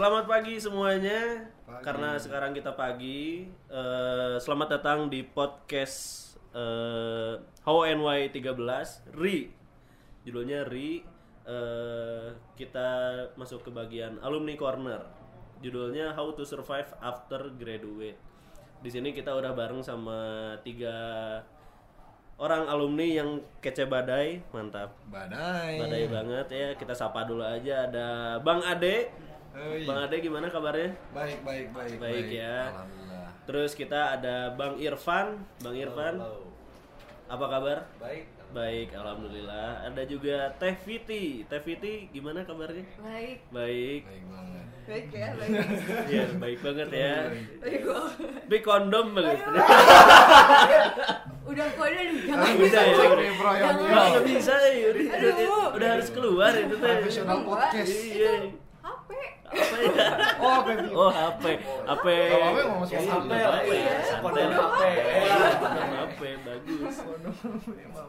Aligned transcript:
selamat 0.00 0.24
pagi 0.32 0.56
semuanya. 0.56 1.44
Pagi. 1.68 1.84
Karena 1.84 2.16
sekarang 2.16 2.56
kita 2.56 2.72
pagi. 2.72 3.44
eh, 3.68 4.40
selamat 4.40 4.80
datang 4.80 5.12
di 5.12 5.20
podcast 5.20 6.24
eh, 6.56 7.36
How 7.68 7.84
NY 7.84 8.32
13 8.32 9.12
Ri. 9.12 9.52
Judulnya 10.24 10.64
Ri. 10.64 11.04
Eh, 11.44 12.32
kita 12.56 12.88
masuk 13.36 13.68
ke 13.68 13.70
bagian 13.76 14.16
alumni 14.24 14.56
corner. 14.56 15.04
Judulnya 15.60 16.16
How 16.16 16.32
to 16.32 16.48
Survive 16.48 16.88
After 17.04 17.52
Graduate. 17.60 18.16
Di 18.80 18.88
sini 18.88 19.12
kita 19.12 19.36
udah 19.36 19.52
bareng 19.52 19.84
sama 19.84 20.56
tiga 20.64 20.96
orang 22.40 22.72
alumni 22.72 23.04
yang 23.04 23.44
kece 23.60 23.84
badai, 23.84 24.40
mantap. 24.48 24.96
Badai. 25.12 25.76
Badai 25.76 26.04
banget 26.08 26.46
ya. 26.48 26.68
Kita 26.72 26.96
sapa 26.96 27.28
dulu 27.28 27.44
aja 27.44 27.84
ada 27.84 28.40
Bang 28.40 28.64
Ade. 28.64 29.28
Hei. 29.50 29.82
Bang 29.82 29.98
Ade 30.06 30.22
gimana 30.22 30.46
kabarnya? 30.46 30.94
Baik, 31.10 31.42
baik, 31.42 31.66
baik. 31.74 31.94
Baik 31.98 32.26
ya. 32.30 32.70
Alhamdulillah. 32.70 33.26
Terus 33.50 33.70
kita 33.74 34.00
ada 34.14 34.54
Bang 34.54 34.78
Irfan. 34.78 35.42
Bang 35.58 35.74
Irfan, 35.74 36.22
apa 37.26 37.44
kabar? 37.50 37.78
Baik. 37.98 38.30
Baik, 38.50 38.90
alhamdulillah. 38.94 39.86
Ada 39.86 40.02
juga 40.06 40.50
Teh 40.58 40.74
Viti. 40.82 41.46
Teh 41.46 41.62
Viti 41.62 42.10
gimana 42.10 42.42
kabarnya? 42.42 42.82
Baik, 42.98 43.38
Baik. 43.50 44.02
Baik 44.06 44.24
banget. 44.26 44.66
baik 44.90 45.06
ya, 45.14 45.28
baik. 45.38 45.50
Iya, 46.10 46.24
baik 46.34 46.58
banget 46.66 46.88
ya. 46.90 47.14
Baik 48.50 48.62
kondom 48.66 49.06
banget. 49.14 49.38
Udah 51.46 51.66
kode 51.74 51.98
nih, 52.06 52.18
jangan 52.26 52.54
Udah 52.54 52.82
ya. 52.86 52.94
Nggak 54.14 54.24
bisa 54.26 54.54
ya. 54.58 54.88
Udah 55.74 55.88
harus 55.98 56.08
keluar 56.10 56.50
itu 56.54 56.74
teh. 56.74 56.94
Profesional 57.02 57.38
podcast. 57.46 57.90
Iya. 57.90 58.34
HP. 58.82 59.10
Apa 59.50 59.76
ya? 59.82 60.06
Oh, 60.38 60.58
baby. 60.62 60.88
Oh, 60.94 61.10
HP. 61.10 61.44
HP. 61.86 62.06
Kalau 62.30 62.48
HP 62.86 62.92
HP 63.02 63.30
HP. 63.34 63.70
Kode. 64.22 64.42
HP. 64.46 64.80
HP, 65.90 66.20
bagus. 66.46 66.94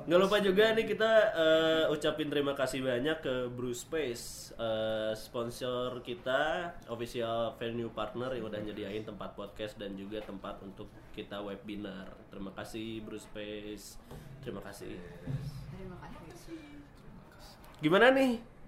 Nggak 0.06 0.20
lupa 0.22 0.38
juga 0.42 0.64
nih 0.78 0.86
kita 0.86 1.12
eh, 1.34 1.84
ucapin 1.94 2.30
terima 2.30 2.54
kasih 2.54 2.86
banyak 2.86 3.18
ke 3.22 3.36
Bruce 3.50 3.82
Space 3.86 4.54
eh, 4.56 5.14
sponsor 5.18 6.06
kita, 6.06 6.76
official 6.94 7.58
venue 7.58 7.90
partner 7.90 8.34
yang 8.38 8.46
udah 8.46 8.62
nyediain 8.62 9.02
tempat 9.02 9.34
podcast 9.34 9.82
dan 9.82 9.98
juga 9.98 10.22
tempat 10.22 10.62
untuk 10.62 10.90
kita 11.12 11.42
webinar. 11.42 12.14
Terima 12.30 12.54
kasih 12.54 13.02
Bruce 13.02 13.26
Space. 13.26 13.98
Terima 14.46 14.62
kasih. 14.62 14.94
Terima 15.74 15.98
kasih. 15.98 16.62
Gimana 17.82 18.14
nih? 18.14 18.61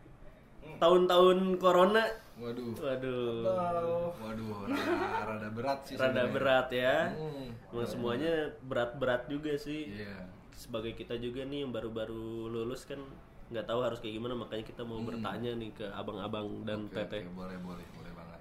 Tahun-tahun 0.75 1.37
corona, 1.55 2.03
Waduh. 2.33 2.73
waduh, 2.75 4.11
Waduh, 4.15 4.49
rada, 4.65 5.21
rada 5.23 5.49
berat 5.49 5.79
sih. 5.83 5.95
rada 5.95 6.11
sebenarnya. 6.21 6.33
berat 6.33 6.67
ya. 6.69 6.97
Hmm. 7.13 7.47
Emang 7.69 7.87
semuanya 7.87 8.33
berat-berat 8.61 9.27
juga 9.27 9.53
sih. 9.55 9.93
Iya. 9.93 10.27
Sebagai 10.51 10.93
kita 10.93 11.15
juga 11.15 11.43
nih 11.43 11.63
yang 11.63 11.71
baru-baru 11.71 12.13
lulus 12.47 12.83
kan 12.83 12.99
nggak 13.47 13.63
tahu 13.63 13.79
harus 13.81 13.99
kayak 13.99 14.17
gimana 14.17 14.33
makanya 14.33 14.63
kita 14.63 14.81
mau 14.81 14.97
bertanya 14.99 15.51
nih 15.53 15.71
ke 15.71 15.85
abang-abang 15.87 16.63
dan 16.63 16.79
Hmm. 16.81 16.89
Oke, 16.89 16.97
teteh. 16.99 17.21
oke, 17.21 17.31
boleh, 17.33 17.57
boleh, 17.59 17.85
boleh 17.91 18.11
banget. 18.11 18.39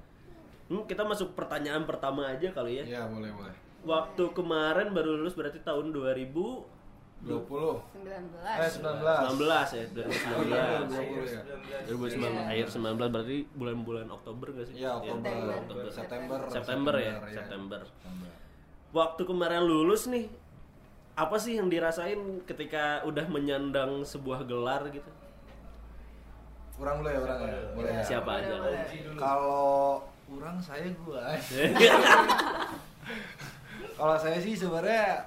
Hmm, 0.67 0.83
kita 0.85 1.03
masuk 1.03 1.33
pertanyaan 1.33 1.85
pertama 1.85 2.27
aja 2.27 2.49
kali 2.49 2.81
ya. 2.81 2.85
Iya, 2.89 3.03
boleh, 3.07 3.29
boleh. 3.31 3.55
Waktu 3.83 4.25
kemarin 4.31 4.91
baru 4.91 5.17
lulus 5.17 5.35
berarti 5.35 5.59
tahun 5.59 5.91
2019 5.91 6.63
20. 7.23 7.79
19. 8.03 8.35
Eh, 8.43 8.71
19. 8.83 9.69
ya, 9.79 9.85
2019. 9.95 10.35
Oh, 10.35 10.43
iya, 10.43 10.83
20 10.83 11.23
ya. 11.31 11.43
2019 11.87 12.35
Iya. 12.35 12.51
akhir 12.51 12.67
19 12.75 13.09
berarti 13.15 13.37
bulan-bulan 13.55 14.07
Oktober 14.11 14.47
gak 14.51 14.67
sih? 14.67 14.75
Iya, 14.83 14.91
Oktober, 14.99 15.31
September. 15.31 15.87
September. 15.91 16.39
September 16.51 16.95
ya, 16.99 17.15
iya. 17.23 17.35
September. 17.39 17.81
September. 17.87 18.31
Waktu 18.93 19.23
kemarin 19.25 19.63
lulus 19.63 20.11
nih, 20.11 20.27
apa 21.15 21.37
sih 21.39 21.57
yang 21.57 21.71
dirasain 21.71 22.43
ketika 22.45 23.07
udah 23.07 23.25
menyandang 23.31 24.03
sebuah 24.03 24.43
gelar 24.43 24.83
gitu? 24.91 25.07
Kurang 26.75 27.07
dulu 27.07 27.09
ya 27.15 27.21
orang 27.23 27.41
ya. 27.47 27.59
Boleh 27.79 27.93
ya. 27.95 28.03
Siapa 28.03 28.31
aja? 28.43 28.55
Kalau 29.15 30.03
kurang 30.27 30.59
saya 30.59 30.91
gua. 31.07 31.23
Kalau 33.93 34.17
saya 34.19 34.39
sih 34.43 34.59
sebenarnya 34.59 35.23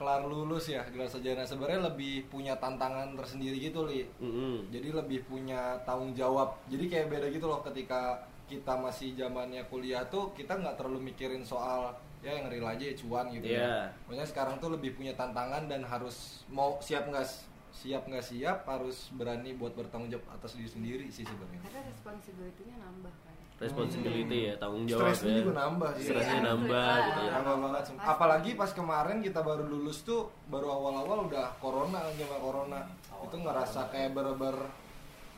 kelar 0.00 0.24
lulus 0.24 0.64
ya 0.66 0.80
gelar 0.88 1.04
sarjana 1.04 1.44
sebenarnya 1.44 1.92
lebih 1.92 2.24
punya 2.26 2.56
tantangan 2.56 3.12
tersendiri 3.12 3.60
gitu 3.60 3.84
li. 3.84 4.08
Mm-mm. 4.16 4.72
Jadi 4.72 4.88
lebih 4.90 5.28
punya 5.28 5.76
tanggung 5.84 6.16
jawab. 6.16 6.56
Jadi 6.66 6.88
kayak 6.88 7.12
beda 7.12 7.28
gitu 7.28 7.44
loh 7.44 7.60
ketika 7.60 8.16
kita 8.48 8.74
masih 8.74 9.12
zamannya 9.12 9.60
kuliah 9.68 10.00
tuh 10.08 10.32
kita 10.32 10.56
nggak 10.56 10.74
terlalu 10.74 11.12
mikirin 11.12 11.44
soal 11.44 11.92
ya 12.20 12.32
yang 12.34 12.48
real 12.48 12.66
aja 12.66 12.82
ya 12.82 12.96
cuan 12.96 13.28
gitu 13.28 13.44
Iya. 13.46 13.60
ya. 13.60 13.76
Maksudnya 14.08 14.26
sekarang 14.26 14.54
tuh 14.56 14.72
lebih 14.72 14.96
punya 14.96 15.12
tantangan 15.12 15.68
dan 15.68 15.84
harus 15.84 16.42
mau 16.48 16.80
siap 16.80 17.04
nggak 17.06 17.24
siap 17.72 18.02
nggak 18.04 18.22
siap 18.22 18.58
harus 18.64 19.08
berani 19.12 19.54
buat 19.54 19.72
bertanggung 19.72 20.10
jawab 20.10 20.26
atas 20.32 20.54
diri 20.54 20.66
sendiri 20.66 21.06
sih 21.08 21.22
sebenarnya. 21.22 21.60
Karena 21.62 21.80
responsibility-nya 21.86 22.76
nambah 22.78 23.14
kan. 23.22 23.34
Responsibility 23.60 24.38
ya, 24.48 24.54
tanggung 24.56 24.88
jawab 24.88 25.12
Stresnya 25.12 25.30
ya. 25.30 25.38
juga 25.44 25.52
nambah 25.54 25.90
sih. 25.92 26.04
Stresnya 26.08 26.32
Iya, 26.32 26.48
nambah 26.48 26.80
iya. 26.88 27.04
gitu 27.04 27.20
ya. 27.20 27.30
Nambah 27.36 27.54
banget. 27.60 27.82
Apalagi 28.00 28.50
pas 28.56 28.70
kemarin 28.72 29.16
kita 29.20 29.40
baru 29.44 29.64
lulus 29.68 29.98
tuh 30.00 30.20
baru 30.48 30.66
awal-awal 30.72 31.28
udah 31.28 31.46
corona 31.60 32.00
zaman 32.16 32.38
corona. 32.40 32.80
Itu 33.20 33.36
ngerasa 33.36 33.92
kayak 33.92 34.16
bener-bener 34.16 34.56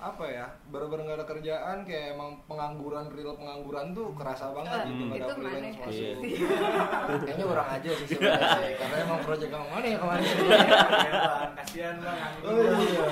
apa 0.02 0.24
ya 0.26 0.42
bener-bener 0.66 1.02
nggak 1.04 1.14
ada 1.16 1.26
kerjaan 1.28 1.76
kayak 1.82 2.06
emang 2.12 2.34
pengangguran 2.44 3.06
real 3.08 3.32
pengangguran 3.32 3.86
tuh 3.92 4.10
kerasa 4.12 4.50
banget 4.50 4.82
gitu 4.84 5.02
nggak 5.04 5.16
ada 5.16 5.24
Itu 5.24 5.34
freelance 5.38 5.78
masuk 5.78 5.92
Iya. 5.92 6.14
kayaknya 7.22 7.44
orang 7.46 7.68
aja 7.70 7.90
sih 7.92 8.06
sebenarnya 8.10 8.48
sih. 8.52 8.74
karena 8.76 8.96
emang 9.00 9.20
project 9.22 9.50
kamu 9.50 9.66
mana 9.68 9.86
ya 9.86 9.96
kemarin 9.96 10.24
Kasihan 11.56 11.96
bang. 11.96 12.32
oh 12.42 12.54
iya 12.58 13.04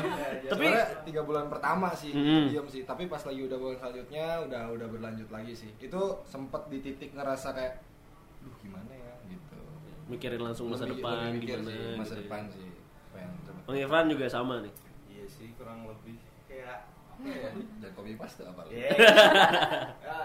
Tapi- 0.45 0.67
tapi 0.67 0.67
tiga 1.07 1.23
bulan 1.23 1.47
pertama 1.47 1.89
sih 1.93 2.11
Mm-mm. 2.11 2.51
diam 2.51 2.67
sih 2.67 2.83
tapi 2.83 3.07
pas 3.07 3.23
lagi 3.23 3.41
udah 3.41 3.57
bulan 3.57 3.77
selanjutnya 3.77 4.27
udah 4.43 4.63
udah 4.71 4.87
berlanjut 4.89 5.29
lagi 5.29 5.53
sih 5.55 5.71
itu 5.79 6.01
sempet 6.25 6.63
di 6.67 6.79
titik 6.81 7.11
ngerasa 7.13 7.53
kayak 7.53 7.79
duh 8.41 8.55
gimana 8.59 8.91
ya 8.91 9.15
gitu 9.27 9.59
Mikirin 10.09 10.41
langsung 10.41 10.67
masa 10.69 10.85
Lebih- 10.85 10.99
depan 10.99 11.15
lebih 11.21 11.39
mikir 11.39 11.55
gimana 11.57 11.71
sih, 11.71 11.95
masa 11.95 12.03
gitu 12.09 12.15
ya. 12.17 12.23
depan 12.25 12.43
sih 12.49 12.69
pengen 13.11 13.31
coba 13.41 13.59
Bang 13.63 13.77
Irfan 13.77 14.07
juga 14.09 14.27
sama 14.27 14.55
nih. 14.59 14.73
Iya 15.09 15.25
sih 15.29 15.49
kurang 15.55 15.85
lebih 15.85 16.19
ya? 17.23 17.51
dan 17.79 17.91
kopi 17.93 18.15
paste 18.15 18.43
apa? 18.43 18.63
Iya. 18.67 18.89
Ya, 18.91 20.19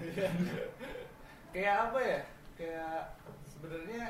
ya. 0.16 0.28
kayak 1.50 1.74
apa 1.86 1.98
ya? 1.98 2.20
Kayak 2.54 2.96
sebenarnya 3.46 4.04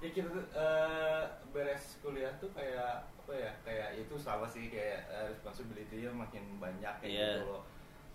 ya 0.00 0.08
kita 0.10 0.30
eh, 0.50 1.22
beres 1.50 2.00
kuliah 2.00 2.32
tuh 2.38 2.48
kayak 2.52 3.04
apa 3.04 3.32
ya? 3.32 3.50
Kayak 3.62 3.88
itu 3.98 4.14
sama 4.16 4.46
sih 4.46 4.68
kayak 4.68 5.04
eh, 5.06 5.24
responsibility-nya 5.28 6.10
makin 6.10 6.56
banyak 6.56 6.94
kayak 6.98 7.12
Iya. 7.12 7.28
gitu 7.36 7.50
loh. 7.50 7.62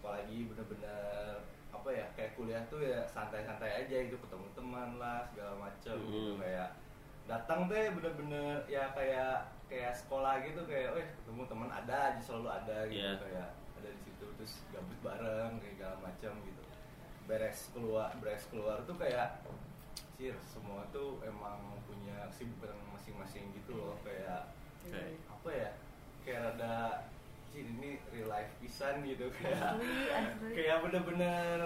Apalagi 0.02 0.38
bener-bener 0.48 1.40
apa 1.70 1.90
ya? 1.92 2.06
Kayak 2.14 2.32
kuliah 2.34 2.64
tuh 2.66 2.82
ya 2.82 3.04
santai-santai 3.06 3.86
aja 3.86 3.98
gitu 4.06 4.18
ketemu 4.18 4.48
teman 4.54 4.98
lah 4.98 5.22
segala 5.28 5.54
macam 5.62 5.96
gitu 6.02 6.34
Hmm. 6.34 6.42
kayak 6.42 6.70
datang 7.26 7.66
ya 7.68 7.90
bener-bener 7.90 8.62
ya 8.66 8.94
kayak 8.94 9.50
kayak 9.66 9.90
sekolah 9.92 10.46
gitu 10.46 10.62
kayak, 10.70 10.94
eh 10.94 11.08
ketemu 11.18 11.42
teman 11.50 11.70
ada 11.70 12.14
aja 12.14 12.22
selalu 12.22 12.50
ada 12.54 12.78
gitu 12.86 13.02
Iya. 13.02 13.12
kayak 13.18 13.50
ada 13.82 13.90
di 13.90 14.02
situ 14.06 14.26
terus 14.38 14.54
gabut 14.70 15.00
bareng 15.02 15.58
kayak 15.58 15.74
segala 15.76 15.96
macam 16.02 16.34
gitu 16.46 16.64
beres 17.26 17.60
keluar 17.74 18.14
beres 18.22 18.46
keluar 18.54 18.78
tuh 18.86 18.94
kayak 18.96 19.42
sih 20.16 20.30
semua 20.46 20.86
tuh 20.94 21.18
emang 21.26 21.60
punya 21.90 22.30
kesibukan 22.30 22.78
masing-masing 22.94 23.50
gitu 23.52 23.74
loh 23.76 23.98
kayak 24.06 24.54
Oke. 24.86 25.18
apa 25.26 25.50
ya 25.50 25.70
kayak 26.22 26.40
rada 26.54 27.10
sih 27.50 27.66
ini 27.66 27.98
real 28.14 28.30
life 28.30 28.54
pisan 28.62 29.02
gitu 29.02 29.28
kayak 29.34 29.76
Asli, 29.76 29.90
asli. 30.14 30.50
kayak 30.54 30.78
bener-bener 30.86 31.60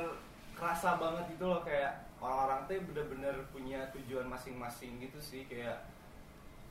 kerasa 0.55 0.95
banget 0.95 1.35
gitu 1.35 1.45
loh 1.45 1.61
kayak 1.61 2.08
orang-orang 2.19 2.59
tuh 2.67 2.75
bener-bener 2.91 3.35
punya 3.51 3.87
tujuan 3.95 4.27
masing-masing 4.27 4.99
gitu 4.99 5.19
sih 5.19 5.47
kayak 5.47 5.87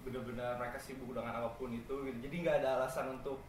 bener-bener 0.04 0.56
mereka 0.60 0.76
sibuk 0.76 1.16
dengan 1.16 1.34
apa 1.40 1.50
pun 1.56 1.72
itu 1.72 1.94
gitu. 2.04 2.18
Jadi 2.24 2.36
nggak 2.44 2.56
ada 2.64 2.80
alasan 2.80 3.16
untuk 3.16 3.40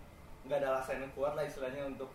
nggak 0.47 0.63
ada 0.63 0.79
alasan 0.79 1.03
yang 1.03 1.11
kuat 1.13 1.35
lah 1.35 1.43
istilahnya 1.43 1.85
untuk 1.85 2.09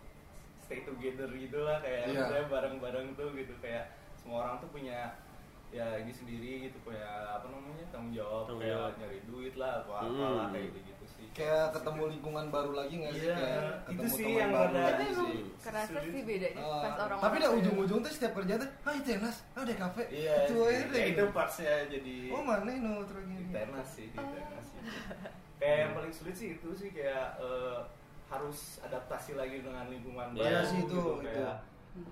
stay 0.65 0.81
together 0.81 1.29
gitu 1.37 1.61
lah 1.61 1.77
kayak 1.79 2.09
misalnya 2.09 2.49
bareng-bareng 2.49 3.13
tuh 3.13 3.29
gitu. 3.37 3.53
Kayak 3.61 3.93
semua 4.17 4.45
orang 4.45 4.57
tuh 4.57 4.69
punya 4.73 5.13
ya 5.69 5.97
ini 5.97 6.09
sendiri 6.09 6.51
gitu 6.63 6.77
punya 6.81 7.03
apa 7.31 7.47
namanya 7.47 7.85
tanggung 7.89 8.11
jawab 8.11 8.43
Tanggung 8.45 8.61
kayak 8.61 8.75
jawab. 8.75 8.93
nyari 8.97 9.19
duit 9.25 9.53
lah 9.55 9.71
apa 9.79 9.95
Hmm. 9.97 10.15
apalah 10.15 10.45
kayak 10.49 10.65
gitu 10.67 10.79
gitu 10.85 11.05
sih 11.09 11.25
kayak 11.31 11.65
ketemu 11.71 12.03
lingkungan 12.09 12.45
baru 12.47 12.71
lagi 12.73 12.93
nggak 12.95 13.13
sih 13.13 13.21
Iya, 13.21 13.35
kayak 13.35 13.59
itu 13.59 13.75
ketemu 13.91 14.07
sih 14.09 14.23
teman 14.23 14.35
yang 14.35 14.51
baru 14.51 14.63
ada- 14.65 14.71
lagi 14.71 14.85
Tapi 14.87 15.03
emang 15.05 15.27
sih 15.27 15.41
kerasa 15.61 15.97
sih 16.01 16.21
bedanya 16.21 16.61
Ah, 16.61 16.81
pas 16.81 16.95
orang 17.01 17.19
tapi 17.19 17.35
dah 17.37 17.51
ujung-ujung 17.53 17.99
tuh 17.99 18.11
setiap 18.11 18.33
kerja 18.35 18.53
tuh 18.55 18.69
ah 18.81 18.93
itu 18.93 19.07
tenas 19.09 19.37
ah 19.51 19.61
deh 19.61 19.75
kafe 19.75 20.03
iya 20.07 20.35
itu 20.43 20.53
Ya, 20.55 20.77
gitu. 20.81 20.95
itu 21.11 21.23
partsnya 21.29 21.75
jadi 21.87 22.15
oh 22.29 22.41
mana 22.41 22.69
ini 22.69 22.91
terus 23.03 23.23
di 23.23 23.33
gini 23.33 23.51
tenas 23.51 23.87
sih 23.89 24.07
di 24.07 24.15
tenas 24.15 24.65
sih 24.65 24.79
kayak 25.55 25.77
yang 25.81 25.91
paling 25.93 26.13
sulit 26.13 26.35
sih 26.35 26.47
itu 26.53 26.69
sih 26.71 26.89
kayak 26.89 27.35
eh, 27.37 27.77
harus 28.25 28.59
adaptasi 28.81 29.31
lagi 29.33 29.59
dengan 29.59 29.85
lingkungan 29.85 30.33
Iya 30.33 30.41
baru 30.55 30.65
sih, 30.65 30.79
itu, 30.79 30.87
gitu. 30.87 31.11
itu. 31.19 31.27
kayak 31.27 31.55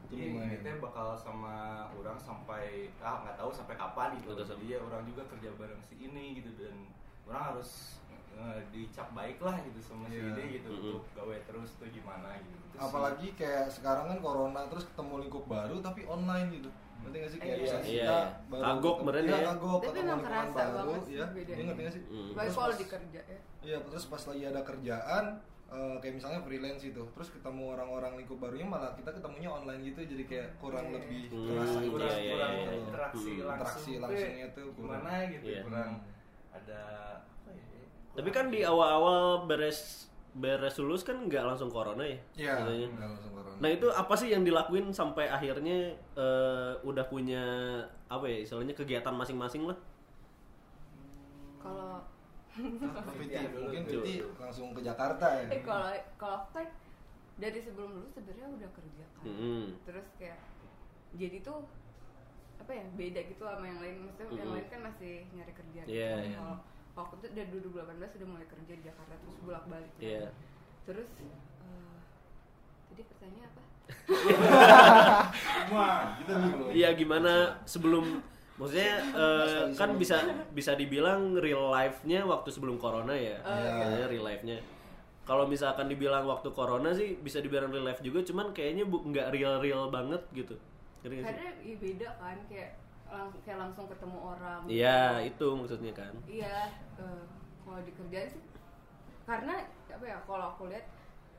Iya, 0.10 0.26
lumayan. 0.32 0.50
kita 0.56 0.80
bakal 0.80 1.08
sama 1.14 1.56
orang 1.92 2.16
sampai 2.16 2.64
ah 2.98 3.20
nggak 3.20 3.36
tahu 3.36 3.50
sampai 3.50 3.76
kapan 3.76 4.10
gitu. 4.16 4.32
Betul. 4.32 4.48
Jadi 4.54 4.66
ya 4.70 4.80
orang 4.80 5.04
juga 5.04 5.22
kerja 5.28 5.50
bareng 5.54 5.82
si 5.82 5.96
ini 5.98 6.26
gitu 6.36 6.50
dan 6.58 6.76
orang 7.24 7.44
harus 7.52 8.00
eh, 8.32 8.60
dicap 8.70 9.12
baik 9.12 9.38
lah 9.38 9.60
gitu 9.62 9.80
sama 9.80 10.08
si 10.08 10.16
Iya. 10.16 10.32
ini 10.32 10.44
gitu 10.56 10.68
Mm-mm. 10.68 10.82
untuk 10.90 11.04
gawe 11.14 11.36
terus 11.44 11.70
tuh 11.76 11.86
gimana 11.88 12.34
gitu. 12.40 12.56
Itu 12.58 12.68
sih. 12.72 12.80
apalagi 12.82 13.28
kayak 13.34 13.68
sekarang 13.70 14.06
kan 14.08 14.20
corona 14.20 14.62
terus 14.66 14.86
ketemu 14.86 15.14
lingkup 15.22 15.46
baru 15.46 15.76
tapi 15.80 16.02
online 16.04 16.50
gitu 16.54 16.70
ngerti 17.04 17.18
gak 17.20 17.30
sih 17.30 17.38
kayak 17.38 17.58
Iya, 17.58 17.68
iya, 17.68 17.80
kita 17.84 17.92
iya. 17.92 18.20
baru 18.48 18.64
Kagok 18.64 18.98
meren 19.04 19.24
iya, 19.24 19.36
ya. 19.36 19.46
kagok 19.46 19.80
Tapi 19.84 19.92
ketemu 19.94 20.24
kerasa 20.24 20.56
baru 20.56 20.72
banget 20.80 21.02
sih 21.04 21.14
ya 21.14 21.26
bedanya. 21.28 21.54
iya 21.54 21.64
ngerti 21.68 21.82
gak 21.84 21.94
sih 21.94 22.04
Mm. 22.06 22.30
Baik 22.32 22.34
Terus 22.40 22.56
kalau 22.56 22.74
di 22.74 22.86
kerja 22.88 23.22
ya. 23.22 23.40
iya 23.62 23.78
terus 23.84 24.04
pas 24.08 24.24
lagi 24.24 24.44
ada 24.46 24.62
kerjaan 24.64 25.26
eh, 25.74 25.96
kayak 25.98 26.16
misalnya 26.16 26.40
freelance 26.40 26.84
itu 26.84 27.02
terus 27.12 27.30
ketemu 27.30 27.74
orang-orang 27.74 28.14
lingkup 28.16 28.38
barunya 28.38 28.64
malah 28.64 28.94
kita 28.94 29.10
ketemunya 29.10 29.50
online 29.50 29.82
gitu 29.84 30.06
jadi 30.06 30.24
kayak 30.24 30.48
kurang 30.58 30.86
Iya. 30.86 30.96
lebih 30.96 31.22
Hmm, 31.28 31.48
kerasa 31.50 31.78
kurang 31.82 31.90
gitu. 31.90 31.98
iya, 31.98 32.14
iya, 32.16 32.32
kurang 32.32 32.54
iya. 32.54 32.72
interaksi 32.78 33.18
Hmm. 33.34 33.42
langsung 33.42 33.58
Interaksi 33.58 33.92
langsungnya 33.98 34.48
tuh 34.54 34.68
kurang. 34.70 35.02
gimana 35.02 35.12
gitu 35.28 35.46
Iya. 35.48 35.62
kurang 35.66 35.92
Hmm. 35.92 36.56
ada 36.56 36.82
apa 37.18 37.50
ya 37.50 37.66
Tapi 38.14 38.30
kan 38.30 38.46
di 38.48 38.60
awal-awal 38.62 39.20
beres 39.44 40.06
beres 40.34 40.76
lulus 40.78 41.02
kan 41.02 41.18
nggak 41.20 41.42
langsung 41.44 41.70
corona 41.70 42.02
ya? 42.02 42.18
Iya, 42.36 42.54
langsung 42.92 43.30
corona. 43.32 43.54
Nah 43.58 43.70
itu 43.70 43.86
apa 43.88 44.14
sih 44.14 44.30
yang 44.30 44.42
dilakuin 44.42 44.90
sampai 44.90 45.26
akhirnya 45.28 45.94
eh, 46.16 46.72
udah 46.82 47.06
punya 47.06 47.42
apa 48.08 48.26
ya 48.26 48.42
istilahnya 48.42 48.74
kegiatan 48.74 49.14
masing-masing 49.14 49.66
lah? 49.66 49.78
Kalau 51.58 52.02
Piti, 52.54 53.36
dulu 53.50 53.66
mungkin. 53.66 53.84
Piti 53.84 54.14
langsung 54.36 54.68
ke 54.72 54.82
Jakarta 54.82 55.26
ya. 55.34 55.46
eh 55.50 55.62
kalau 55.62 55.90
kalau 56.16 56.36
aku 56.40 56.50
kan 56.54 56.68
dari 57.36 57.58
sebelum 57.58 57.90
lulus 57.92 58.14
sebenarnya 58.14 58.48
udah 58.48 58.70
kerja 58.72 59.06
kan. 59.12 59.24
Mm-mm. 59.26 59.64
Terus 59.84 60.08
kayak 60.16 60.38
jadi 61.14 61.42
tuh 61.42 61.66
apa 62.56 62.72
ya 62.72 62.86
beda 62.94 63.22
gitu 63.26 63.44
sama 63.44 63.66
yang 63.66 63.80
lain 63.80 63.96
maksudnya 64.04 64.26
yang 64.30 64.38
Mm-mm. 64.40 64.56
lain 64.56 64.68
kan 64.70 64.82
masih 64.84 65.14
nyari 65.32 65.52
kerja 65.52 65.82
gitu. 65.82 65.92
Iya, 65.92 66.12
kan. 66.12 66.24
iya. 66.24 66.38
kalau 66.38 66.56
aku 67.04 67.14
tuh 67.18 67.30
dari 67.34 67.50
2018 67.50 68.18
udah 68.22 68.28
mulai 68.30 68.46
kerja 68.46 68.72
di 68.72 68.84
Jakarta 68.84 69.14
terus 69.18 69.38
bolak 69.42 69.66
balik 69.66 69.92
Iya. 69.98 70.30
terus 70.84 71.10
eh, 71.18 71.98
tadi 72.88 73.02
pertanyaan 73.04 73.50
apa 73.50 73.62
Wah, 75.74 76.16
Kita 76.16 76.34
bingung. 76.40 76.70
Iya 76.72 76.90
gimana 76.94 77.34
sebelum 77.64 78.22
maksudnya 78.54 78.94
eh, 79.02 79.66
Mas, 79.66 79.74
kan 79.74 79.90
bisa 79.96 80.18
bisa 80.52 80.72
dibilang 80.74 81.34
real 81.36 81.70
life-nya 81.70 82.22
waktu 82.24 82.50
sebelum 82.50 82.78
corona 82.78 83.12
ya. 83.12 83.38
Maksudnya 83.42 84.08
real 84.08 84.24
life-nya. 84.24 84.58
Kalau 85.24 85.48
misalkan 85.48 85.88
dibilang 85.88 86.24
waktu 86.24 86.52
corona 86.52 86.92
sih 86.92 87.16
bisa 87.18 87.40
dibilang 87.40 87.72
real 87.72 87.84
life 87.84 88.00
juga, 88.00 88.20
cuman 88.22 88.52
kayaknya 88.52 88.84
bu- 88.84 89.04
nggak 89.04 89.32
real-real 89.32 89.88
banget 89.88 90.20
gitu. 90.32 90.56
Sih? 91.00 91.20
karena 91.20 91.52
ya 91.60 91.76
beda 91.76 92.10
kan 92.16 92.40
kayak 92.48 92.80
lang- 93.06 93.36
kayak 93.44 93.60
langsung 93.60 93.86
ketemu 93.86 94.18
orang 94.18 94.64
Iya 94.66 95.20
itu 95.22 95.48
maksudnya 95.52 95.92
kan. 95.92 96.16
iya 96.24 96.72
eh, 96.96 97.24
kalau 97.60 97.84
di 97.84 97.92
kerjaan 97.92 98.28
sih 98.30 98.40
karena 99.24 99.68
apa 99.90 100.06
ya 100.06 100.18
kalau 100.24 100.56
aku 100.56 100.72
lihat 100.72 100.88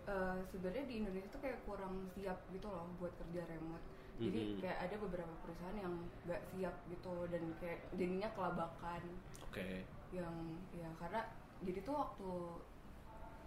eh, 0.04 0.36
sebenarnya 0.44 0.84
di 0.84 0.94
Indonesia 1.00 1.32
tuh 1.32 1.40
kayak 1.40 1.64
kurang 1.64 2.04
siap 2.12 2.36
gitu 2.48 2.68
loh 2.68 2.92
buat 2.96 3.08
kerja 3.16 3.40
remote 3.48 3.84
jadi 4.14 4.40
Mhm. 4.46 4.58
kayak 4.62 4.78
ada 4.78 4.96
beberapa 4.96 5.34
perusahaan 5.42 5.74
yang 5.74 5.94
nggak 6.22 6.42
siap 6.46 6.74
gitu 6.86 7.26
dan 7.26 7.42
kayak 7.58 7.82
jadinya 7.92 8.30
kelabakan 8.30 9.02
Oke. 9.42 9.82
yang 10.14 10.34
ya 10.70 10.86
karena 10.94 11.20
jadi 11.60 11.82
tuh 11.82 11.96
waktu 11.96 12.30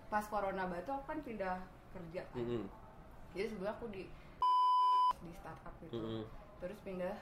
pas 0.07 0.25
corona 0.27 0.67
batu 0.67 0.91
aku 0.91 1.05
kan 1.07 1.19
pindah 1.23 1.57
kerja 1.91 2.21
kan 2.27 2.39
Mm-mm. 2.39 2.67
jadi 3.31 3.47
sebelumnya 3.47 3.75
aku 3.75 3.87
di 3.91 4.03
di 5.23 5.31
startup 5.33 5.75
gitu 5.79 5.95
Mm-mm. 5.95 6.23
terus 6.59 6.79
pindah 6.83 7.15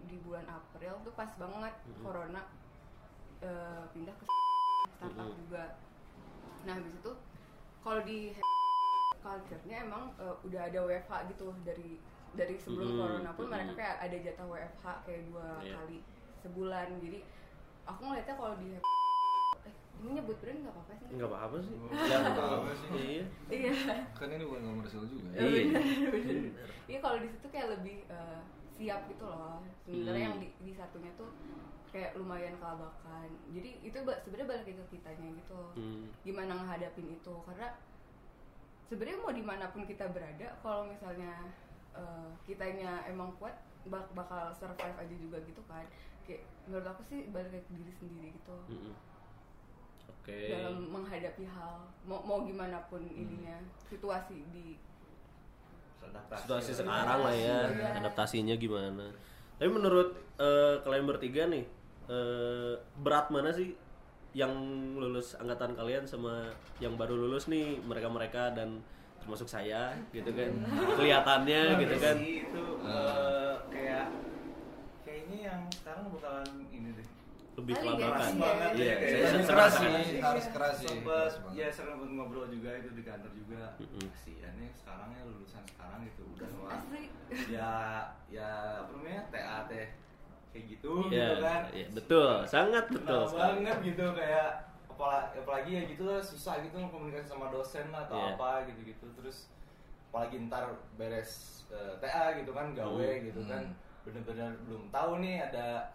di 0.00 0.16
bulan 0.20 0.46
April 0.48 0.98
tuh 1.02 1.14
pas 1.14 1.30
banget 1.36 1.74
Mhm. 1.86 2.02
corona 2.02 2.42
eh, 3.40 3.84
pindah 3.92 4.14
ke 4.18 4.24
startup 4.98 5.30
Mhm. 5.30 5.38
juga 5.46 5.64
nah 6.66 6.74
habis 6.74 6.92
itu 6.92 7.12
kalau 7.80 8.02
di 8.02 8.34
culture-nya 9.24 9.86
emang 9.86 10.10
eh, 10.18 10.36
udah 10.42 10.62
ada 10.66 10.78
WFH 10.82 11.12
gitu 11.30 11.54
dari 11.62 12.02
dari 12.32 12.54
sebelum 12.56 12.88
Mhm. 12.88 12.98
corona 12.98 13.30
pun 13.32 13.46
mereka 13.46 13.72
Mhm. 13.72 13.78
kayak 13.78 13.96
ada 14.00 14.16
jatah 14.18 14.46
WFH 14.46 14.84
kayak 15.02 15.22
dua 15.26 15.46
Iya. 15.58 15.72
kali 15.74 15.98
sebulan 16.40 16.88
jadi 16.98 17.18
aku 17.84 18.00
ngeliatnya 18.02 18.34
kalau 18.34 18.54
di 18.56 18.68
eh 18.70 18.82
ini 20.00 20.10
nyebut 20.14 20.36
brand 20.38 20.58
nggak 20.58 20.72
apa-apa 20.72 20.92
sih 20.94 21.06
Nggak 21.10 21.28
apa-apa 21.28 21.56
sih. 21.60 21.74
Oh, 21.76 21.90
nggak 21.90 22.32
apa-apa 22.32 22.70
sih. 22.72 22.88
Iya. 22.94 23.24
iya 23.50 23.72
Kan 24.14 24.28
ini 24.30 24.44
bukan 24.44 24.62
komersial 24.64 25.04
juga 25.04 25.28
ya. 25.30 25.38
Ya, 25.38 25.44
Iya. 25.44 26.08
bener. 26.08 26.68
Iya 26.86 26.98
kalau 27.00 27.18
di 27.18 27.28
situ 27.28 27.46
kayak 27.48 27.68
lebih 27.74 27.96
eh, 28.08 28.40
siap 28.70 29.00
gitu 29.06 29.24
loh. 29.24 29.60
Sementara 29.84 30.16
Hmm. 30.16 30.24
yang 30.24 30.36
di, 30.38 30.48
di 30.56 30.72
satunya 30.72 31.12
tuh 31.14 31.28
kayak 31.90 32.14
lumayan 32.14 32.54
kelabakan. 32.56 33.28
Jadi 33.50 33.70
itu 33.82 33.98
sebenarnya 33.98 34.48
balik 34.48 34.64
ke 34.70 34.84
kitanya 34.88 35.28
gitu. 35.36 35.60
Hmm. 35.74 36.06
Gimana 36.22 36.52
ngehadapin 36.56 37.10
itu 37.10 37.34
karena 37.44 37.68
sebenarnya 38.86 39.18
mau 39.18 39.30
di 39.30 39.44
mana 39.44 39.68
pun 39.68 39.84
kita 39.84 40.08
berada, 40.08 40.48
kalau 40.58 40.82
misalnya 40.84 41.34
eh, 41.92 42.30
kitanya 42.44 43.02
emang 43.04 43.32
kuat 43.36 43.54
bak- 43.84 44.12
bakal 44.12 44.50
survive 44.50 44.96
aja 44.96 45.14
juga 45.16 45.38
gitu 45.40 45.62
kan. 45.64 45.84
Kayak 46.22 46.42
menurut 46.64 46.86
aku 46.86 47.02
sih 47.02 47.26
balik 47.28 47.64
ke 47.64 47.72
diri 47.72 47.92
sendiri 47.92 48.28
gitu. 48.32 48.56
Mm-mm. 48.68 48.94
Oke. 50.10 50.38
Dalam 50.48 50.76
menghadapi 50.86 51.44
hal 51.44 51.74
mau 52.02 52.20
mau 52.20 52.42
gimana 52.42 52.76
pun 52.86 53.00
Hmm. 53.00 53.16
ininya 53.16 53.56
situasi 53.82 54.44
di 54.50 54.76
adaptasi. 56.00 56.40
situasi 56.42 56.70
sekarang 56.74 57.20
lah 57.20 57.34
ya 57.34 57.58
Iya. 57.68 57.88
adaptasinya 57.94 58.56
gimana 58.56 59.06
tapi 59.56 59.68
menurut 59.68 60.16
eh, 60.36 60.80
kalian 60.80 61.04
bertiga 61.04 61.44
nih 61.46 61.64
eh, 62.08 62.72
berat 62.96 63.28
mana 63.28 63.52
sih 63.52 63.76
yang 64.32 64.50
lulus 64.96 65.36
angkatan 65.36 65.76
kalian 65.76 66.02
sama 66.02 66.48
yang 66.78 66.96
baru 66.96 67.12
lulus 67.14 67.46
nih 67.46 67.76
mereka 67.78 68.08
mereka 68.08 68.48
dan 68.50 68.80
termasuk 69.20 69.46
saya 69.46 69.92
gitu 70.10 70.30
kan. 70.30 70.50
Kelihatannya 70.94 71.60
gitu 71.78 71.96
kan. 71.96 72.16
Sih, 72.18 72.36
itu 72.44 72.64
eh, 72.80 73.54
kayak 73.68 74.06
kayaknya 75.02 75.38
yang 75.46 75.60
sekarang 75.70 76.04
bakalan 76.10 76.48
ini 76.70 76.90
deh. 76.92 77.08
Lebih 77.50 77.74
kelabakan 77.76 78.30
ya, 78.30 78.40
banget. 78.40 78.70
iya 78.72 78.94
ya, 78.94 79.08
saya, 79.28 79.42
keras 79.44 79.72
sih, 79.74 79.88
Iya. 79.90 80.22
harus 80.22 80.46
keras 80.48 80.74
sih. 80.76 80.88
sempet 80.88 81.04
keras 81.04 81.34
ya 81.52 81.66
sering 81.68 81.96
buat 81.98 82.10
ngobrol 82.10 82.46
juga 82.48 82.70
itu 82.74 82.88
di 82.94 83.02
kantor 83.02 83.32
juga. 83.34 83.62
Mm-mm. 83.76 84.06
kasihannya 84.08 84.68
sekarang 84.72 85.08
ya 85.12 85.22
lulusan 85.28 85.62
sekarang 85.66 86.00
gitu 86.08 86.22
udah 86.30 86.48
asli. 86.72 87.02
ya 87.52 87.70
ya 88.26 88.48
apa 88.80 88.90
namanya 88.94 89.22
TAT 89.28 89.70
kayak 90.50 90.64
gitu 90.66 90.92
Iya, 91.06 91.26
gitu 91.28 91.34
kan. 91.42 91.62
iya, 91.70 91.86
betul. 91.92 92.30
Sangat 92.44 92.84
betul 92.88 93.22
banget 93.28 93.76
gitu 93.84 94.04
kayak 94.16 94.48
apalagi, 95.00 95.32
apalagi 95.38 95.70
ya 95.72 95.82
gitu 95.86 96.04
lah 96.04 96.20
susah 96.20 96.60
gitu 96.60 96.76
komunikasi 96.84 97.24
sama 97.26 97.48
dosen 97.48 97.88
lah 97.88 98.04
atau 98.04 98.16
Iya. 98.16 98.36
apa 98.36 98.50
gitu 98.68 98.80
gitu 98.86 99.06
terus 99.14 99.48
apalagi 100.06 100.36
ntar 100.44 100.68
beres 100.94 101.32
eh, 101.68 101.94
TA 101.98 102.36
gitu 102.36 102.50
kan 102.50 102.74
gawe 102.74 103.00
Hmm. 103.00 103.24
gitu 103.24 103.40
Hmm. 103.40 103.48
kan 103.48 103.64
bener-bener 104.02 104.52
belum 104.64 104.90
tahu 104.90 105.12
nih 105.18 105.40
ada 105.40 105.88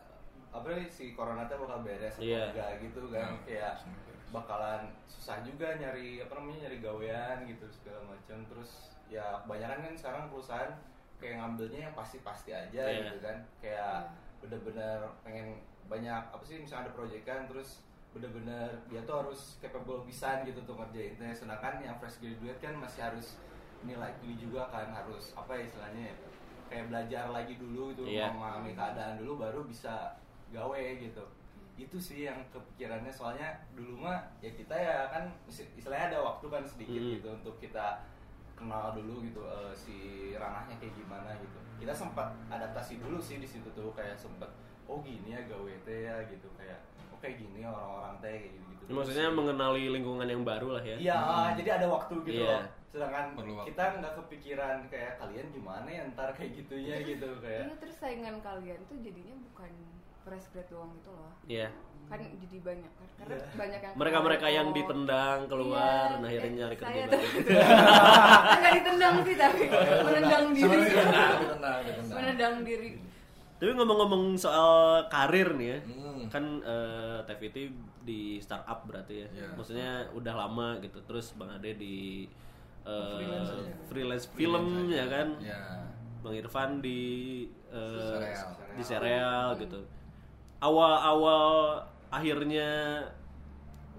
apa 0.50 0.71
nih 0.71 0.88
si 0.88 1.13
corona 1.13 1.45
teh 1.45 1.53
bakal 1.53 1.83
beres 1.83 2.15
atau 2.15 2.24
Iya. 2.24 2.50
enggak 2.50 2.71
gitu 2.81 3.01
kan 3.09 3.29
Hmm. 3.29 3.43
kayak 3.43 3.74
bakalan 4.31 4.81
susah 5.05 5.38
juga 5.41 5.75
nyari 5.75 6.19
apa 6.19 6.33
namanya 6.33 6.65
nyari 6.65 6.77
gawean 6.79 7.38
gitu 7.45 7.65
segala 7.69 8.01
macam 8.07 8.41
terus 8.45 8.71
ya 9.05 9.21
kebanyakan 9.41 9.79
kan 9.83 9.93
sekarang 9.93 10.24
perusahaan 10.33 10.71
kayak 11.15 11.35
ngambilnya 11.38 11.79
yang 11.85 11.93
pasti-pasti 11.93 12.51
aja 12.51 12.83
Iya. 12.83 13.05
gitu 13.05 13.19
kan 13.21 13.38
kayak 13.62 14.09
bener-bener 14.41 14.97
pengen 15.21 15.59
banyak 15.85 16.21
apa 16.25 16.41
sih 16.41 16.57
misalnya 16.57 16.89
ada 16.89 16.93
proyekan 16.93 17.45
terus 17.45 17.85
bener-bener 18.15 18.72
dia 18.88 19.03
tuh 19.03 19.22
harus 19.22 19.60
capable 19.60 20.07
bisa 20.07 20.39
gitu 20.41 20.63
tuh 20.63 20.79
ngerjain 20.79 21.19
teh. 21.19 21.34
Sedangkan 21.36 21.84
yang 21.84 22.00
fresh 22.00 22.24
graduate 22.24 22.57
kan 22.57 22.79
masih 22.79 23.03
harus 23.03 23.36
nilai 23.84 24.15
ini 24.24 24.39
juga 24.39 24.72
kan 24.72 24.88
harus 24.89 25.36
apa 25.36 25.51
ya 25.53 25.67
istilahnya 25.67 26.03
ya, 26.10 26.15
kayak 26.65 26.86
belajar 26.89 27.25
lagi 27.29 27.53
dulu 27.60 27.91
gitu 27.93 28.07
Iya. 28.07 28.31
memahami 28.31 28.72
keadaan 28.74 29.19
dulu 29.19 29.43
baru 29.43 29.62
bisa 29.67 30.15
gawe 30.50 30.79
gitu. 30.98 31.22
Itu 31.75 32.00
sih 32.00 32.24
yang 32.24 32.39
kepikirannya 32.50 33.12
soalnya 33.12 33.51
dulu 33.75 34.07
mah 34.07 34.24
ya 34.39 34.50
kita 34.50 34.72
ya 34.74 35.12
kan 35.12 35.27
istilahnya 35.51 36.15
ada 36.15 36.19
waktu 36.24 36.45
kan 36.48 36.63
sedikit 36.63 36.98
Hmm. 36.98 37.13
gitu 37.19 37.27
untuk 37.36 37.55
kita 37.60 38.00
kenal 38.55 38.95
dulu 38.95 39.19
gitu 39.22 39.43
eh, 39.43 39.75
si 39.75 39.95
ranahnya 40.34 40.79
kayak 40.79 40.95
gimana 40.95 41.36
gitu. 41.38 41.60
Kita 41.75 41.91
sempat 41.91 42.31
adaptasi 42.48 43.03
dulu 43.03 43.19
sih 43.19 43.38
di 43.38 43.45
situ 43.45 43.67
tuh 43.75 43.91
kayak 43.91 44.15
sempat 44.15 44.48
oh 44.88 45.03
gini 45.03 45.36
ya 45.36 45.43
gawe 45.45 45.74
teh 45.84 46.07
ya 46.07 46.15
gitu. 46.25 46.48
Kayak 46.55 46.79
kayak 47.25 47.36
gini 47.36 47.60
orang-orang 47.63 48.13
teh 48.15 48.29
kayak 48.38 48.53
gitu 48.53 48.70
gitu 48.77 48.91
Maksudnya 48.91 49.27
mengenali 49.29 49.84
lingkungan 49.89 50.27
yang 50.27 50.44
baru 50.44 50.67
lah 50.72 50.84
ya. 50.84 50.96
Iya, 50.96 51.17
ah, 51.17 51.50
jadi 51.51 51.70
ada 51.75 51.88
waktu 51.89 52.13
gitu 52.22 52.38
Iya. 52.39 52.53
loh. 52.55 52.63
Sedangkan 52.88 53.25
Perlu 53.34 53.53
kita 53.65 53.84
nggak 53.98 54.13
kepikiran 54.15 54.77
kayak 54.88 55.13
kalian 55.17 55.48
gimana 55.50 55.88
ya 55.89 56.01
ntar 56.08 56.29
kayak 56.32 56.51
gitunya 56.55 56.96
gitu 57.10 57.27
kayak. 57.39 57.63
Iya 57.65 57.75
terus 57.75 57.96
saingan 57.98 58.38
kalian 58.39 58.79
tuh 58.86 58.98
jadinya 59.00 59.36
bukan 59.44 59.72
fresh 60.22 60.48
grad 60.50 60.65
doang 60.67 60.89
gitu 60.96 61.12
loh 61.12 61.34
Iya. 61.46 61.70
kan 62.05 62.22
jadi 62.22 62.58
banyak 62.62 62.91
kan 62.91 63.08
karena 63.15 63.34
Iya. 63.36 63.46
banyak 63.55 63.79
yang 63.82 63.94
Mereka-mereka 63.96 64.48
yang 64.48 64.67
ditendang 64.72 65.39
keluar, 65.46 65.82
Iya, 66.08 66.17
nah 66.20 66.27
akhirnya 66.27 66.46
eh, 66.46 66.55
nyari 66.55 66.75
kerja 66.75 67.01
baru. 67.03 67.10
tuh 67.12 67.22
nggak 68.62 68.74
ditendang 68.75 69.15
sih 69.20 69.36
tapi 69.36 69.63
menendang 70.00 70.46
diri 70.48 70.62
Sebenarnya 70.62 70.86
sih. 70.86 70.96
ditendang, 70.96 71.34
ditendang, 71.36 71.79
ditendang. 71.82 72.15
menendang 72.15 72.55
diri 72.62 72.89
Tapi 73.65 73.74
ngomong-ngomong 73.75 74.38
soal 74.38 74.69
karir 75.07 75.57
nih 75.57 75.67
ya, 75.67 75.79
Hmm. 75.81 76.29
kan 76.29 76.45
eh, 76.62 77.17
TVT 77.24 77.57
di 78.01 78.38
startup 78.38 78.86
berarti 78.86 79.25
ya. 79.25 79.27
Iya. 79.31 79.48
Maksudnya 79.53 79.89
udah 80.13 80.34
lama 80.38 80.77
gitu. 80.79 81.01
Terus 81.01 81.34
Bang 81.34 81.50
Ade 81.50 81.74
di 81.74 82.29
eh, 82.86 83.17
Freelance 83.17 83.50
aja. 83.51 83.74
freelance 83.89 84.25
film 84.29 84.65
ya 84.88 85.10
kan. 85.10 85.34
Ya. 85.41 85.57
Bang 86.22 86.34
Irfan 86.34 86.77
di 86.79 87.01
eh, 87.67 88.05
Serial. 88.05 88.50
di 88.72 88.84
serial 88.86 89.48
gitu. 89.57 89.81
Awal-awal 90.60 91.81
akhirnya 92.07 93.01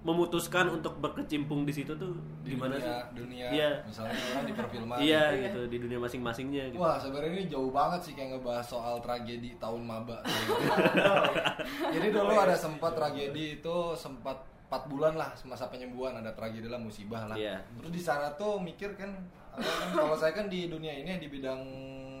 memutuskan 0.07 0.71
untuk 0.71 1.03
berkecimpung 1.03 1.67
di 1.67 1.75
situ 1.75 1.91
tuh 1.91 2.15
Di 2.39 2.55
gimana 2.55 2.79
dunia, 2.79 2.87
sih? 2.87 2.95
dunia 3.11 3.47
Iya. 3.51 3.71
misalnya 3.83 4.15
orang 4.15 4.45
di 4.47 4.53
perfilman. 4.55 4.97
Iya 5.03 5.23
gitu 5.43 5.59
di 5.67 5.77
dunia 5.83 5.99
masing-masingnya 5.99 6.63
gitu. 6.71 6.79
Wah 6.79 6.95
sebenarnya 6.95 7.31
ini 7.35 7.45
jauh 7.51 7.67
banget 7.75 7.99
sih 8.07 8.13
kayak 8.15 8.39
ngebahas 8.39 8.63
soal 8.63 9.03
tragedi 9.03 9.59
tahun 9.59 9.83
maba. 9.83 10.23
Jadi 11.93 12.07
dulu 12.07 12.33
ada 12.33 12.55
sempat 12.55 12.95
tragedi 12.95 13.59
itu 13.59 13.75
sempat 13.99 14.39
4 14.67 14.91
bulan 14.91 15.15
lah 15.15 15.31
masa 15.43 15.67
penyembuhan 15.67 16.15
ada 16.15 16.31
tragedi 16.31 16.67
lah 16.67 16.79
musibah 16.79 17.27
lah. 17.27 17.35
Iya. 17.35 17.59
Terus 17.83 17.91
di 17.91 18.01
sana 18.03 18.31
tuh 18.35 18.59
mikir 18.59 18.95
kan, 18.95 19.11
kan 19.55 19.87
kalau 19.91 20.15
saya 20.15 20.31
kan 20.31 20.47
di 20.47 20.67
dunia 20.67 20.91
ini 20.91 21.19
di 21.19 21.27
bidang 21.27 21.59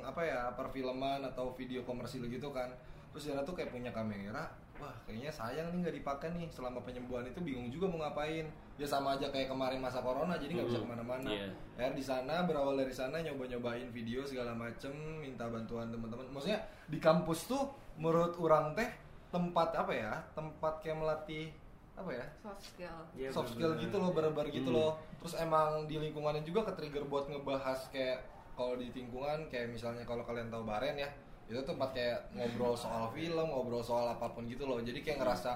apa 0.03 0.23
ya 0.23 0.51
perfilman 0.55 1.23
atau 1.23 1.55
video 1.55 1.83
komersil 1.83 2.27
gitu 2.27 2.51
kan. 2.51 2.67
Terus 3.11 3.23
di 3.27 3.29
sana 3.31 3.43
tuh 3.43 3.55
kayak 3.55 3.71
punya 3.71 3.91
kamera. 3.91 4.47
Wah 4.77 4.93
kayaknya 5.03 5.33
sayang 5.33 5.73
nih 5.73 5.79
nggak 5.81 5.95
dipakai 6.01 6.27
nih 6.33 6.45
selama 6.47 6.81
penyembuhan 6.81 7.25
itu 7.25 7.41
bingung 7.41 7.69
juga 7.69 7.89
mau 7.89 8.01
ngapain. 8.01 8.45
Ya 8.77 8.85
sama 8.85 9.17
aja 9.17 9.25
kayak 9.27 9.49
kemarin 9.49 9.81
masa 9.81 10.05
corona 10.05 10.37
jadi 10.37 10.53
nggak 10.53 10.69
bisa 10.69 10.79
ke 10.81 10.87
mana-mana. 10.87 11.29
Iya. 11.29 11.49
Ya 11.75 11.87
di 11.89 12.03
sana 12.03 12.45
berawal 12.45 12.77
dari 12.77 12.93
sana 12.93 13.17
nyoba-nyobain 13.19 13.89
video 13.89 14.21
segala 14.21 14.53
macem, 14.53 14.93
minta 15.17 15.49
bantuan 15.49 15.89
teman-teman. 15.89 16.29
Maksudnya 16.29 16.61
di 16.85 17.01
kampus 17.01 17.49
tuh 17.49 17.73
menurut 17.97 18.37
orang 18.37 18.77
teh 18.77 18.85
tempat 19.33 19.73
apa 19.73 19.93
ya? 19.93 20.13
Tempat 20.37 20.85
kayak 20.85 20.97
melatih 21.01 21.49
apa 21.97 22.13
ya? 22.13 22.25
soft 22.37 22.61
skill 22.61 22.97
Iya, 23.17 23.29
soft 23.33 23.49
skill 23.57 23.73
gitu 23.81 23.97
loh, 23.97 24.13
barbar 24.13 24.45
gitu 24.53 24.69
Hmm. 24.69 24.77
loh. 24.77 24.91
Terus 25.17 25.33
emang 25.41 25.89
di 25.89 25.97
lingkungannya 25.97 26.45
juga 26.45 26.69
ke 26.69 26.77
trigger 26.77 27.09
buat 27.09 27.25
ngebahas 27.25 27.89
kayak 27.89 28.21
kalau 28.53 28.77
di 28.77 28.93
lingkungan 28.93 29.49
kayak 29.49 29.73
misalnya 29.73 30.05
kalau 30.05 30.21
kalian 30.21 30.53
tahu 30.53 30.61
Baren 30.61 30.93
ya, 30.93 31.09
itu 31.47 31.61
tempat 31.61 31.89
kayak 31.91 32.19
ngobrol 32.31 32.73
soal 32.73 33.07
film, 33.09 33.47
ngobrol 33.47 33.79
soal 33.79 34.07
apa 34.09 34.27
pun 34.29 34.43
gitu 34.45 34.63
loh. 34.63 34.79
Jadi 34.79 34.99
kayak 34.99 35.19
ngerasa 35.19 35.51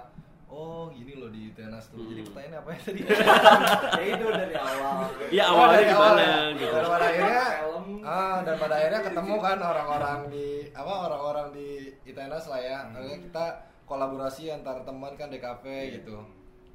oh 0.48 0.88
gini 0.90 1.16
loh 1.16 1.28
di 1.28 1.52
tenas 1.52 1.88
tuh. 1.88 2.00
Jadi 2.02 2.22
Hmm. 2.22 2.28
pertanyaannya 2.28 2.60
apa 2.60 2.70
ya 2.70 2.80
tadi? 2.82 3.02
ya 4.00 4.04
itu 4.10 4.26
dari 4.28 4.56
awal. 4.56 4.96
Iya 5.28 5.44
awalnya 5.46 5.72
dari 5.74 5.88
gimana 5.88 6.00
awal 6.00 6.18
ya. 6.20 6.36
gitu. 6.54 6.74
Dan 6.74 6.86
pada 6.86 7.06
akhirnya 7.06 7.44
Film. 7.62 7.86
ah 8.02 8.38
dan 8.42 8.56
pada 8.58 8.74
akhirnya 8.76 9.02
ketemu 9.04 9.36
kan 9.38 9.58
orang-orang 9.62 10.20
di 10.28 10.48
apa 10.72 10.94
orang-orang 11.06 11.48
di 11.52 11.68
ITNAS 12.04 12.46
lah 12.48 12.60
ya. 12.60 12.78
Hmm. 12.82 12.96
Akhirnya 12.96 13.20
kita 13.22 13.46
kolaborasi 13.86 14.44
antar 14.50 14.78
teman 14.82 15.14
kan 15.14 15.28
DKP 15.28 15.64
Iya. 15.68 15.92
gitu. 16.00 16.18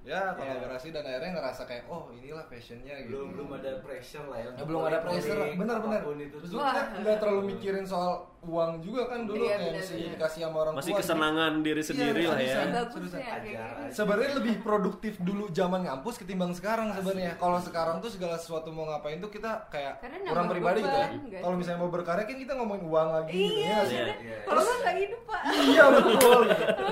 Ya 0.06 0.30
kolaborasi 0.32 0.94
dan 0.94 1.02
akhirnya 1.02 1.34
ngerasa 1.34 1.66
kayak 1.66 1.84
oh 1.86 2.06
inilah 2.10 2.46
passionnya 2.46 2.94
gitu. 3.02 3.10
belum 3.10 3.26
belum 3.34 3.48
ada 3.58 3.70
pressure 3.82 4.26
lah 4.26 4.38
ya. 4.38 4.48
Ya, 4.48 4.62
belum 4.62 4.82
ada 4.84 4.98
pressure, 5.02 5.34
Apa 5.34 5.50
pun 5.50 5.58
benar-benar. 5.58 6.00
itu. 6.16 6.36
Terus 6.38 6.50
kita 6.54 6.82
nggak 7.02 7.16
terlalu 7.18 7.42
mikirin 7.48 7.82
soal 7.82 8.12
uang 8.46 8.78
juga 8.78 9.10
kan 9.10 9.26
dulu 9.26 9.42
Iya, 9.42 9.58
kayak 9.58 9.62
benar, 9.66 9.74
mesti 9.82 9.94
benar. 9.96 10.12
dikasih 10.14 10.40
sama 10.40 10.56
orang 10.62 10.74
Masih 10.78 10.86
tua. 10.86 10.98
kesenangan 11.02 11.52
diri 11.58 11.82
sendiri 11.82 12.20
Iya, 12.22 12.30
lah 12.30 12.38
ya. 12.38 12.38
bisa. 12.38 12.60
bagusnya 12.62 12.86
seriusan. 12.86 13.18
kayak 13.18 13.26
Ajar 13.26 13.42
gitu 13.42 13.58
aja. 13.58 13.90
Sebenarnya 13.90 14.30
lebih 14.38 14.54
produktif 14.62 15.12
dulu 15.18 15.44
zaman 15.50 15.80
ngampus 15.82 16.14
ketimbang 16.16 16.52
sekarang 16.54 16.86
sebenarnya. 16.94 17.32
Kalau 17.34 17.58
sekarang 17.58 17.96
tuh 17.98 18.06
segala 18.06 18.38
sesuatu 18.38 18.68
mau 18.70 18.86
ngapain 18.86 19.18
tuh 19.18 19.26
kita 19.28 19.50
kayak 19.66 19.98
orang 20.30 20.46
pribadi 20.46 20.78
gitu 20.80 20.94
ya. 20.94 21.08
Kalau 21.42 21.50
sih? 21.50 21.58
misalnya 21.58 21.80
mau 21.80 21.90
berkarya 21.90 22.22
kan 22.22 22.36
kita 22.36 22.52
ngomongin 22.54 22.84
uang 22.86 23.08
lagi 23.12 23.34
gitu 23.34 23.58
iya 23.58 23.66
ya. 23.66 23.82
sih? 23.82 23.96
Iya. 23.98 24.14
Iya. 24.14 24.36
kalau 24.46 24.60
nggak 24.62 24.94
hidup 24.96 25.20
pak 25.26 25.40
Iya 25.66 25.84
betul. 25.90 26.40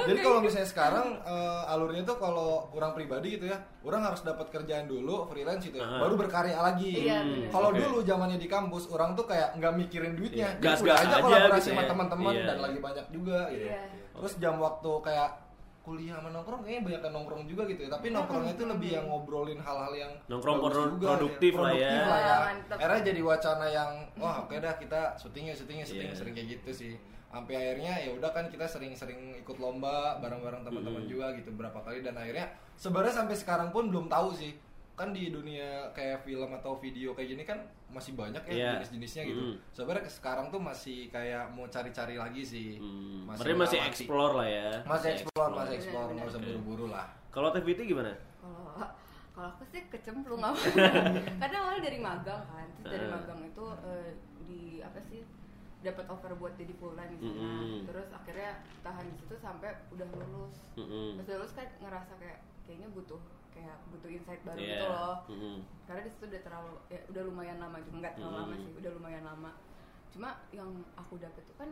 Jadi 0.04 0.18
kalau 0.18 0.38
misalnya 0.42 0.66
sekarang 0.66 1.06
eh, 1.23 1.71
alurnya 1.71 2.02
tuh 2.02 2.16
kalau 2.18 2.66
orang 2.75 2.90
pribadi 2.90 3.04
gitu 3.07 3.45
ya, 3.45 3.57
orang 3.81 4.03
harus 4.05 4.21
dapat 4.21 4.47
kerjaan 4.49 4.85
dulu 4.85 5.25
freelance 5.27 5.63
gitu 5.63 5.77
ya, 5.77 5.87
baru 5.97 6.15
berkarya 6.17 6.57
lagi. 6.57 7.05
Iya, 7.05 7.21
Hmm. 7.21 7.49
Kalau 7.49 7.71
oke. 7.71 7.79
dulu 7.79 7.97
zamannya 8.01 8.37
di 8.37 8.47
kampus, 8.47 8.89
orang 8.89 9.13
tuh 9.13 9.25
kayak 9.25 9.55
nggak 9.55 9.73
mikirin 9.75 10.13
duitnya, 10.13 10.49
Iya, 10.51 10.57
Jadi 10.57 10.65
gas-gas 10.65 10.83
udah 10.83 10.97
aja 10.97 11.09
aja 11.11 11.23
kolaborasi 11.23 11.59
gitu 11.61 11.71
sama 11.71 11.81
ya. 11.81 11.89
teman-teman 11.89 12.33
Iya. 12.33 12.45
dan 12.45 12.59
lagi 12.61 12.79
banyak 12.81 13.07
juga 13.11 13.39
gitu. 13.49 13.67
Iya. 13.67 13.81
Terus 14.15 14.33
jam 14.39 14.55
waktu 14.57 14.91
kayak 15.01 15.31
kuliah 15.81 16.17
sama 16.17 16.29
nongkrong 16.31 16.61
kayaknya 16.63 16.83
banyak 16.83 17.01
yang 17.03 17.13
nongkrong 17.13 17.45
juga 17.45 17.63
gitu 17.67 17.81
ya. 17.83 17.91
Tapi 17.91 18.07
nongkrongnya 18.09 18.53
itu 18.53 18.65
lebih 18.65 18.91
yang 18.91 19.05
ngobrolin 19.05 19.61
hal-hal 19.61 19.93
yang 19.93 20.13
Nongkrong 20.27 20.57
bagus 20.59 20.73
pro- 20.75 20.89
juga, 20.91 21.07
produktif 21.11 21.53
ya. 21.53 21.61
lah 21.61 21.69
ya. 21.69 21.77
Produktif 21.77 22.01
lah 22.03 22.19
ya. 22.19 22.25
Wah, 22.27 22.41
mantep. 22.43 22.75
Akhirnya 22.75 23.03
jadi 23.05 23.21
wacana 23.21 23.67
yang 23.69 23.91
wah 24.17 24.35
oke 24.41 24.57
dah 24.57 24.75
kita 24.75 25.01
syutingnya 25.15 25.53
syutingnya 25.53 25.85
syuting 25.85 26.09
Iya. 26.09 26.17
sering 26.17 26.33
kayak 26.33 26.49
gitu 26.55 26.71
sih. 26.73 26.93
Sampai 27.35 27.55
akhirnya 27.57 27.93
ya 27.99 28.11
udah 28.12 28.31
kan 28.31 28.47
kita 28.47 28.62
sering-sering 28.64 29.19
ikut 29.37 29.59
lomba 29.59 30.17
bareng-bareng 30.19 30.62
teman-teman 30.62 31.03
Mm. 31.03 31.11
juga 31.11 31.26
gitu 31.35 31.50
berapa 31.50 31.75
kali 31.76 31.99
dan 32.00 32.14
akhirnya 32.14 32.47
sebenarnya 32.73 33.11
sampai 33.17 33.35
sekarang 33.35 33.69
pun 33.69 33.91
belum 33.91 34.07
tahu 34.07 34.31
sih 34.31 34.55
kan 34.95 35.11
di 35.11 35.29
dunia 35.29 35.91
kayak 35.91 36.23
film 36.23 36.55
atau 36.55 36.79
video 36.79 37.11
kayak 37.11 37.29
gini 37.29 37.43
kan 37.43 37.59
masih 37.91 38.14
banyak 38.14 38.38
ya 38.45 38.55
Iya. 38.55 38.71
jenis-jenisnya 38.79 39.23
gitu. 39.25 39.43
Mm. 39.45 39.57
Sebenarnya 39.69 40.07
sekarang 40.07 40.47
tuh 40.49 40.62
masih 40.62 41.11
kayak 41.11 41.50
mau 41.50 41.67
cari-cari 41.67 42.14
lagi 42.14 42.43
sih. 42.43 42.79
Hmm. 42.79 43.26
Masih 43.26 43.43
Berarti 43.43 43.59
masih 43.59 43.79
explore 43.85 44.35
lah 44.37 44.47
ya. 44.49 44.71
Masih 44.85 45.09
explore, 45.12 45.50
masih 45.53 45.75
explore, 45.76 46.09
nggak 46.09 46.26
usah 46.29 46.41
buru-buru 46.41 46.87
lah. 46.87 47.07
Kalau 47.29 47.50
TVT 47.50 47.83
gimana? 47.85 48.14
kalau 48.38 48.87
kalau 49.35 49.50
aku 49.50 49.67
sih 49.67 49.83
kecemplung 49.88 50.38
apa 50.38 50.55
karena 51.43 51.57
awalnya 51.59 51.83
dari 51.83 51.99
magang 51.99 52.43
kan 52.45 52.67
terus 52.73 52.87
dari 52.88 53.03
Eh. 53.03 53.11
magang 53.11 53.41
itu 53.43 53.64
eh, 53.83 54.09
di 54.45 54.62
apa 54.79 54.99
sih 55.03 55.26
dapat 55.85 56.05
offer 56.09 56.33
buat 56.35 56.57
jadi 56.57 56.73
full 56.75 56.97
time 56.97 57.12
di 57.12 57.19
sana 57.21 57.61
Mm-mm. 57.61 57.85
terus 57.85 58.09
akhirnya 58.11 58.50
tahan 58.81 59.05
di 59.05 59.14
situ 59.14 59.35
sampai 59.37 59.71
udah 59.93 60.07
lulus 60.09 60.57
Mm-mm. 60.75 61.21
pas 61.21 61.26
lulus 61.31 61.53
kan 61.53 61.69
ngerasa 61.79 62.12
kayak 62.17 62.38
kayaknya 62.64 62.88
butuh 62.91 63.21
kayak 63.53 63.76
butuh 63.87 64.09
insight 64.09 64.43
baru 64.43 64.59
Iya. 64.59 64.71
gitu 64.73 64.87
loh 64.88 65.17
Mm-mm. 65.29 65.57
karena 65.85 66.00
di 66.00 66.11
situ 66.11 66.25
udah 66.26 66.43
terlalu 66.43 66.73
ya 66.88 67.00
udah 67.07 67.23
lumayan 67.23 67.59
lama 67.61 67.76
juga 67.79 67.97
nggak 68.00 68.14
terlalu 68.17 68.35
lama 68.35 68.49
Mm-mm. 68.50 68.64
sih 68.64 68.73
udah 68.75 68.91
lumayan 68.97 69.25
lama 69.25 69.50
cuma 70.11 70.29
yang 70.50 70.71
aku 70.95 71.14
dapet 71.19 71.43
tuh 71.45 71.55
kan 71.55 71.71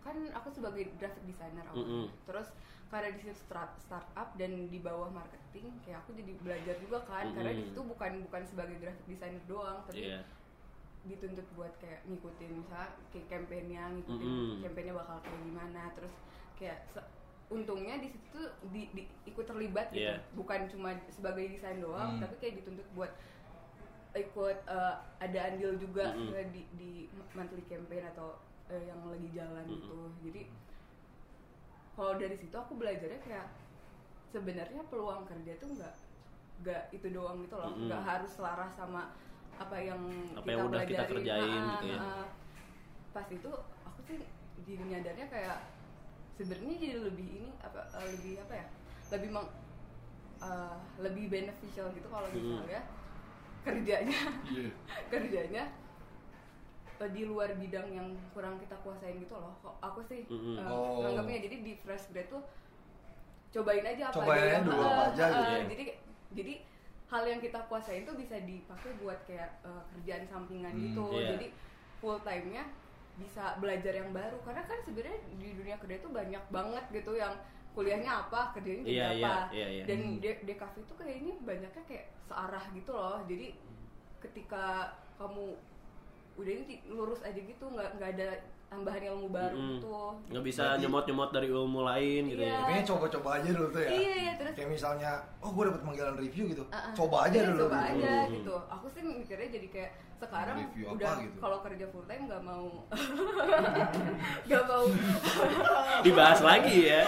kan 0.00 0.14
aku 0.32 0.48
sebagai 0.52 0.86
graphic 0.96 1.24
designer 1.26 1.66
awalnya. 1.66 2.06
Mm-mm. 2.06 2.08
terus 2.24 2.48
karena 2.86 3.10
di 3.10 3.18
situ 3.18 3.34
start 3.34 3.74
startup 3.76 4.30
dan 4.38 4.70
di 4.70 4.78
bawah 4.78 5.10
marketing 5.10 5.74
kayak 5.82 5.98
aku 6.00 6.14
jadi 6.14 6.32
belajar 6.38 6.78
juga 6.78 7.02
kan 7.02 7.34
karena 7.34 7.50
di 7.50 7.66
situ 7.66 7.80
bukan 7.82 8.22
bukan 8.22 8.42
sebagai 8.46 8.78
graphic 8.78 9.02
designer 9.04 9.42
doang 9.44 9.82
tapi 9.82 10.06
Iya. 10.06 10.22
Dituntut 11.06 11.46
buat 11.52 11.72
kayak 11.76 12.02
ngikutin 12.04 12.50
misalnya 12.56 12.90
kayak 13.08 13.26
campaignnya 13.26 13.82
ngikutin 13.90 14.26
Mm-mm. 14.26 14.58
campaignnya 14.60 14.94
bakal 14.96 15.16
kayak 15.20 15.40
gimana 15.40 15.82
terus 15.92 16.14
kayak 16.54 16.78
se- 16.84 17.10
untungnya 17.46 17.94
di 17.96 18.08
situ 18.08 18.26
tuh 18.32 18.46
di, 18.68 18.90
di- 18.90 19.06
ikut 19.24 19.44
terlibat 19.44 19.88
gitu 19.88 20.02
Iya. 20.04 20.18
bukan 20.32 20.66
cuma 20.66 20.90
sebagai 21.08 21.46
desain 21.48 21.78
doang 21.78 22.16
Hmm. 22.16 22.20
tapi 22.20 22.34
kayak 22.38 22.54
dituntut 22.58 22.88
buat 22.92 23.12
ikut 24.12 24.58
eh, 24.66 24.94
ada 25.20 25.38
andil 25.46 25.76
juga 25.76 26.10
Mm-mm. 26.10 26.32
eh, 26.32 26.46
di 26.50 26.62
di 26.74 26.90
monthly 27.32 27.62
campaign 27.64 28.02
atau 28.08 28.34
eh, 28.66 28.82
yang 28.84 28.98
lagi 29.04 29.28
jalan 29.30 29.62
Mm-mm. 29.62 29.78
gitu 29.78 29.98
jadi 30.24 30.42
kalau 31.92 32.14
dari 32.14 32.34
situ 32.34 32.52
aku 32.52 32.74
belajarnya 32.74 33.20
kayak 33.20 33.46
sebenarnya 34.26 34.82
peluang 34.84 35.24
kerja 35.24 35.52
tuh 35.56 35.70
nggak 35.70 35.94
nggak 36.58 36.82
itu 36.90 37.06
doang 37.10 37.40
gitu 37.40 37.54
loh 37.54 37.72
nggak 37.78 38.02
harus 38.02 38.30
selaras 38.32 38.72
sama 38.72 39.12
apa 39.56 39.76
yang 39.78 40.00
Apa 40.34 40.46
yang 40.46 40.60
udah 40.68 40.82
kita 40.84 41.02
pelajarin. 41.04 41.12
kerjain 41.16 41.60
Ah, 41.60 41.70
gitu 41.72 41.86
ya. 41.86 41.98
ah, 41.98 42.04
ah. 42.04 42.26
pas 43.10 43.26
itu 43.28 43.50
aku 43.82 44.00
sih 44.04 44.18
jadi 44.62 44.82
nyadarnya 44.84 45.26
kayak 45.26 45.58
sebenarnya 46.34 46.74
jadi 46.76 46.96
lebih 47.00 47.28
ini 47.40 47.50
apa 47.58 47.80
eh, 47.96 48.06
lebih 48.12 48.32
apa 48.40 48.54
ya 48.54 48.66
lebih 49.08 49.28
meng, 49.32 49.48
eh, 50.38 50.76
lebih 51.00 51.24
beneficial 51.28 51.86
gitu 51.92 52.08
kalau 52.08 52.28
Mm. 52.28 52.36
misalnya 52.36 52.80
kerjanya 53.62 54.20
Iya. 54.46 54.70
kerjanya 55.12 55.64
eh, 56.96 57.10
di 57.10 57.22
luar 57.24 57.50
bidang 57.54 57.88
yang 57.90 58.08
kurang 58.32 58.56
kita 58.56 58.76
kuasain 58.80 59.16
gitu 59.16 59.32
loh 59.32 59.52
kok 59.60 59.76
aku 59.80 60.00
sih 60.02 60.24
Mm-mm. 60.26 60.56
eh, 60.56 60.64
Oh. 60.64 61.00
nganggapnya 61.00 61.38
jadi 61.44 61.56
di 61.60 61.72
fresh 61.76 62.12
grad 62.12 62.28
tuh 62.28 62.44
cobain 63.48 63.84
aja 63.86 64.12
apa 64.12 64.16
Cobain 64.20 64.44
aja 64.46 64.58
dulu 64.60 64.82
apa 64.82 65.02
aja 65.10 65.24
gitu 65.32 65.40
ya. 65.50 65.62
jadi 65.66 65.84
jadi 66.36 66.54
hal 67.06 67.22
yang 67.22 67.38
kita 67.38 67.58
kuasain 67.70 68.02
tuh 68.02 68.18
bisa 68.18 68.36
dipakai 68.42 68.90
buat 68.98 69.18
kayak 69.26 69.62
eh, 69.62 69.82
kerjaan 69.94 70.24
sampingan 70.26 70.74
Hmm, 70.74 70.82
gitu 70.90 71.06
iya. 71.14 71.28
jadi 71.34 71.46
full 72.02 72.18
time 72.22 72.46
nya 72.50 72.64
bisa 73.16 73.56
belajar 73.56 73.96
yang 73.96 74.12
baru 74.12 74.36
karena 74.44 74.62
kan 74.68 74.78
sebenarnya 74.84 75.18
di 75.40 75.48
dunia 75.56 75.76
kerja 75.80 75.96
itu 75.96 76.08
banyak 76.12 76.44
banget 76.52 76.84
gitu 76.92 77.16
yang 77.16 77.32
kuliahnya 77.72 78.24
apa 78.26 78.52
kerjanya 78.52 78.82
jadi 78.84 78.92
Iya, 78.92 79.06
apa 79.20 79.34
iya, 79.52 79.66
iya, 79.66 79.66
iya. 79.72 79.84
dan 79.88 79.98
Hmm. 80.04 80.20
DKV 80.20 80.74
itu 80.84 80.94
kayaknya 80.96 81.34
banyaknya 81.40 81.82
kayak 81.88 82.04
searah 82.26 82.64
gitu 82.72 82.92
loh 82.92 83.18
jadi 83.24 83.56
ketika 84.20 84.64
kamu 85.16 85.56
udah 86.36 86.52
ini 86.52 86.84
lurus 86.88 87.24
aja 87.24 87.36
gitu 87.40 87.64
nggak 87.72 87.96
nggak 87.96 88.10
ada 88.20 88.28
tambahan 88.66 88.98
ilmu 89.04 89.26
baru 89.28 89.54
Mm-mm. 89.54 89.70
gitu 89.72 89.94
nggak 90.26 90.44
bisa 90.44 90.62
Berarti- 90.64 90.80
nyemot-nyemot 90.82 91.30
dari 91.30 91.46
ilmu 91.48 91.80
lain 91.82 92.22
gitu 92.26 92.40
Iya. 92.40 92.50
ya 92.50 92.58
Kayaknya 92.60 92.84
coba-coba 92.84 93.28
aja 93.32 93.48
dulu 93.50 93.68
tuh 93.68 93.80
ya. 93.80 93.90
iya 93.90 94.14
iya 94.16 94.32
terus 94.34 94.52
Kayak 94.52 94.70
misalnya, 94.70 95.10
oh 95.38 95.50
gue 95.50 95.62
dapet 95.64 95.82
panggilan 95.82 96.16
review 96.16 96.44
gitu. 96.48 96.64
Uh-uh. 96.66 96.92
Coba 96.92 97.16
aja 97.24 97.36
Iya, 97.36 97.48
dulu. 97.48 97.60
coba 97.62 97.78
gitu. 97.78 97.92
aja 97.96 98.12
Hmm. 98.18 98.32
gitu 98.32 98.54
aku 98.66 98.86
sih 98.88 99.02
mikirnya 99.02 99.48
jadi 99.50 99.68
kayak 99.70 99.90
sekarang 100.16 100.56
Review 100.58 100.86
udah 100.90 101.12
gitu? 101.20 101.36
kalau 101.36 101.58
kerja 101.60 101.84
full 101.86 102.04
time 102.04 102.24
nggak 102.24 102.40
mau 102.40 102.66
nggak 104.48 104.62
mau 104.64 104.84
dibahas 106.00 106.40
lagi 106.40 106.76
ya 106.86 107.02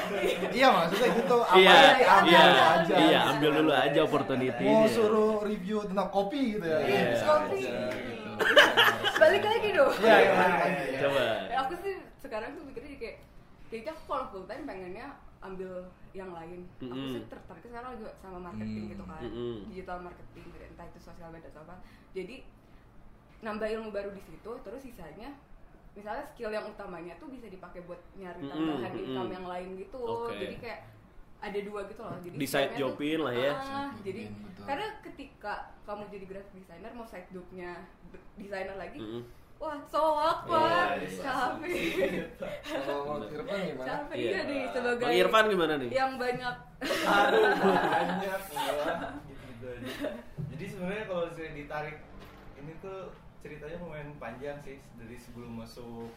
Iya 0.51 0.69
maksudnya 0.69 1.09
gitu. 1.15 1.37
Apa 1.41 1.57
iya 1.57 1.73
yang 1.73 1.97
diambil 1.97 2.29
iya 2.29 2.45
aja. 2.77 2.95
iya 3.01 3.21
ambil 3.31 3.51
dulu 3.55 3.73
aja 3.73 4.01
opportunity 4.03 4.67
Mau 4.67 4.85
suruh 4.87 5.41
review 5.41 5.79
tentang 5.83 6.09
kopi 6.09 6.41
gitu 6.55 6.67
ya. 6.67 6.79
Iya. 6.79 7.17
Kopi. 7.19 7.61
Aja, 8.39 8.55
gitu. 8.55 9.19
balik 9.19 9.45
lagi 9.45 9.69
dong 9.73 9.93
Iya, 9.99 10.17
iya, 10.17 10.33
lagi. 10.33 10.95
coba 10.99 11.23
Ya, 11.47 11.57
aku 11.61 11.75
sih 11.79 11.95
sekarang 12.19 12.51
tuh 12.53 12.63
mikirnya 12.63 12.97
kayak 12.97 13.17
kayaknya 13.69 13.93
aku 13.93 14.03
kalau 14.07 14.25
full 14.29 14.45
time 14.45 14.65
pengennya 14.65 15.07
ambil 15.39 15.73
yang 16.11 16.31
lain 16.31 16.67
aku 16.77 16.91
Mm-mm. 16.91 17.13
sih 17.13 17.23
tertarik 17.27 17.63
sekarang 17.63 17.95
juga 17.95 18.11
sama 18.19 18.39
marketing 18.43 18.85
Hmm. 18.85 18.93
gitu 18.93 19.05
kan 19.05 19.23
Mm-mm. 19.23 19.57
digital 19.69 19.99
marketing 20.03 20.45
gitu, 20.49 20.65
entah 20.65 20.87
itu 20.87 20.99
sosial 20.99 21.31
media 21.31 21.49
atau 21.49 21.63
apa 21.63 21.77
jadi 22.11 22.37
nambah 23.39 23.69
ilmu 23.71 23.89
baru 23.89 24.11
di 24.11 24.23
situ 24.25 24.51
terus 24.59 24.83
sisanya 24.83 25.31
misalnya 25.95 26.27
skill 26.27 26.51
yang 26.51 26.67
utamanya 26.67 27.15
tuh 27.17 27.27
bisa 27.27 27.47
dipakai 27.47 27.83
buat 27.83 27.99
nyari 28.15 28.43
tambahan 28.45 28.91
mm-mm. 28.91 29.03
income 29.05 29.31
yang 29.31 29.47
lain 29.47 29.69
gitu 29.77 29.99
Oke. 30.01 30.35
jadi 30.37 30.57
kayak 30.59 30.81
ada 31.41 31.59
dua 31.61 31.81
gitu 31.85 32.01
loh 32.01 32.19
jadi 32.19 32.35
Di 32.35 32.47
side 32.47 32.73
jobin 32.75 33.19
lah 33.21 33.31
ya. 33.31 33.53
Ah, 33.53 33.89
Side 33.89 34.03
jadi 34.03 34.23
betul. 34.27 34.65
karena 34.65 34.87
ketika 35.01 35.55
kamu 35.83 36.03
jadi 36.09 36.25
graphic 36.27 36.55
designer 36.57 36.91
mau 36.93 37.05
side 37.05 37.29
jobnya 37.29 37.73
desainer 38.35 38.75
lagi 38.75 38.99
Mm-mm. 38.99 39.23
wah 39.57 39.79
soak 39.85 40.39
pak 40.45 40.99
Iya, 40.99 40.99
iya. 41.01 41.19
capek 41.21 41.75
Kalau 42.65 43.23
Irfan 43.25 43.59
gimana? 43.65 43.87
capek 43.89 44.17
Iya. 44.17 44.41
nih 44.45 44.63
sebagai 44.69 45.05
Bang 45.05 45.15
Irfan 45.17 45.45
gimana 45.49 45.75
nih 45.77 45.91
yang 45.91 46.13
banyak 46.15 46.55
aduh 47.05 47.45
banyak 47.95 48.41
gitu 49.29 49.67
aja 49.69 49.83
jadi 50.49 50.65
sebenarnya 50.67 51.05
kalau 51.07 51.25
saya 51.33 51.51
ditarik 51.53 51.97
ini 52.57 52.73
tuh 52.77 52.99
ceritanya 53.39 53.77
lumayan 53.79 54.11
panjang 54.19 54.59
sih 54.59 54.79
dari 54.95 55.15
sebelum 55.15 55.55
masuk 55.57 56.11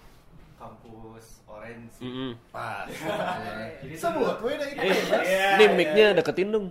kampus 0.61 1.25
Orange 1.49 1.89
sih. 1.97 2.05
Mm-mm. 2.05 2.31
Pas. 2.53 2.85
Jadi 3.81 3.95
Sebut, 3.97 4.37
dari 4.37 4.73
eh. 4.77 4.85
Iya, 5.25 5.47
ini 5.57 5.65
iya. 5.65 5.69
mic-nya 5.73 6.07
deketin 6.13 6.53
dong 6.53 6.69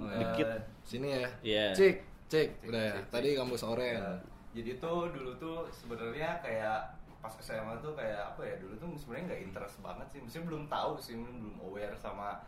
Oh, 0.00 0.08
ya. 0.08 0.18
dikit 0.26 0.48
Sini 0.82 1.08
ya. 1.14 1.28
Iya. 1.46 1.64
Cek, 1.76 1.96
cek. 2.26 2.48
Udah 2.66 2.82
ya. 2.82 2.94
Tadi 3.06 3.38
kampus 3.38 3.62
oren. 3.62 4.00
Ya, 4.02 4.12
jadi 4.50 4.82
tuh 4.82 5.14
dulu 5.14 5.30
tuh 5.38 5.70
sebenarnya 5.70 6.42
kayak 6.42 6.98
pas 7.20 7.36
SMA 7.38 7.76
tuh 7.78 7.92
kayak 7.94 8.32
apa 8.34 8.42
ya 8.42 8.56
dulu 8.58 8.74
tuh 8.80 8.88
sebenarnya 8.96 9.24
nggak 9.30 9.42
interest 9.46 9.76
banget 9.84 10.06
sih 10.08 10.20
mesti 10.24 10.40
belum 10.40 10.66
tahu 10.72 10.96
sih 10.96 11.14
mungkin 11.20 11.36
belum 11.36 11.56
aware 11.68 11.92
sama 11.94 12.40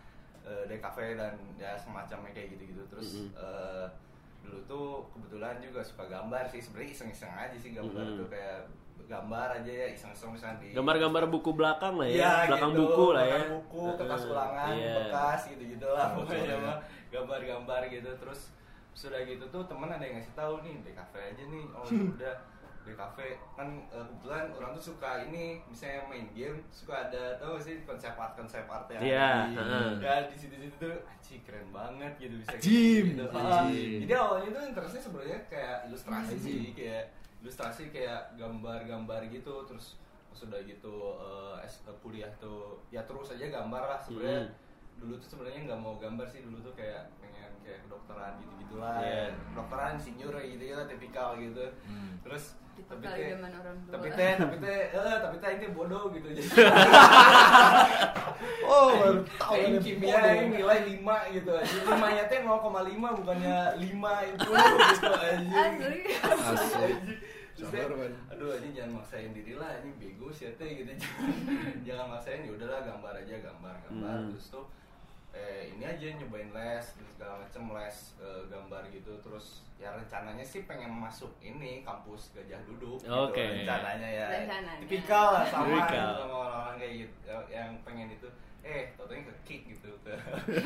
eh, 0.43 0.65
DKV 0.65 0.99
dan 1.21 1.37
ya 1.61 1.77
semacamnya 1.77 2.33
kayak 2.33 2.57
gitu-gitu 2.57 2.81
terus 2.89 3.21
Mm-mm. 3.21 3.37
eh, 3.37 3.87
dulu 4.43 4.59
tuh 4.65 4.87
kebetulan 5.13 5.61
juga 5.61 5.85
suka 5.85 6.09
gambar 6.09 6.49
sih 6.49 6.59
sebenarnya 6.59 6.91
iseng-iseng 6.91 7.31
aja 7.31 7.55
sih 7.55 7.77
gambar 7.77 8.01
Mm-mm. 8.03 8.19
tuh 8.25 8.29
kayak 8.33 8.65
gambar 9.05 9.49
aja 9.61 9.73
ya 9.73 9.87
iseng-iseng 9.91 10.31
misalnya 10.33 10.57
di 10.59 10.69
gambar-gambar 10.73 11.25
buku 11.29 11.51
belakang 11.53 11.95
lah 11.97 12.07
ya 12.07 12.15
Iya, 12.17 12.33
belakang 12.49 12.73
gitu, 12.73 12.81
buku 12.81 13.07
lah 13.11 13.25
ya 13.25 13.41
buku, 13.51 13.85
kertas 13.99 14.23
ulangan, 14.25 14.73
iya. 14.73 14.95
bekas 14.97 15.41
gitu-gitu 15.51 15.87
lah 15.87 16.07
Oh, 16.09 16.23
pokoknya 16.23 16.45
iya. 16.47 16.57
mah 16.59 16.79
gambar-gambar 17.09 17.81
gitu 17.89 18.11
terus 18.17 18.41
sudah 18.93 19.21
gitu 19.23 19.45
tuh 19.49 19.63
temen 19.65 19.89
ada 19.89 20.01
yang 20.01 20.17
ngasih 20.17 20.33
tahu 20.33 20.55
nih 20.61 20.75
di 20.81 20.93
kafe 20.93 21.19
aja 21.33 21.43
nih 21.45 21.65
oh 21.73 21.85
ya 21.85 22.03
udah 22.17 22.35
di 22.83 22.99
kafe 22.99 23.27
kan 23.55 23.69
eh, 23.89 24.03
kebetulan 24.03 24.45
orang 24.53 24.71
tuh 24.75 24.85
suka 24.91 25.23
ini 25.23 25.63
misalnya 25.65 26.03
main 26.11 26.27
game 26.35 26.59
suka 26.67 27.07
ada 27.07 27.39
tau 27.39 27.55
sih 27.55 27.87
konsep 27.87 28.11
art 28.13 28.35
konsep 28.35 28.67
art 28.67 28.91
yang 28.91 29.03
Iya, 29.07 29.31
di, 29.47 30.03
ya 30.03 30.15
di 30.27 30.35
situ 30.35 30.57
situ 30.59 30.77
tuh 30.83 30.95
anjing 31.07 31.41
keren 31.47 31.71
banget 31.71 32.11
gitu 32.19 32.35
bisa 32.43 32.59
Ajim, 32.59 33.05
gitu. 33.15 33.25
Ah, 33.31 33.71
jadi 33.71 34.13
awalnya 34.19 34.51
tuh 34.51 34.63
interestnya 34.67 34.99
sebenarnya 35.01 35.39
kayak 35.47 35.77
ilustrasi 35.87 36.35
Ajim. 36.35 36.43
sih 36.43 36.61
kayak 36.75 37.05
ilustrasi 37.43 37.91
kayak 37.91 38.35
gambar-gambar 38.35 39.27
gitu 39.29 39.65
terus 39.65 39.99
sudah 40.33 40.63
gitu 40.63 40.95
eh, 41.19 41.63
S- 41.63 41.83
eh, 41.83 41.97
kuliah 41.99 42.31
tuh 42.37 42.81
ya 42.89 43.03
terus 43.03 43.31
aja 43.31 43.51
gambar 43.53 43.83
lah 43.85 43.99
sebenarnya. 44.01 44.47
Hmm. 44.47 44.55
dulu 44.95 45.19
tuh 45.19 45.29
sebenarnya 45.29 45.61
nggak 45.67 45.81
mau 45.81 45.95
gambar 45.97 46.25
sih 46.25 46.41
dulu 46.41 46.59
tuh 46.61 46.73
kayak 46.73 47.11
pengen 47.19 47.51
kayak 47.61 47.83
kedokteran 47.83 48.39
gitu 48.39 48.53
gitulah 48.61 48.97
Iya. 48.97 49.35
kedokteran 49.51 49.91
insinyur 49.93 50.35
gitu 50.39 50.65
ya 50.65 50.79
tipikal 50.87 51.35
gitu. 51.35 51.65
Hmm. 51.83 52.13
terus 52.23 52.55
tapi 52.83 53.05
teh 53.05 53.37
tapi 53.91 54.09
teh 54.11 54.33
tapi 54.35 54.57
teh 54.57 54.81
eh 54.89 55.17
tapi 55.21 55.37
teh 55.37 55.51
ini 55.53 55.67
bodoh 55.71 56.09
gitu 56.09 56.29
jadi 56.31 56.49
Oh, 58.65 58.89
baru 58.95 59.21
tahu 59.37 59.55
yang 59.55 59.69
ini 59.69 59.79
kimia 59.85 60.17
yang 60.33 60.49
nilai 60.51 60.79
5 60.97 61.05
gitu 61.31 61.51
aja. 61.53 61.77
Limanya 61.85 62.25
teh 62.25 62.41
0,5 62.41 62.73
bukannya 63.21 63.57
5 63.77 63.85
itu 64.25 64.49
gitu 64.49 65.11
aja. 65.13 65.61
Asli 66.25 66.93
Sabar, 67.55 67.91
Ban. 67.95 68.15
aduh 68.29 68.49
aja 68.51 68.69
jangan 68.73 68.93
maksain 68.97 69.31
diri 69.31 69.55
lah 69.55 69.77
ini 69.79 69.93
bego 69.97 70.29
sih 70.29 70.47
ya 70.47 70.53
teh 70.55 70.69
gitu 70.75 70.89
jangan, 70.97 71.33
jangan 71.83 72.07
maksain 72.11 72.43
ya 72.43 72.51
udahlah 72.51 72.81
gambar 72.83 73.13
aja 73.19 73.35
gambar 73.39 73.75
gambar 73.83 74.15
Hmm. 74.15 74.29
terus 74.31 74.47
tuh 74.51 74.67
eh 75.33 75.71
ini 75.71 75.81
aja 75.83 76.07
nyobain 76.15 76.49
les 76.51 76.85
gitu, 76.93 77.09
segala 77.11 77.41
macem 77.41 77.65
les 77.71 77.97
eh, 78.19 78.43
gambar 78.47 78.83
gitu 78.91 79.13
terus 79.19 79.47
ya 79.77 79.89
rencananya 79.91 80.43
sih 80.43 80.63
pengen 80.63 80.93
masuk 80.93 81.33
ini 81.41 81.81
kampus 81.81 82.33
Gajah 82.33 82.61
Duduk 82.63 82.97
gitu, 82.99 83.09
Oke. 83.09 83.41
rencananya 83.41 84.09
ya 84.09 84.27
Rencananya. 84.31 84.81
tipikal 84.81 85.33
lah 85.33 85.45
sama 85.45 85.65
Tipikal. 85.67 86.11
sama 86.19 86.37
orang-orang 86.39 86.77
kayak 86.79 86.95
gitu 87.01 87.17
yang 87.49 87.71
pengen 87.83 88.09
itu 88.11 88.29
eh 88.63 88.95
totalnya 88.95 89.27
ke 89.27 89.35
kick 89.43 89.63
gitu 89.69 89.91
ke 90.01 90.15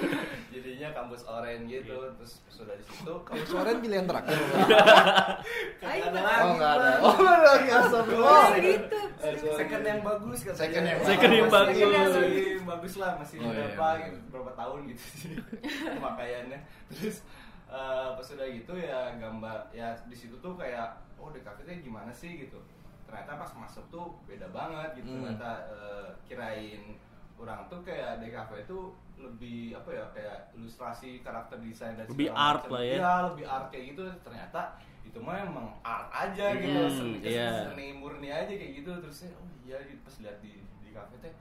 jadinya 0.53 0.93
kampus 0.93 1.25
orange 1.25 1.65
gitu 1.67 1.97
terus 2.13 2.45
sudah 2.47 2.73
di 2.73 2.85
situ 2.85 3.15
Kampus 3.25 3.51
oren 3.53 3.77
pilihan 3.81 4.05
terakhir. 4.05 4.37
Ayo, 5.81 6.03
ada 6.07 6.21
lagi 6.21 6.43
Oh, 6.45 6.53
enggak 6.53 6.73
ada. 6.77 6.91
Oh, 7.01 7.17
lagi 7.19 7.71
asap. 7.73 8.07
Oh, 8.13 8.47
gitu. 8.57 8.99
second 9.57 9.83
yang 9.83 10.01
bagus 10.05 10.39
katanya. 10.45 10.61
Second 10.61 10.85
yang 10.85 10.99
Second 11.01 11.33
yang 11.33 11.49
bagus. 11.49 11.73
Second 11.73 11.91
yang 11.91 12.07
bagus. 12.13 12.63
bagus 12.67 12.95
lah 13.01 13.11
masih 13.17 13.37
Oh, 13.41 13.49
iya, 13.49 13.57
berapa 13.73 13.87
iya. 13.89 14.05
gitu, 14.05 14.19
berapa 14.29 14.53
tahun 14.53 14.81
gitu 14.93 15.05
sih 15.17 15.33
pemakaiannya 15.97 16.59
terus 16.93 17.17
eh, 17.67 18.09
pas 18.13 18.29
udah 18.29 18.49
gitu 18.53 18.73
ya 18.77 19.01
gambar 19.17 19.59
ya 19.73 19.89
di 20.05 20.17
situ 20.17 20.35
tuh 20.39 20.55
kayak 20.55 20.89
oh 21.17 21.33
itu 21.33 21.41
gimana 21.83 22.13
sih 22.13 22.45
gitu 22.45 22.61
ternyata 23.07 23.39
pas 23.39 23.51
masuk 23.57 23.85
tuh 23.89 24.07
beda 24.27 24.51
banget 24.53 25.01
gitu 25.01 25.09
Hmm. 25.09 25.23
ternyata 25.25 25.51
eh, 25.73 26.07
kirain 26.27 26.83
orang 27.37 27.61
tuh 27.67 27.81
kayak 27.81 28.19
DKV 28.19 28.51
itu 28.61 28.79
lebih 29.17 29.61
apa 29.73 29.91
ya 29.91 30.05
kayak 30.11 30.39
ilustrasi 30.53 31.21
karakter 31.21 31.57
desain 31.59 31.95
dan 31.95 32.05
Lebih 32.07 32.29
art 32.31 32.65
macam. 32.65 32.73
lah 32.73 32.83
ya. 32.83 32.95
Iya, 32.95 33.13
lebih 33.27 33.45
art 33.47 33.67
kayak 33.69 33.85
gitu 33.93 34.03
ternyata 34.21 34.61
itu 35.03 35.19
mah 35.19 35.37
emang 35.39 35.69
art 35.81 36.09
aja 36.11 36.47
gitu 36.55 36.77
Hmm, 36.79 36.93
seni, 36.93 37.19
iya. 37.23 37.49
seni 37.63 37.87
murni 37.93 38.29
aja 38.29 38.49
kayak 38.49 38.73
gitu 38.75 38.91
terus 38.99 39.25
oh 39.31 39.47
iya 39.63 39.79
gitu 39.83 40.01
pas 40.01 40.17
lihat 40.19 40.37
di 40.41 40.53
di 40.79 40.91
kafe 40.91 41.17
teh 41.19 41.33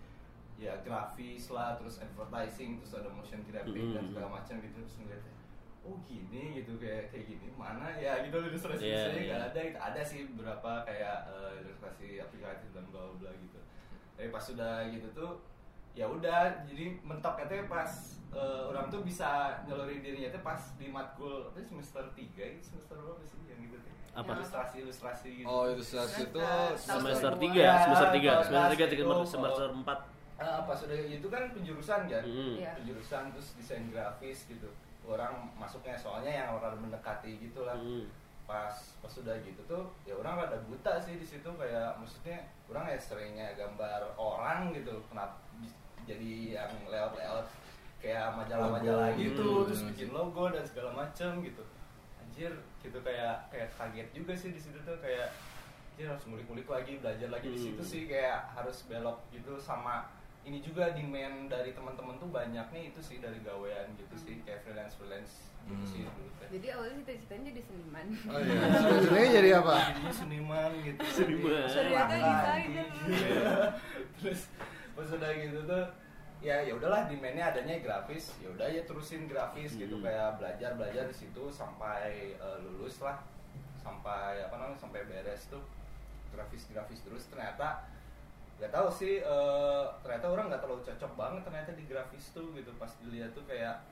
ya 0.55 0.71
grafis 0.79 1.49
lah 1.49 1.75
terus 1.75 1.99
advertising 1.99 2.77
terus 2.77 2.93
ada 2.93 3.09
motion 3.09 3.43
graphic 3.43 3.75
dan 3.89 4.01
Mm. 4.01 4.09
segala 4.09 4.27
macam 4.33 4.55
gitu 4.57 4.77
terus 4.77 4.95
ngeliatnya 4.97 5.33
oh 5.81 5.99
gini 6.01 6.43
gitu 6.55 6.75
kayak 6.75 7.09
kayak 7.09 7.25
gini 7.27 7.47
mana 7.53 7.91
ya 7.93 8.23
gitu 8.23 8.39
ilustrasi 8.41 8.79
Iya, 8.81 8.87
ilustrasinya 8.89 9.19
iya. 9.21 9.33
nggak 9.33 9.43
ada 9.45 9.59
gitu 9.61 9.79
ada 9.81 10.01
sih 10.01 10.19
beberapa 10.29 10.71
kayak 10.83 11.17
eh, 11.27 11.51
ilustrasi 11.61 12.07
aplikatif 12.17 12.69
dan 12.71 12.83
bla 12.87 13.03
bla 13.13 13.31
gitu 13.33 13.59
tapi 14.13 14.27
pas 14.29 14.39
sudah 14.41 14.87
gitu 14.87 15.07
tuh 15.11 15.31
ya 15.95 16.05
udah 16.05 16.39
jadi 16.63 16.99
mentoknya 17.01 17.45
tuh 17.47 17.65
pas 17.65 17.91
eh, 18.29 18.61
orang 18.65 18.85
tuh 18.87 18.99
bisa 19.01 19.27
nyelurin 19.63 19.99
dirinya 19.99 20.29
tuh 20.29 20.41
pas 20.41 20.59
di 20.75 20.87
matkul 20.87 21.47
apa 21.47 21.55
sih, 21.57 21.67
semester 21.71 22.03
3 22.11 22.19
gitu 22.35 22.63
semester 22.67 22.95
berapa 22.95 23.23
sih 23.23 23.39
yang 23.45 23.59
gitu 23.63 23.77
tuh 23.77 23.93
Apa? 24.13 24.31
ilustrasi 24.33 24.75
ilustrasi 24.81 25.27
gitu 25.33 25.47
Oh, 25.47 25.67
itu 25.67 25.79
saat 25.81 26.11
itu 26.13 26.39
semester 26.77 27.31
Tahun 27.31 27.41
3 27.41 27.55
kedua. 27.55 27.79
semester 27.79 28.07
3 28.11 28.19
Ya, 28.21 28.35
semester 28.37 28.75
3 28.75 28.85
itu, 28.85 29.03
semester 29.25 29.25
semester 29.25 29.67
4 29.73 29.99
Ah, 30.35 30.59
pas 30.61 30.75
udah 30.77 30.99
gitu 30.99 31.27
kan 31.29 31.43
penjurusan 31.49 31.99
kan 32.05 32.19
Mm. 32.21 32.59
Iya. 32.59 32.71
penjurusan 32.75 33.23
terus 33.31 33.47
desain 33.55 33.87
grafis 33.87 34.43
gitu 34.45 34.67
orang 35.03 35.31
masuknya 35.55 35.95
soalnya 35.95 36.43
yang 36.43 36.49
orang 36.51 36.75
mendekati 36.77 37.39
gitu 37.39 37.63
lah 37.63 37.71
Mm. 37.73 38.03
pas 38.43 38.75
pas 38.99 39.07
sudah 39.09 39.31
gitu 39.41 39.63
tuh 39.63 39.95
ya 40.03 40.11
orang 40.13 40.37
rada 40.37 40.59
buta 40.61 40.99
sih 40.99 41.15
di 41.15 41.23
situ 41.23 41.47
kayak 41.49 41.95
maksudnya 41.95 42.35
orang 42.67 42.85
ya 42.85 42.99
seringnya 42.99 43.47
gambar 43.53 44.11
orang 44.13 44.69
gitu 44.69 44.99
kenapa 45.07 45.39
jadi 46.05 46.31
yang 46.55 46.71
lewat-lewat 46.85 47.45
kayak 47.97 48.25
majalah-majalah 48.33 49.09
gitu 49.15 49.41
Hmm, 49.43 49.65
terus 49.65 49.81
bikin 49.87 50.09
logo 50.09 50.47
dan 50.47 50.61
segala 50.61 50.93
macem 50.95 51.41
gitu 51.41 51.63
anjir 52.19 52.53
gitu 52.79 52.97
kayak 52.99 53.49
kayak 53.49 53.69
kaget 53.71 54.07
juga 54.11 54.33
sih 54.33 54.49
di 54.49 54.59
situ 54.59 54.77
tuh 54.79 54.97
kayak 54.99 55.33
jadi 55.95 56.11
harus 56.11 56.23
ngulik-ngulik 56.25 56.67
lagi 56.67 56.99
belajar 56.99 57.29
lagi 57.29 57.47
di 57.47 57.59
situ 57.61 57.79
Hmm. 57.79 57.89
sih 57.89 58.01
kayak 58.05 58.51
harus 58.51 58.85
belok 58.85 59.25
gitu 59.29 59.57
sama 59.57 60.11
ini 60.41 60.61
juga 60.61 60.93
demand 60.93 61.49
dari 61.49 61.73
teman-teman 61.73 62.15
tuh 62.15 62.29
banyak 62.29 62.67
nih 62.69 62.83
itu 62.87 63.01
sih 63.01 63.17
dari 63.17 63.41
gawean 63.41 63.89
gitu 63.95 64.13
sih 64.15 64.37
kayak 64.41 64.61
freelance 64.61 64.93
freelance 64.93 65.33
gitu 65.63 65.73
Hmm. 65.73 65.89
sih 65.89 66.01
dulu. 66.05 66.29
Jadi 66.45 66.67
awalnya 66.69 66.93
cita-citanya 67.01 67.43
jadi 67.49 67.61
seniman. 67.65 68.05
Oh 68.29 68.37
iya. 68.37 68.61
Sebenarnya 69.01 69.29
jadi 69.33 69.49
apa? 69.57 69.75
Jadinya 69.81 70.13
seniman 70.13 70.71
gitu. 70.77 70.99
Seniman. 71.01 71.65
Ternyata 71.65 72.13
desainer. 72.13 72.87
Iya. 73.09 73.53
Terus 74.21 74.41
pas 74.95 75.07
udah 75.11 75.31
gitu 75.35 75.59
tuh 75.67 75.85
ya 76.43 76.63
ya 76.63 76.73
udahlah 76.75 77.07
demandnya 77.07 77.51
adanya 77.51 77.79
grafis 77.79 78.35
ya 78.39 78.47
udah 78.51 78.67
ya 78.67 78.81
terusin 78.87 79.27
grafis 79.27 79.75
gitu. 79.75 79.99
Hmm. 79.99 80.05
kayak 80.07 80.39
belajar 80.39 80.71
belajar 80.79 81.03
di 81.07 81.15
situ 81.15 81.43
sampai 81.51 82.35
eh, 82.35 82.57
lulus 82.63 83.03
lah. 83.03 83.19
Sampai 83.83 84.41
apa 84.41 84.55
namanya 84.57 84.79
sampai 84.79 85.05
beres 85.05 85.45
tuh. 85.51 85.61
Grafis 86.33 86.65
grafis 86.71 86.99
terus. 87.05 87.27
Ternyata 87.29 87.85
nggak 88.55 88.71
tahu 88.71 88.87
sih 88.87 89.19
eh, 89.19 89.85
ternyata 89.99 90.25
orang 90.31 90.45
nggak 90.47 90.61
terlalu 90.63 90.81
cocok 90.87 91.11
banget 91.19 91.41
ternyata 91.43 91.71
di 91.75 91.83
grafis 91.85 92.25
tuh 92.31 92.47
gitu. 92.55 92.71
Pas 92.79 92.91
dilihat 93.03 93.35
tuh 93.35 93.45
kayak 93.45 93.83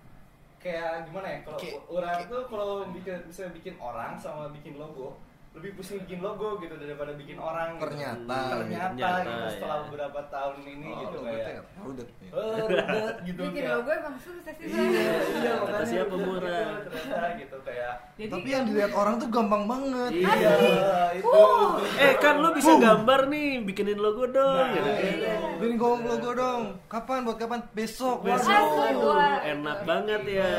kayak 0.63 1.11
gimana 1.11 1.27
ya 1.27 1.39
kalau 1.43 1.59
orang 1.91 2.17
tuh 2.31 2.41
kalau 2.47 2.87
bikin 2.95 3.19
bisa 3.27 3.51
bikin 3.51 3.75
orang 3.83 4.15
sama 4.15 4.47
bikin 4.55 4.79
logo 4.79 5.19
lebih 5.53 5.71
pusing 5.73 6.01
bikin 6.01 6.19
logo 6.19 6.57
gitu 6.57 6.73
daripada 6.75 7.13
bikin 7.13 7.37
orang 7.37 7.77
gitu. 7.77 7.85
Ternyata. 7.85 8.37
ternyata, 8.51 8.89
Ternyata, 8.89 9.21
gitu 9.21 9.45
setelah 9.53 9.77
ya. 9.77 9.83
beberapa 9.85 10.19
tahun 10.27 10.57
ini 10.65 10.89
Oh, 10.89 10.99
gitu 10.99 11.17
kayak 11.21 11.63
rudet 11.77 12.09
ya? 12.09 12.31
ribet 12.65 13.15
gitu 13.23 13.41
Bikin 13.43 13.53
kayak 13.55 13.71
logo 13.71 13.89
emang 13.93 14.15
susah 14.17 14.53
sih. 14.57 14.65
iya 14.65 15.13
Iya 15.83 16.03
makanya 16.03 16.07
siapa 16.07 16.15
murah? 16.15 16.63
gitu, 16.63 16.87
ternyata 16.87 17.27
gitu 17.35 17.57
kayak 17.67 17.93
Jadi 18.13 18.29
Tapi 18.29 18.47
yang 18.53 18.63
dilihat 18.69 18.91
orang 18.93 19.15
tuh 19.17 19.27
gampang 19.33 19.63
banget. 19.65 20.11
Iya. 20.13 20.53
itu 21.17 21.41
Eh 21.97 22.13
kan 22.21 22.35
lo 22.39 22.49
bisa 22.53 22.71
gambar 22.77 23.19
nih, 23.25 23.49
bikinin 23.65 23.99
logo 23.99 24.29
dong. 24.29 24.53
Nah, 24.53 24.69
gitu. 24.69 24.89
iya. 25.17 25.33
Bikin 25.57 25.75
gong 25.81 26.05
logo 26.05 26.29
dong. 26.37 26.61
Kapan? 26.85 27.25
Buat 27.25 27.37
kapan? 27.41 27.59
Besok. 27.73 28.21
Besok. 28.21 28.53
Gua. 28.93 29.41
enak 29.41 29.79
banget 29.83 30.21
ya, 30.29 30.49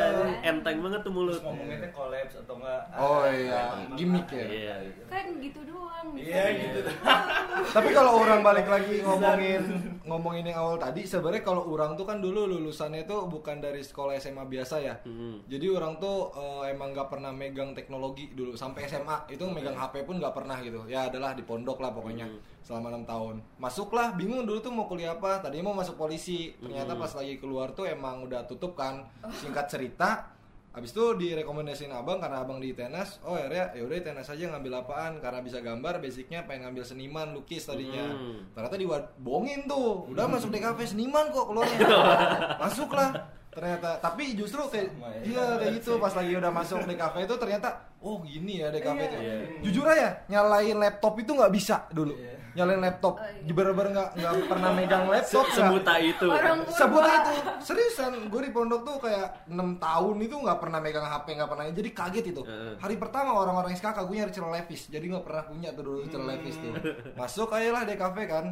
enteng 0.42 0.82
banget 0.82 1.00
tuh 1.06 1.12
mulut. 1.14 1.38
terus 1.38 1.46
ngomongnya 1.46 1.76
teh 1.80 1.90
collabs 1.94 2.34
atau 2.44 2.54
enggak 2.60 2.82
Oh 2.94 3.22
iya, 3.26 3.60
gimmick 3.96 4.26
ya. 4.30 4.46
Iya. 4.46 4.74
kan 5.08 5.24
gitu 5.40 5.60
doang. 5.64 6.06
iya 6.18 6.44
gitu 6.52 6.80
Tapi 7.76 7.88
kalau 7.94 8.20
orang 8.20 8.42
balik 8.44 8.66
lagi 8.68 9.00
ngomongin 9.00 9.62
ngomongin 10.04 10.44
yang 10.50 10.58
awal 10.60 10.76
tadi, 10.76 11.06
sebenarnya 11.06 11.42
kalau 11.46 11.64
orang 11.70 11.94
tuh 11.94 12.04
kan 12.04 12.18
dulu 12.20 12.44
lulusannya 12.50 13.06
tuh 13.08 13.30
bukan 13.30 13.62
dari 13.62 13.80
sekolah 13.80 14.18
SMA 14.18 14.44
biasa 14.44 14.76
ya. 14.82 14.94
Hmm. 15.06 15.13
Jadi 15.46 15.66
orang 15.70 15.96
tuh 16.02 16.32
eh, 16.34 16.72
emang 16.74 16.92
nggak 16.94 17.08
pernah 17.08 17.30
megang 17.30 17.72
teknologi 17.72 18.32
dulu 18.32 18.54
sampai 18.54 18.86
SMA 18.88 19.30
itu 19.30 19.44
megang 19.48 19.76
HP 19.76 20.04
pun 20.04 20.18
nggak 20.18 20.34
pernah 20.34 20.58
gitu. 20.60 20.84
Ya 20.90 21.08
adalah 21.08 21.32
di 21.32 21.42
pondok 21.46 21.78
lah 21.78 21.94
pokoknya 21.94 22.26
selama 22.64 22.94
enam 22.94 23.04
tahun. 23.04 23.36
Masuklah 23.60 24.16
bingung 24.16 24.44
dulu 24.48 24.58
tuh 24.60 24.72
mau 24.72 24.86
kuliah 24.88 25.16
apa. 25.16 25.40
Tadinya 25.44 25.72
mau 25.72 25.76
masuk 25.78 26.00
polisi. 26.00 26.52
Ternyata 26.58 26.96
pas 26.96 27.12
lagi 27.14 27.38
keluar 27.38 27.72
tuh 27.72 27.86
emang 27.86 28.24
udah 28.24 28.44
tutup 28.48 28.74
kan. 28.74 29.04
Singkat 29.40 29.66
cerita 29.70 30.34
Abis 30.74 30.90
itu 30.90 31.06
direkomendasiin 31.14 31.94
abang 31.94 32.18
karena 32.18 32.42
abang 32.42 32.58
di 32.58 32.74
tenas, 32.74 33.22
oh 33.22 33.38
ya 33.38 33.46
ya 33.46 33.82
udah 33.86 33.94
tenas 34.02 34.26
aja 34.26 34.50
ngambil 34.50 34.82
apaan 34.82 35.22
karena 35.22 35.38
bisa 35.38 35.62
gambar, 35.62 36.02
basicnya 36.02 36.42
pengen 36.50 36.66
ngambil 36.66 36.82
seniman, 36.82 37.30
lukis 37.30 37.62
tadinya. 37.62 38.10
Hmm. 38.10 38.42
Ternyata 38.58 38.74
dibohongin 38.74 39.70
tuh, 39.70 40.10
udah 40.10 40.26
masuk 40.34 40.50
DKV 40.50 40.82
seniman 40.82 41.30
kok 41.30 41.46
keluarnya. 41.46 41.78
Masuklah 42.66 43.14
ternyata 43.54 43.90
tapi 43.98 44.34
justru 44.34 44.60
kayak 44.64 44.90
Sama 44.90 45.08
ya. 45.08 45.20
iya 45.24 45.44
kayak 45.56 45.72
gitu 45.76 45.90
pas 45.96 46.12
lagi 46.12 46.32
udah 46.34 46.50
masuk 46.50 46.78
DKV 46.82 47.14
itu 47.22 47.34
ternyata 47.36 47.68
oh 47.98 48.18
gini 48.20 48.54
ya 48.58 48.68
DKV 48.68 48.98
itu 49.00 49.16
Iya. 49.16 49.34
jujur 49.62 49.86
aja 49.86 50.08
nyalain 50.26 50.76
laptop 50.76 51.14
itu 51.16 51.30
nggak 51.30 51.50
bisa 51.50 51.86
dulu 51.88 52.12
Iya. 52.12 52.34
nyalain 52.54 52.78
laptop 52.80 53.14
Oh, 53.14 53.24
iya. 53.24 53.50
bener-bener 53.50 53.90
nggak 53.92 54.10
nggak 54.14 54.34
pernah 54.44 54.70
megang 54.70 55.04
laptop 55.06 55.44
nggak. 55.44 55.58
Sebuta 55.60 55.94
itu. 55.96 56.26
Orang 56.28 56.58
Sebut 56.68 57.00
purba. 57.00 57.14
itu 57.16 57.32
seriusan 57.64 58.12
gue 58.24 58.40
di 58.40 58.50
pondok 58.50 58.80
tuh 58.82 58.96
kayak 59.00 59.28
6 59.46 59.54
tahun 59.78 60.16
itu 60.20 60.34
nggak 60.36 60.58
pernah 60.58 60.78
megang 60.78 61.02
HP 61.04 61.26
nggak 61.34 61.48
pernah 61.48 61.64
jadi 61.68 61.90
kaget 61.92 62.24
itu 62.28 62.42
hari 62.76 62.96
pertama 62.96 63.30
orang-orang 63.32 63.72
SKK 63.72 63.98
gue 64.00 64.16
nyari 64.16 64.30
celana 64.30 64.52
levis 64.54 64.86
jadi 64.86 65.02
nggak 65.04 65.24
pernah 65.24 65.42
punya 65.44 65.68
tuh 65.70 65.82
dulu 65.82 65.98
celana 66.04 66.30
levis 66.32 66.54
tuh 66.56 66.70
masuk 67.14 67.48
aja 67.50 67.70
lah 67.70 67.82
DKV 67.84 68.16
kan 68.24 68.46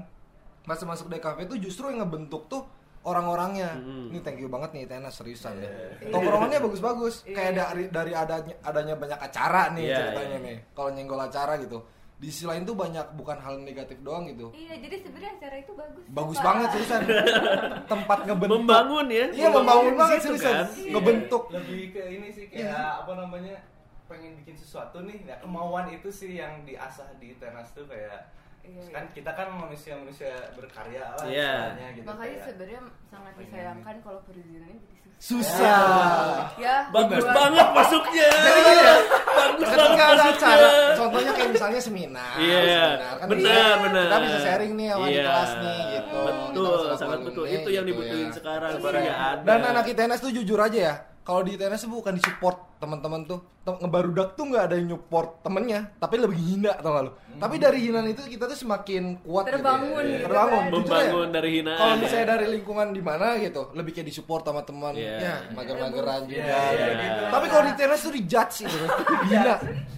pas 0.63 0.79
masuk 0.79 1.07
DKV 1.09 1.39
tuh 1.45 1.59
justru 1.59 1.85
yang 1.87 2.01
ngebentuk 2.01 2.47
tuh 2.47 2.63
orang-orangnya 3.03 3.71
Hmm. 3.75 4.09
ini 4.09 4.21
thank 4.21 4.39
you 4.39 4.47
banget 4.47 4.71
nih 4.73 4.87
Tenas 4.87 5.13
seriusan 5.13 5.59
deh 5.59 5.67
Iya. 5.67 6.11
tongkrongannya 6.13 6.59
bagus-bagus 6.61 7.15
Iya. 7.23 7.35
kayak 7.35 7.53
dari 7.57 7.85
dari 7.89 8.13
adanya 8.13 8.55
adanya 8.61 8.95
banyak 8.95 9.19
acara 9.21 9.63
nih 9.71 9.85
Iya, 9.85 9.97
ceritanya 9.99 10.37
iya. 10.37 10.47
nih 10.47 10.57
kalau 10.71 10.91
nyenggol 10.91 11.21
acara 11.21 11.55
gitu 11.57 11.79
di 12.15 12.31
sisi 12.31 12.47
lain 12.47 12.63
tuh 12.63 12.73
banyak 12.73 13.03
bukan 13.13 13.35
hal 13.37 13.59
negatif 13.59 13.99
doang 14.01 14.25
gitu 14.25 14.51
Iya, 14.53 14.79
jadi 14.79 14.97
sebenarnya 15.01 15.33
acara 15.37 15.57
itu 15.59 15.73
bagus. 15.73 16.05
bagus 16.09 16.37
Pak. 16.37 16.45
banget 16.45 16.69
seriusan 16.71 17.01
tempat 17.93 18.19
ngebentuk 18.25 18.59
Membangun 18.61 19.07
ya. 19.09 19.27
Iya 19.29 19.49
membangun 19.51 19.95
banget 19.97 20.17
Situ 20.17 20.27
seriusan 20.33 20.55
kan. 20.55 20.67
Ngebentuk 20.89 21.43
lebih 21.51 21.83
ke 21.91 22.03
ini 22.09 22.29
sih 22.29 22.47
kayak 22.47 22.79
apa 23.03 23.13
namanya 23.17 23.57
pengen 24.05 24.37
bikin 24.37 24.55
sesuatu 24.55 25.03
nih 25.03 25.19
ya 25.25 25.35
kemauan 25.39 25.89
itu 25.89 26.09
sih 26.09 26.37
yang 26.37 26.63
diasah 26.63 27.11
di 27.17 27.35
tenas 27.35 27.73
tuh 27.73 27.83
kayak 27.85 28.29
Iya, 28.63 28.83
kan 28.89 29.05
kita 29.11 29.31
kan 29.33 29.49
manusia-manusia 29.53 30.33
berkarya 30.55 31.03
lah 31.13 31.27
Iya. 31.27 31.51
istilahnya 31.51 31.87
gitu 31.93 32.07
Makanya 32.07 32.23
kayak. 32.31 32.45
sebenarnya 32.47 32.81
sangat 33.05 33.33
disayangkan 33.37 33.95
kalau 34.01 34.21
perizinannya 34.23 34.79
jadi 34.79 35.09
susah. 35.19 35.59
susah 35.59 36.47
Ya, 36.57 36.77
Bagus 36.89 37.21
buat- 37.21 37.31
banget 37.33 37.69
masuknya. 37.73 38.29
Jadi 38.33 38.61
gini 38.61 38.83
ya, 38.83 38.97
Bagus 39.33 39.69
banget 39.69 39.99
masuknya. 39.99 40.31
acara 40.33 40.69
contohnya 40.95 41.33
kayak 41.33 41.51
misalnya 41.53 41.81
seminar 41.81 42.35
Iya, 42.37 42.59
seminar, 42.59 42.97
kan 43.13 43.27
benar, 43.29 43.39
bisa- 43.43 43.79
benar. 43.83 44.05
kita 44.05 44.19
bisa 44.21 44.39
sharing 44.41 44.73
nih 44.73 44.87
sama 44.89 45.05
di 45.05 45.13
Iya. 45.13 45.25
kelas 45.25 45.53
nih 45.59 45.81
gitu 45.93 46.21
Betul, 46.23 46.79
sangat 46.97 47.19
betul. 47.21 47.45
Itu 47.47 47.69
yang 47.69 47.85
gitu 47.85 47.91
dibutuhin 47.93 48.27
ya. 48.27 48.33
sekarang. 48.33 48.71
Ada. 48.73 49.43
dan 49.43 49.61
anak 49.65 49.85
ITNS 49.87 50.21
tuh 50.21 50.33
jujur 50.33 50.59
aja 50.59 50.79
ya 50.81 50.95
kalau 51.21 51.43
di 51.43 51.51
ITNS 51.53 51.83
bukan 51.85 52.15
di 52.15 52.23
support 52.23 52.59
teman-teman 52.83 53.23
tuh 53.23 53.39
Tem- 53.63 53.79
ngebarudak 53.79 54.35
tuh 54.35 54.45
nggak 54.45 54.65
ada 54.65 54.75
yang 54.75 54.91
nyupport 54.91 55.39
temennya 55.41 55.95
tapi 55.97 56.19
lebih 56.19 56.35
hina 56.35 56.75
tau 56.77 56.91
gak 56.91 57.05
lu 57.07 57.13
tapi 57.33 57.55
dari 57.57 57.79
hinaan 57.81 58.07
itu 58.09 58.27
kita 58.27 58.45
tuh 58.45 58.59
semakin 58.59 59.23
kuat 59.23 59.47
gitu 59.47 59.49
ya. 59.49 59.57
Terbangun 59.57 60.03
gitu 60.05 60.25
terbangun 60.25 60.59
kan. 60.59 60.67
jujur 60.69 60.83
Membangun 60.85 61.23
ya. 61.23 61.33
dari 61.33 61.51
hinaan. 61.55 61.79
kalau 61.79 61.95
misalnya 61.97 62.27
dari 62.29 62.47
lingkungan 62.51 62.89
di 62.91 63.01
mana 63.01 63.27
gitu 63.39 63.63
lebih 63.73 63.93
kayak 63.93 64.07
disupport 64.09 64.43
sama 64.45 64.63
teman 64.63 64.93
Iya. 64.93 65.15
ya 65.17 65.35
mager-mageran 65.53 66.21
juga 66.25 66.43
Iya, 66.43 66.59
iya, 66.67 66.87
gitu. 66.91 66.93
gitu. 66.99 67.23
tapi 67.31 67.47
kalau 67.47 67.63
di 67.63 67.71
ITNS 67.73 68.01
tuh 68.03 68.13
dijudge 68.13 68.57
gitu 68.67 68.79
hina 69.31 69.55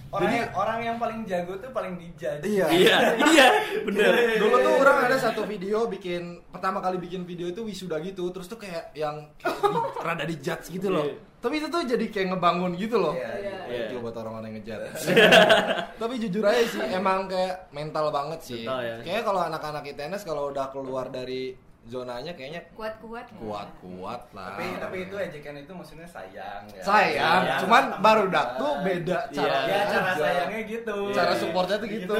orang 0.07 0.21
jadi 0.21 0.35
yang, 0.37 0.51
orang 0.55 0.79
yang 0.81 0.97
paling 0.97 1.19
jago 1.25 1.53
tuh 1.57 1.69
paling 1.71 1.93
dijudge 1.95 2.41
iya 2.45 2.65
Iya, 2.77 2.97
iya, 3.25 3.47
bener. 3.81 4.11
Dulu 4.37 4.55
tuh 4.57 4.73
orang 4.77 4.97
ada 5.03 5.17
satu 5.17 5.41
video 5.43 5.87
bikin 5.87 6.21
pertama 6.47 6.79
kali 6.79 6.95
bikin 6.97 7.25
video 7.25 7.47
itu 7.47 7.59
wisuda 7.61 7.97
gitu, 7.99 8.29
terus 8.29 8.45
tuh 8.45 8.55
kayak 8.55 8.93
yang 8.93 9.27
kayak 9.35 9.57
di, 9.57 9.75
rada 10.05 10.23
di 10.23 10.35
judge 10.37 10.69
gitu 10.69 10.87
loh. 10.87 11.03
Iya. 11.45 11.47
Tapi 11.47 11.61
itu 11.61 11.67
tuh 11.69 11.81
jadi 11.85 12.05
kayak 12.09 12.27
ngebangun 12.33 12.71
gitu 12.73 12.97
loh. 12.97 13.13
Iya, 13.13 13.29
iya. 13.37 13.53
Thank 13.65 13.93
you 13.93 13.99
buat 13.99 14.15
orang-orang 14.15 14.49
yang 14.49 14.57
ngejudge. 14.59 15.13
Tapi 16.01 16.13
jujur 16.17 16.43
aja 16.43 16.63
sih 16.65 16.81
emang 16.89 17.29
kayak 17.29 17.69
mental 17.69 18.09
banget 18.09 18.39
sih. 18.41 18.61
Mental 18.61 18.81
ya. 18.81 18.95
Kayaknya 19.01 19.23
kalau 19.23 19.41
anak-anak 19.43 19.83
ITNS 19.85 20.23
kalau 20.23 20.49
udah 20.49 20.65
keluar 20.69 21.05
dari 21.07 21.53
zonanya 21.85 22.33
kayaknya 22.33 22.65
Kuat-kuat. 22.73 23.29
kuat-kuat 23.37 24.33
lah. 24.33 24.57
tapi 24.57 24.65
tapi 24.81 24.97
itu 25.05 25.15
ejekan 25.21 25.53
itu 25.53 25.69
maksudnya 25.69 26.09
sayang 26.09 26.65
ya. 26.65 26.81
sayang, 26.81 27.41
Sayang. 27.45 27.59
cuman 27.61 27.83
baru 28.01 28.25
dak 28.25 28.57
tuh 28.57 28.81
beda 28.81 29.29
Iya. 29.29 29.37
cara 29.37 29.57
ya 29.69 29.79
cara 29.85 30.11
sayangnya 30.17 30.61
gitu 30.65 30.97
cara 31.13 31.33
supportnya 31.37 31.77
tuh 31.77 31.85
gitu. 31.85 32.15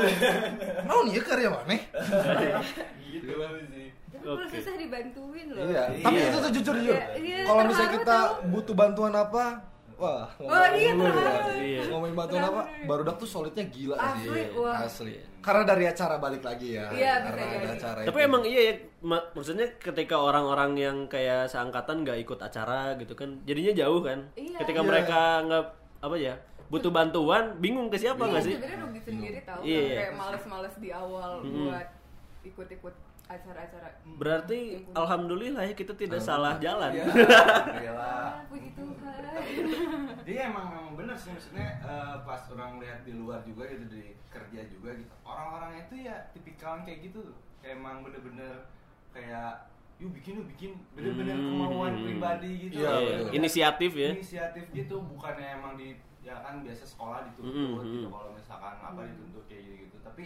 Mau 0.86 1.02
nih 1.02 1.18
karya 1.18 1.50
mana? 1.50 1.82
gitu 3.02 3.34
sih 3.74 3.85
Oke. 4.28 4.48
susah 4.52 4.74
dibantuin 4.76 5.48
loh. 5.48 5.64
Iya, 5.64 5.84
Iya. 5.92 6.02
tapi 6.02 6.18
itu 6.20 6.38
tuh 6.40 6.52
jujur 6.52 6.76
jujur. 6.76 6.96
Iya, 6.96 7.08
iya, 7.16 7.38
Kalau 7.44 7.62
misalnya 7.64 7.92
kita 7.94 8.18
tau. 8.18 8.48
butuh 8.48 8.74
bantuan 8.74 9.14
apa, 9.14 9.44
wah. 9.96 10.26
Oh, 10.38 10.68
iya, 10.72 10.92
dulu 10.92 11.06
terharu. 11.08 11.50
ya. 11.52 11.62
Iya. 11.62 11.82
Ngomongin 11.88 12.16
bantuan 12.16 12.44
apa, 12.44 12.62
barudak 12.84 13.16
tuh 13.16 13.28
solidnya 13.28 13.66
gila 13.66 13.96
Asli, 13.96 14.26
sih. 14.26 14.46
wah. 14.54 14.78
Asli. 14.80 15.16
Karena 15.40 15.62
dari 15.64 15.86
acara 15.86 16.16
balik 16.18 16.42
lagi 16.42 16.74
ya. 16.74 16.90
Iya, 16.90 17.14
bisa 17.16 17.26
Karena 17.28 17.42
ada 17.44 17.54
jadi. 17.56 17.68
acara 17.72 18.00
Tapi 18.04 18.18
itu. 18.18 18.28
emang 18.28 18.44
iya 18.44 18.62
ya, 18.64 18.74
ma- 19.04 19.28
maksudnya 19.32 19.68
ketika 19.76 20.16
orang-orang 20.18 20.72
yang 20.76 20.98
kayak 21.06 21.46
seangkatan 21.46 22.02
nggak 22.02 22.18
ikut 22.20 22.40
acara 22.40 22.80
gitu 22.96 23.14
kan, 23.14 23.38
jadinya 23.44 23.72
jauh 23.72 24.02
kan. 24.02 24.26
Iya. 24.34 24.58
Ketika 24.60 24.82
Iya. 24.82 24.88
mereka 24.88 25.20
nggak 25.44 25.64
apa 26.02 26.16
ya, 26.16 26.34
butuh 26.66 26.90
bantuan, 26.90 27.54
bingung 27.56 27.88
ke 27.88 27.96
siapa 27.96 28.18
Iya, 28.20 28.30
nggak 28.32 28.42
sih? 28.42 28.56
sebenarnya 28.56 28.80
rugi 28.82 29.00
sendiri 29.00 29.40
tahu 29.40 29.60
Iya. 29.62 29.78
kan 29.78 29.94
kayak 29.96 30.14
males-males 30.16 30.76
di 30.76 30.90
awal 30.92 31.32
Mm-mm. 31.40 31.70
buat 31.70 31.88
ikut-ikut 32.44 32.96
acara-acara. 33.26 33.90
Berarti 34.16 34.60
alhamdulillah 34.92 35.64
ya 35.64 35.74
kita 35.74 35.94
tidak 35.94 36.20
salah 36.20 36.56
jalan. 36.58 36.92
Iya. 36.92 37.06
Gila. 37.84 38.00
Ah, 38.00 38.46
puji 38.46 38.70
Tuhan. 38.72 39.22
Dia 40.24 40.40
emang 40.48 40.66
memang 40.70 40.94
bener 40.96 41.16
sih 41.16 41.30
maksudnya 41.30 41.68
eh, 41.80 42.16
pas 42.22 42.42
orang 42.50 42.78
lihat 42.78 43.02
di 43.02 43.14
luar 43.14 43.42
juga 43.42 43.66
gitu 43.68 43.86
di 43.88 44.04
kerja 44.28 44.62
juga 44.66 44.90
gitu 44.92 45.12
orang-orangnya 45.22 45.82
itu 45.84 45.96
ya 46.04 46.16
tipikal 46.32 46.82
kayak 46.82 47.00
gitu 47.04 47.20
tuh. 47.24 47.38
kayak 47.58 47.76
emang 47.76 48.02
bener-bener 48.02 48.68
kayak 49.10 49.70
yuk 49.96 50.12
bikin 50.14 50.38
yuk 50.38 50.48
bikin 50.50 50.72
bener-bener 50.92 51.34
Hmm. 51.34 51.46
kemauan 51.48 51.94
pribadi 51.98 52.52
gitu 52.64 52.74
Iya, 52.78 52.90
loh. 52.90 53.02
betul. 53.02 53.30
Inisiatif 53.34 53.92
ya. 53.96 54.10
inisiatif 54.12 54.66
gitu 54.72 54.96
bukannya 55.00 55.48
emang 55.56 55.74
di 55.76 55.88
ya 56.20 56.36
kan 56.42 56.60
biasa 56.60 56.84
sekolah 56.84 57.22
dituntut 57.24 57.54
Mm, 57.54 57.86
gitu 57.86 57.98
mm. 58.02 58.12
kalau 58.12 58.30
misalkan 58.34 58.76
apa 58.76 59.02
dituntut 59.04 59.44
kayak 59.46 59.62
gitu 59.64 59.76
gitu 59.86 59.98
tapi 60.02 60.24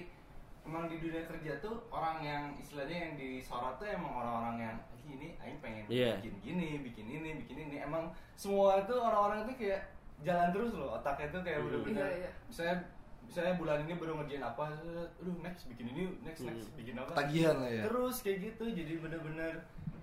emang 0.69 0.85
di 0.85 0.97
dunia 0.97 1.25
kerja 1.25 1.57
tuh 1.57 1.81
orang 1.89 2.21
yang 2.21 2.43
istilahnya 2.55 2.97
yang 3.03 3.13
disorot 3.15 3.75
tuh 3.75 3.89
emang 3.89 4.13
orang-orang 4.15 4.55
yang 4.61 4.75
"Ih, 4.93 5.11
ini 5.11 5.27
aing 5.35 5.57
pengen 5.57 5.83
Iya. 5.87 6.15
bikin 6.17 6.35
gini, 6.39 6.69
bikin 6.79 7.07
ini, 7.07 7.29
bikin 7.39 7.57
ini. 7.59 7.75
Emang 7.79 8.07
semua 8.35 8.77
tuh 8.83 8.99
orang-orang 8.99 9.43
tuh 9.43 9.57
kayak 9.57 9.89
jalan 10.19 10.51
terus 10.51 10.71
loh 10.71 10.93
otaknya 10.93 11.27
tuh 11.29 11.41
kayak 11.41 11.57
Hmm. 11.57 11.67
bener-bener 11.67 12.05
Iya, 12.05 12.17
iya. 12.19 12.31
misalnya 12.45 12.75
misalnya 13.21 13.53
bulan 13.55 13.79
ini 13.81 13.93
baru 13.95 14.13
ngerjain 14.15 14.41
apa 14.43 14.63
aduh 14.73 15.37
next 15.39 15.63
bikin 15.65 15.85
ini 15.87 16.03
next 16.19 16.41
next 16.43 16.65
Hmm. 16.65 16.77
bikin 16.77 16.95
apa 16.95 17.11
Tagihan 17.15 17.55
lah 17.57 17.69
ya. 17.71 17.83
terus 17.83 18.15
kayak 18.19 18.39
gitu 18.43 18.63
jadi 18.69 18.93
bener-bener 18.97 19.53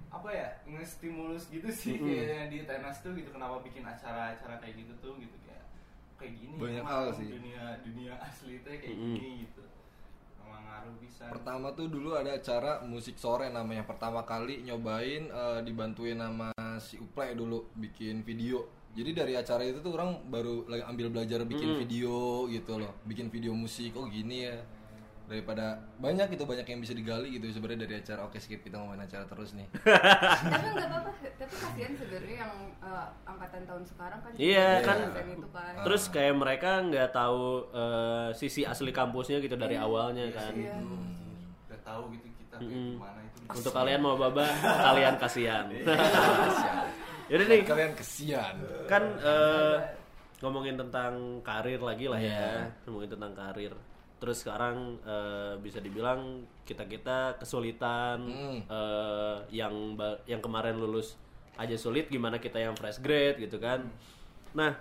apa 0.09 0.29
ya 0.31 0.49
nge-stimulus 0.65 1.45
gitu 1.49 1.69
sih 1.69 1.95
Mm-mm. 1.95 2.09
kayak 2.09 2.49
di 2.49 2.59
tenas 2.65 2.97
tuh 2.99 3.13
gitu 3.13 3.29
kenapa 3.29 3.61
bikin 3.61 3.83
acara-acara 3.83 4.57
kayak 4.57 4.75
gitu 4.79 4.93
tuh 4.97 5.13
gitu 5.19 5.37
kayak 5.43 5.63
kayak 6.17 6.33
gini 6.35 6.55
Banyak 6.57 6.81
emang 6.81 6.89
hal 6.89 7.07
sih. 7.13 7.29
dunia 7.29 7.63
dunia 7.83 8.13
asli 8.17 8.57
itu 8.57 8.67
kayak 8.67 8.87
Mm-mm. 8.89 9.13
gini 9.13 9.31
gitu 9.45 9.63
bisa 11.01 11.29
Pertama 11.29 11.73
tuh 11.75 11.89
dulu 11.91 12.15
ada 12.15 12.35
acara 12.35 12.83
musik 12.85 13.19
sore 13.19 13.51
namanya 13.51 13.83
pertama 13.83 14.23
kali 14.23 14.63
nyobain 14.63 15.27
eh, 15.29 15.61
dibantuin 15.65 16.19
sama 16.19 16.53
si 16.79 17.01
Uple 17.01 17.35
dulu 17.35 17.67
bikin 17.75 18.23
video. 18.23 18.69
Jadi 18.97 19.13
dari 19.13 19.37
acara 19.37 19.61
itu 19.61 19.85
tuh 19.85 19.93
orang 19.93 20.25
baru 20.33 20.65
lagi 20.73 20.81
ambil 20.89 21.13
belajar 21.13 21.45
bikin 21.45 21.77
Mm. 21.77 21.79
video 21.85 22.17
gitu 22.49 22.81
loh, 22.81 22.93
bikin 23.05 23.29
video 23.29 23.53
musik. 23.53 23.93
Oh 23.93 24.09
gini 24.09 24.49
ya. 24.49 24.57
Daripada 25.27 25.67
banyak 25.97 26.29
itu 26.31 26.43
banyak 26.43 26.63
yang 26.65 26.79
bisa 26.79 26.93
digali 26.93 27.35
gitu 27.35 27.51
sebenarnya 27.51 27.83
dari 27.83 27.95
acara. 27.99 28.21
Oke 28.23 28.39
skip 28.39 28.61
kita 28.61 28.77
ngomongin 28.77 29.03
acara 29.03 29.25
terus 29.25 29.51
nih. 29.53 29.67
tapi 29.75 30.67
nggak 30.69 30.87
apa-apa 30.87 31.11
tapi 31.37 31.53
kasihan 31.53 31.93
sebenarnya 31.95 32.37
yang 32.41 32.53
eh, 32.79 33.07
angkatan 33.25 33.63
tahun 33.65 33.83
sekarang 33.85 34.19
kan 34.21 34.31
Iya, 34.35 34.69
juga 34.73 34.87
kan. 34.87 34.99
itu 35.27 35.49
kan 35.51 35.73
Terus 35.83 36.03
kayak 36.09 36.35
mereka 36.35 36.71
nggak 36.81 37.09
tahu 37.11 37.43
eh, 37.69 38.29
sisi 38.33 38.63
asli 38.63 38.91
kampusnya 38.91 39.39
gitu 39.39 39.55
dari 39.55 39.75
awalnya 39.77 40.31
kan. 40.31 40.53
iya. 40.53 40.79
udah 41.67 41.81
tahu 41.83 42.03
gitu 42.13 42.27
kita 42.37 42.57
kayak 42.57 42.63
Mm-mm. 42.65 42.91
gimana 42.97 43.21
itu 43.21 43.39
Untuk 43.53 43.73
kalian 43.73 44.01
mau 44.01 44.15
baba, 44.17 44.47
kalian 44.61 45.15
kasihan. 45.17 45.67
Yaudah 47.27 47.47
nih, 47.49 47.61
Kalian 47.63 47.93
kesian. 47.93 48.55
kan 48.87 49.03
eh, 49.19 49.77
ngomongin 50.39 50.77
tentang 50.77 51.13
karir 51.43 51.79
lagi 51.79 52.07
lah 52.07 52.21
ya, 52.21 52.71
ngomongin 52.87 53.11
tentang 53.11 53.33
karir. 53.35 53.75
Terus 54.17 54.41
sekarang 54.41 54.97
eh, 55.03 55.55
bisa 55.59 55.79
dibilang 55.79 56.41
kita 56.63 56.85
kita 56.85 57.37
kesulitan 57.37 58.25
Hmm. 58.25 58.61
eh, 58.63 59.37
yang 59.53 59.95
yang 60.25 60.41
kemarin 60.41 60.75
lulus 60.75 61.21
aja 61.55 61.73
sulit, 61.75 62.09
gimana 62.09 62.37
kita 62.37 62.57
yang 62.57 62.73
fresh 62.73 62.99
grade 62.99 63.37
gitu 63.39 63.57
kan? 63.57 63.85
Nah, 64.53 64.73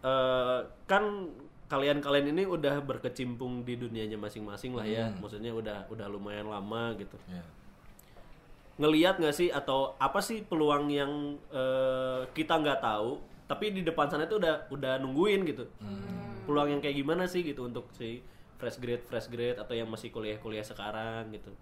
eh, 0.00 0.58
kan 0.84 1.28
kalian-kalian 1.66 2.30
ini 2.30 2.46
udah 2.46 2.78
berkecimpung 2.78 3.60
di 3.62 3.74
dunianya 3.74 4.14
masing-masing 4.14 4.70
lah 4.72 4.86
ya, 4.86 5.10
maksudnya 5.18 5.50
udah 5.50 5.88
udah 5.88 6.06
lumayan 6.06 6.46
lama 6.46 6.94
gitu 6.94 7.18
Ya. 7.26 7.42
ngeliat 8.76 9.16
nggak 9.16 9.32
sih 9.34 9.48
atau 9.48 9.96
apa 9.96 10.20
sih 10.20 10.44
peluang 10.44 10.86
yang 10.86 11.10
eh, 11.48 12.22
kita 12.30 12.54
nggak 12.54 12.78
tahu 12.78 13.16
tapi 13.48 13.72
di 13.72 13.80
depan 13.80 14.04
sana 14.06 14.28
itu 14.28 14.36
udah 14.36 14.68
udah 14.68 15.00
nungguin 15.00 15.42
gitu 15.42 15.64
peluang 16.44 16.68
yang 16.70 16.80
kayak 16.80 16.92
gimana 16.94 17.24
sih 17.24 17.40
gitu 17.40 17.64
untuk 17.64 17.88
si 17.90 18.20
fresh 18.56 18.80
grade 18.80 19.04
fresh 19.04 19.28
grade 19.28 19.56
atau 19.56 19.74
yang 19.76 19.88
masih 19.88 20.08
kuliah 20.08 20.36
kuliah 20.40 20.64
sekarang 20.64 21.30
gitu 21.32 21.52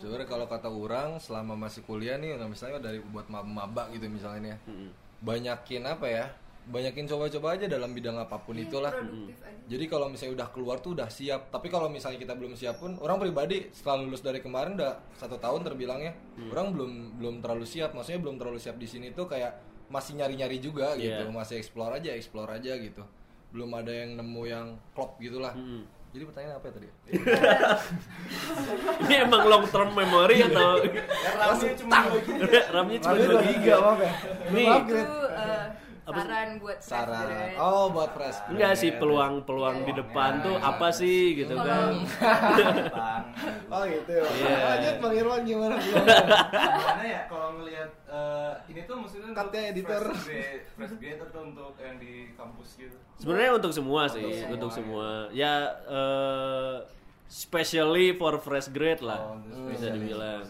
Sebenarnya 0.00 0.28
kalau 0.32 0.46
kata 0.48 0.68
orang 0.70 1.20
selama 1.20 1.52
masih 1.68 1.84
kuliah 1.84 2.16
nih, 2.16 2.38
misalnya 2.48 2.80
dari 2.80 3.04
buat 3.04 3.28
maba 3.28 3.90
gitu 3.92 4.08
misalnya 4.08 4.40
nih 4.40 4.50
ya, 4.54 4.58
Mm-mm. 4.70 4.90
banyakin 5.20 5.82
apa 5.84 6.06
ya? 6.08 6.26
Banyakin 6.70 7.04
coba-coba 7.04 7.58
aja 7.58 7.66
dalam 7.68 7.92
bidang 7.92 8.16
apa 8.16 8.38
pun 8.40 8.54
Iya, 8.56 8.64
itulah. 8.70 8.92
Jadi 9.66 9.84
kalau 9.90 10.06
misalnya 10.08 10.40
udah 10.40 10.48
keluar 10.54 10.78
tuh 10.78 10.94
udah 10.96 11.10
siap. 11.10 11.50
Tapi 11.52 11.68
kalau 11.68 11.90
misalnya 11.90 12.16
kita 12.16 12.32
belum 12.32 12.54
siap 12.54 12.78
pun, 12.78 12.96
orang 13.02 13.18
pribadi 13.18 13.68
setelah 13.74 14.06
lulus 14.06 14.22
dari 14.24 14.38
kemarin 14.40 14.78
udah 14.78 15.04
satu 15.18 15.36
tahun 15.36 15.66
terbilangnya, 15.66 16.14
orang 16.48 16.72
belum 16.72 16.92
belum 17.20 17.34
terlalu 17.44 17.66
siap. 17.66 17.92
Maksudnya 17.92 18.22
belum 18.22 18.36
terlalu 18.40 18.56
siap 18.62 18.78
di 18.80 18.86
sini 18.88 19.10
tuh 19.12 19.26
kayak 19.28 19.52
masih 19.90 20.16
nyari-nyari 20.16 20.62
juga 20.62 20.94
gitu, 20.96 21.26
Iya. 21.26 21.34
masih 21.34 21.58
explore 21.58 21.98
aja, 21.98 22.14
explore 22.14 22.48
aja 22.54 22.72
gitu. 22.78 23.02
Belum 23.50 23.70
ada 23.74 23.92
yang 23.92 24.10
nemu 24.18 24.42
yang 24.46 24.66
klop 24.94 25.18
gitulah. 25.18 25.54
Mm-mm. 25.54 25.82
Jadi 26.10 26.26
pertanyaan 26.26 26.58
apa 26.58 26.66
ya 26.66 26.72
tadi? 26.74 26.88
ini 29.06 29.14
emang 29.22 29.42
long 29.46 29.64
term 29.70 29.94
memory 29.94 30.42
atau 30.42 30.82
ya 30.82 31.06
ramnya 31.38 31.74
cuma 31.78 31.96
ramnya 32.74 32.98
cuma 32.98 33.14
dua 33.14 33.40
giga 33.46 33.74
maaf 33.78 34.00
ya. 34.02 34.12
Maaf, 34.50 34.82
eh, 34.90 35.66
saran 36.02 36.48
buat 36.56 36.78
Saran. 36.80 37.26
Oh, 37.56 37.90
buat 37.90 38.10
fresh. 38.10 38.38
enggak 38.48 38.72
sih 38.74 38.90
grade. 38.90 39.00
peluang-peluang 39.00 39.76
di 39.84 39.92
depan 39.92 40.40
tuh 40.40 40.56
apa 40.56 40.88
sih 40.90 41.36
gitu 41.36 41.54
kan 41.54 41.66
bang 41.66 41.94
Oh 43.74 43.82
gitu 43.86 44.10
ya. 44.10 44.24
Iya. 44.26 44.56
Lanjut 44.66 44.94
Bang 44.98 45.14
Irwan 45.14 45.40
gimana? 45.44 45.74
gimana 45.84 47.04
ya 47.04 47.20
kalau 47.26 47.48
ngelihat 47.56 47.90
eh, 48.06 48.52
ini 48.68 48.80
tuh 48.82 48.96
maksudnya 48.98 49.30
Cutnya 49.30 49.62
editor. 49.70 50.02
fresh 50.74 50.94
grade 50.98 51.20
atau 51.22 51.40
untuk 51.46 51.72
yang 51.78 51.96
di 51.96 52.34
kampus 52.34 52.68
gitu 52.76 52.96
Sebenarnya 53.20 53.52
untuk 53.60 53.72
semua 53.72 54.02
sih, 54.08 54.24
Untuk 54.24 54.52
untuk 54.56 54.70
semua, 54.72 55.28
semua. 55.28 55.36
Ya 55.36 55.54
eh 55.86 56.76
specially 57.30 58.18
for 58.18 58.40
fresh 58.42 58.66
grade 58.72 59.04
lah, 59.04 59.38
Oh, 59.38 59.68
bisa 59.70 59.92
dibilang. 59.92 60.42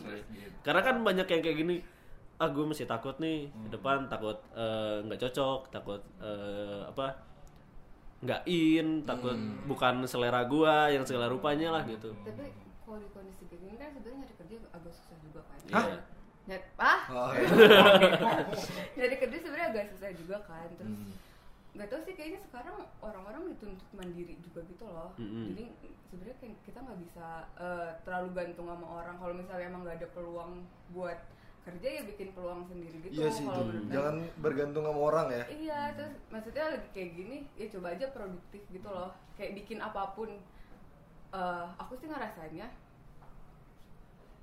Karena 0.63 0.81
kan 0.81 1.03
banyak 1.03 1.27
yang 1.27 1.43
kayak 1.43 1.59
gini. 1.59 1.77
Ah, 2.41 2.49
gue 2.49 2.65
masih 2.65 2.85
takut 2.85 3.13
nih 3.19 3.39
ke 3.53 3.69
depan, 3.71 4.09
takut 4.09 4.41
eh, 4.53 5.05
nggak 5.05 5.21
cocok, 5.21 5.69
takut 5.69 6.01
eh, 6.19 6.81
apa? 6.83 7.29
nggak 8.21 8.43
in, 8.45 9.01
takut 9.03 9.33
bukan 9.65 10.05
selera 10.05 10.45
gua 10.45 10.89
yang 10.89 11.05
segala 11.05 11.25
rupanya 11.27 11.73
lah 11.73 11.83
gitu. 11.85 12.13
tapi 12.21 12.53
kalau 12.85 13.01
di 13.01 13.09
kondisi 13.13 13.49
kayak 13.49 13.61
gini 13.61 13.75
kan 13.77 13.89
sebenarnya 13.91 14.19
nyari 14.21 14.35
kerja 14.37 14.55
agak 14.71 14.93
susah 14.93 15.17
juga 15.21 15.41
kan 15.41 15.57
Hah? 15.73 15.85
Nyari, 16.45 16.65
ah 16.77 17.01
Oh, 17.09 17.31
iya. 17.33 17.49
nyari 18.99 19.17
kerja 19.17 19.37
sebenarnya 19.39 19.67
agak 19.73 19.85
susah 19.91 20.11
juga 20.13 20.37
kan 20.45 20.69
terus 20.77 20.97
Hmm. 21.01 21.17
nggak 21.71 21.89
tahu 21.89 22.01
sih 22.03 22.13
kayaknya 22.13 22.41
sekarang 22.45 22.77
orang-orang 22.99 23.43
dituntut 23.55 23.89
mandiri 23.95 24.35
juga 24.43 24.61
gitu 24.67 24.85
loh 24.85 25.17
Mm-mm. 25.17 25.55
jadi 25.55 25.65
sebenarnya 26.05 26.37
kayak 26.43 26.57
kita 26.61 26.79
nggak 26.83 27.01
bisa 27.01 27.27
eh, 27.57 27.91
terlalu 28.03 28.29
gantung 28.35 28.67
sama 28.67 28.87
orang 28.91 29.17
kalau 29.17 29.33
misalnya 29.33 29.65
emang 29.65 29.83
nggak 29.87 29.97
ada 29.97 30.09
peluang 30.11 30.53
buat 30.91 31.19
kerja 31.61 31.89
ya 31.91 32.03
bikin 32.03 32.33
peluang 32.33 32.65
sendiri 32.65 32.97
gitu 33.05 33.21
Iya 33.21 33.29
sih 33.29 33.45
kalau 33.45 33.61
itu. 33.61 33.69
menurut 33.69 33.93
Jangan 33.93 34.17
bergantung 34.39 34.85
sama 34.89 35.01
orang 35.03 35.27
ya. 35.29 35.45
Iya, 35.47 35.81
terus 35.93 36.15
maksudnya 36.29 36.65
lagi 36.73 36.89
kayak 36.91 37.11
gini, 37.15 37.37
ya 37.53 37.67
coba 37.69 37.87
aja 37.93 38.07
produktif 38.11 38.63
gitu 38.67 38.89
loh. 38.89 39.11
Kayak 39.37 39.53
bikin 39.59 39.79
apa 39.79 40.03
pun. 40.13 40.31
Eh, 41.31 41.65
aku 41.77 41.93
sih 41.95 42.09
ngerasanya, 42.09 42.67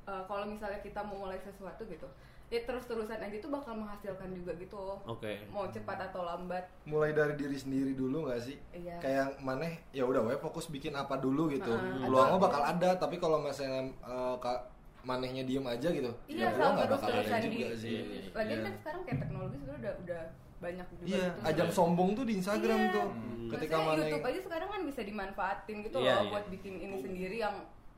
eh, 0.07 0.23
kalau 0.23 0.45
misalnya 0.45 0.79
kita 0.79 1.01
mau 1.01 1.19
mulai 1.19 1.35
sesuatu 1.37 1.83
gitu, 1.83 2.07
ya 2.47 2.63
terus-terusan 2.63 3.19
aja 3.19 3.37
tuh 3.37 3.51
bakal 3.51 3.75
menghasilkan 3.75 4.31
juga 4.31 4.55
gitu. 4.55 4.95
Oke. 5.03 5.43
Mau 5.49 5.67
cepat 5.67 5.99
atau 6.07 6.23
lambat. 6.23 6.63
Mulai 6.85 7.11
dari 7.11 7.35
diri 7.35 7.57
sendiri 7.57 7.91
dulu 7.91 8.23
nggak 8.23 8.39
sih? 8.39 8.55
Iya. 8.71 9.03
Kayak 9.03 9.27
maneh 9.41 9.83
ya 9.91 10.05
udah 10.05 10.21
fokus 10.37 10.69
bikin 10.69 10.93
apa 10.93 11.19
dulu 11.19 11.51
gitu. 11.51 11.67
Heeh. 11.67 12.07
Peluangnya 12.07 12.39
bakal 12.39 12.61
ada, 12.63 12.89
tapi 12.95 13.17
kalau 13.17 13.41
misalnya 13.41 13.83
eh, 13.83 14.35
ka- 14.39 14.76
manehnya 15.03 15.43
diem 15.43 15.63
aja 15.63 15.89
gitu, 15.89 16.11
Iya, 16.27 16.47
ya 16.47 16.47
nggak 16.51 16.59
bakal 16.59 16.73
ada 16.73 16.85
terus-terusan 16.89 17.39
di. 17.39 17.49
juga 17.53 17.67
sih. 17.75 17.95
Lagian 18.31 18.57
Iya. 18.57 18.65
kan 18.65 18.73
sekarang 18.77 19.01
kayak 19.03 19.19
teknologi 19.21 19.55
sebenarnya 19.57 19.79
udah 19.79 19.93
udah 20.03 20.21
banyak 20.57 20.85
juga 20.89 21.03
Iya, 21.05 21.25
gitu. 21.27 21.39
ajang 21.45 21.69
sombong 21.71 22.09
tuh 22.13 22.25
di 22.25 22.33
Instagram 22.35 22.79
Iya. 22.79 22.93
tuh. 22.93 23.07
Hmm. 23.07 23.47
Ketika 23.47 23.75
Maksudnya 23.77 23.87
mana 23.87 24.01
YouTube 24.03 24.27
aja 24.27 24.39
sekarang 24.43 24.69
kan 24.69 24.81
bisa 24.83 25.01
dimanfaatin 25.03 25.77
gitu 25.81 25.97
Iya, 25.97 26.11
loh 26.11 26.19
iya. 26.19 26.31
buat 26.33 26.45
bikin 26.49 26.73
ini 26.77 26.95
sendiri 26.97 27.37
yang 27.37 27.55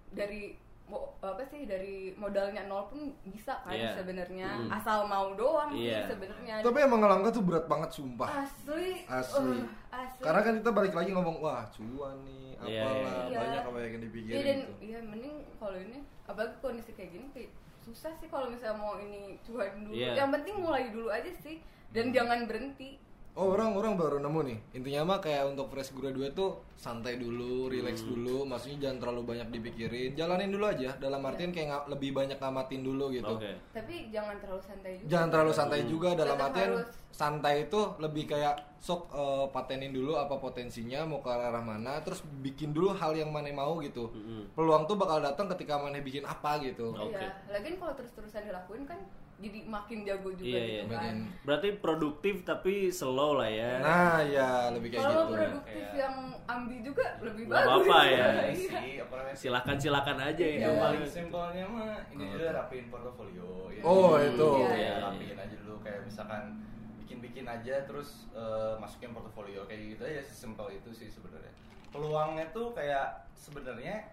dari 0.09 0.41
apa 1.19 1.43
sih 1.43 1.63
dari 1.63 1.95
modalnya 2.13 2.65
nol 2.65 2.87
pun 2.87 2.99
bisa 3.23 3.59
kan 3.59 3.71
Iya. 3.71 3.93
sebenarnya 3.93 4.49
Mm. 4.59 4.69
asal 4.71 5.03
mau 5.03 5.31
doang 5.33 5.69
Iya. 5.69 6.01
sih 6.01 6.13
sebenarnya 6.13 6.53
Tapi 6.59 6.77
emang 6.79 6.99
ngelangkah 6.99 7.29
tuh 7.29 7.43
berat 7.43 7.65
banget 7.65 7.89
sumpah. 7.91 8.29
asli 8.39 9.05
Asli. 9.05 9.59
uh, 9.59 9.67
asli 9.91 10.21
Karena 10.21 10.39
kan 10.39 10.53
kita 10.55 10.71
balik 10.71 10.93
lagi 10.93 11.11
ngomong 11.11 11.37
wah 11.39 11.61
cuan 11.67 12.17
nih, 12.23 12.57
Iya, 12.61 12.83
apalah 12.83 13.25
iya. 13.25 13.37
banyak 13.39 13.63
apa 13.63 13.77
yang 13.81 14.01
dipikirin 14.01 14.33
Iya 14.33 14.43
dan 14.43 14.57
gitu. 14.59 14.73
iya 14.81 14.99
mending 15.01 15.35
kalau 15.55 15.77
ini 15.77 15.97
apalagi 16.23 16.55
kondisi 16.59 16.91
kayak 16.91 17.11
gini 17.11 17.27
kayak 17.31 17.49
susah 17.79 18.11
sih 18.13 18.27
kalau 18.27 18.47
misalnya 18.47 18.75
mau 18.75 18.95
ini 18.97 19.37
cuan 19.41 19.69
dulu 19.79 19.93
Iya. 19.93 20.11
yang 20.15 20.29
penting 20.31 20.55
mulai 20.57 20.89
dulu 20.89 21.09
aja 21.09 21.31
sih 21.35 21.61
dan 21.89 22.09
jangan 22.09 22.45
berhenti 22.45 22.97
Oh 23.39 23.55
orang 23.55 23.71
orang 23.71 23.95
baru 23.95 24.19
nemu 24.19 24.39
nih 24.43 24.57
intinya 24.73 25.01
mah 25.05 25.19
kayak 25.19 25.47
untuk 25.47 25.71
fresh 25.71 25.95
graduate 25.95 26.35
tuh 26.35 26.59
santai 26.75 27.15
dulu, 27.15 27.67
relax 27.67 28.03
Hmm. 28.03 28.11
dulu, 28.11 28.43
maksudnya 28.43 28.77
jangan 28.81 28.97
terlalu 28.99 29.21
banyak 29.25 29.47
dipikirin, 29.49 30.11
jalanin 30.11 30.47
dulu 30.49 30.63
aja. 30.65 30.91
Dalam 30.97 31.19
artian 31.21 31.47
kayak 31.49 31.67
nga- 31.69 31.85
lebih 31.87 32.11
banyak 32.11 32.35
ngamatin 32.35 32.81
dulu 32.81 33.05
gitu. 33.09 33.31
Oke. 33.33 33.51
tapi 33.69 34.07
jangan 34.09 34.35
terlalu 34.37 34.59
santai 34.61 34.91
juga 34.93 35.07
Jangan 35.09 35.27
terlalu 35.29 35.51
santai 35.53 35.81
juga 35.85 36.09
dalam 36.13 36.35
Tetap 36.35 36.47
artian 36.49 36.71
harus- 36.73 36.91
santai 37.09 37.55
itu 37.63 37.79
lebih 37.97 38.23
kayak 38.27 38.55
sok 38.77 39.01
eh, 39.09 39.45
patenin 39.49 39.91
dulu 39.91 40.15
apa 40.15 40.35
potensinya 40.35 40.99
mau 41.03 41.19
ke 41.19 41.29
arah 41.29 41.63
mana, 41.63 41.99
terus 41.99 42.19
bikin 42.39 42.71
dulu 42.71 42.91
hal 42.91 43.11
yang 43.13 43.27
mana 43.29 43.47
mau 43.53 43.79
gitu. 43.79 44.07
Mm-mm. 44.09 44.51
Peluang 44.51 44.83
tuh 44.83 44.95
bakal 44.95 45.19
datang 45.19 45.47
ketika 45.49 45.75
mana 45.75 45.99
bikin 45.99 46.23
apa 46.23 46.59
gitu. 46.59 46.91
Oke. 46.91 47.11
Iya, 47.13 47.39
lagian 47.49 47.75
kalau 47.77 47.91
terus-terusan 47.93 48.43
dilakuin 48.45 48.83
kan 48.83 48.99
jadi 49.39 49.59
makin 49.65 50.03
jago 50.03 50.29
juga 50.31 50.51
Iya, 50.51 50.83
gitu 50.83 50.83
iya. 50.85 50.99
kan 50.99 51.15
Berarti 51.41 51.67
produktif 51.77 52.35
tapi 52.43 52.73
slow 52.89 53.35
lah 53.35 53.47
ya. 53.47 53.79
Nah, 53.79 54.19
ya 54.21 54.49
lebih 54.69 54.91
kayak 54.91 54.99
kalau 55.01 55.23
gitu. 55.23 55.33
produktif 55.33 55.79
Kayak- 55.81 55.95
yang 55.97 56.15
ambi 56.45 56.77
juga 56.81 57.05
lebih 57.19 57.43
Nggak 57.45 57.55
bagus 57.57 57.71
apa-apa 57.87 57.99
ya. 58.03 58.11
Iya 58.11 58.27
Iya. 58.49 58.53
sih, 58.53 58.91
apa? 58.99 59.15
Silakan 59.31 59.77
silakan 59.77 60.17
aja 60.19 60.35
Iya. 60.37 60.51
itu. 60.51 60.61
Yang 60.61 60.73
mah. 60.73 60.83
paling 60.85 61.05
simpelnya 61.05 61.65
mah 61.65 61.93
ini 62.09 62.23
dulu 62.27 62.45
rapiin 62.49 62.85
portofolio. 62.87 63.49
ya. 63.69 63.81
Oh, 63.81 64.13
itu. 64.17 64.49
Iya, 64.59 64.71
iya. 64.75 64.93
rapiin 65.01 65.37
aja 65.37 65.55
dulu 65.57 65.75
kayak 65.79 65.99
misalkan 66.03 66.43
bikin-bikin 66.99 67.45
aja 67.45 67.75
terus 67.81 68.09
eh, 68.31 68.73
masukin 68.75 69.09
portofolio 69.09 69.63
kayak 69.63 69.95
gitu 69.95 70.03
aja 70.05 70.21
simpel 70.21 70.67
itu 70.69 70.91
sih 70.91 71.07
sebenarnya. 71.07 71.49
Peluangnya 71.89 72.45
tuh 72.51 72.69
kayak 72.71 73.07
sebenarnya 73.33 74.03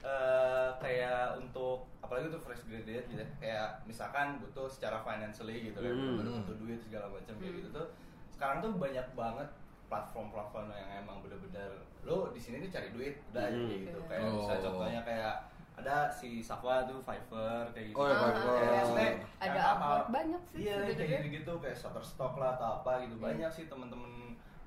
eh, 0.00 0.68
kayak 0.76 1.36
untuk 1.36 1.84
apalagi 2.00 2.26
untuk 2.28 2.42
fresh 2.42 2.64
graduate 2.64 3.06
gitu 3.06 3.16
ya. 3.16 3.28
kayak 3.36 3.68
misalkan 3.84 4.38
butuh 4.38 4.66
secara 4.66 4.98
financially 4.98 5.68
gitu 5.68 5.78
kan 5.78 5.92
Hmm. 5.92 6.16
butuh 6.40 6.56
duit 6.56 6.80
segala 6.80 7.06
macam 7.06 7.34
kayak 7.36 7.54
gitu 7.56 7.68
tuh 7.70 7.86
sekarang 8.30 8.58
tuh 8.58 8.72
banyak 8.74 9.06
banget 9.12 9.48
platform-platform 9.86 10.70
yang 10.70 11.04
emang 11.04 11.18
bener-bener 11.20 11.70
lo 12.00 12.30
di 12.30 12.38
sini 12.38 12.62
tuh 12.62 12.70
cari 12.70 12.88
duit 12.90 13.14
udah 13.28 13.42
aja 13.42 13.52
Hmm. 13.52 13.68
kayak 13.68 13.80
gitu 13.84 14.00
kayak 14.06 14.22
Oh. 14.22 14.32
misalnya 14.38 14.62
contohnya 14.62 15.00
kayak 15.02 15.34
ada 15.76 15.96
si 16.08 16.40
Safa 16.40 16.84
tuh 16.84 17.00
Fiverr 17.00 17.64
kayak 17.70 17.86
gitu 17.88 17.96
Oh, 17.96 18.04
ya, 18.04 18.12
Ah, 18.12 18.20
Fiverr. 18.26 18.40
Kayak 18.52 18.68
Oh. 18.68 18.76
maksudnya 18.76 19.10
Ada 19.40 19.60
apa- 19.70 20.06
banyak 20.10 20.42
sih 20.44 20.56
iya 20.62 20.76
kayak 20.86 20.96
gitu 21.20 21.28
gitu 21.34 21.52
kayak 21.58 21.74
Shutterstock 21.74 22.34
lah 22.34 22.50
atau 22.54 22.68
apa 22.80 22.92
gitu 23.00 23.14
Iya. 23.14 23.24
banyak 23.26 23.50
sih 23.50 23.64
temen-temen 23.66 24.12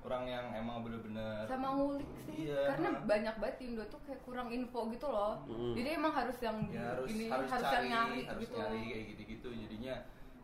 orang 0.04 0.24
yang 0.28 0.46
emang 0.52 0.84
bener-bener 0.84 1.48
sama 1.48 1.68
ngulik 1.80 2.10
sih. 2.28 2.48
Iya. 2.48 2.76
karena 2.76 2.90
banyak 3.08 3.36
banget 3.40 3.58
Indo 3.64 3.84
tuh 3.88 4.00
kayak 4.04 4.20
kurang 4.28 4.52
info 4.52 4.92
gitu 4.92 5.08
loh. 5.08 5.40
Mm. 5.48 5.74
jadi 5.80 5.90
emang 5.96 6.14
harus 6.14 6.38
yang 6.44 6.58
ya 6.68 7.00
harus 7.00 7.08
ini 7.08 7.26
harus, 7.32 7.48
harus 7.48 7.66
cari 7.72 7.88
yang 7.88 8.08
nyari 8.12 8.22
harus 8.28 8.42
gitu. 8.44 8.56
nyari 8.60 8.82
kayak 8.92 9.06
gitu-gitu. 9.16 9.50
Jadinya 9.56 9.96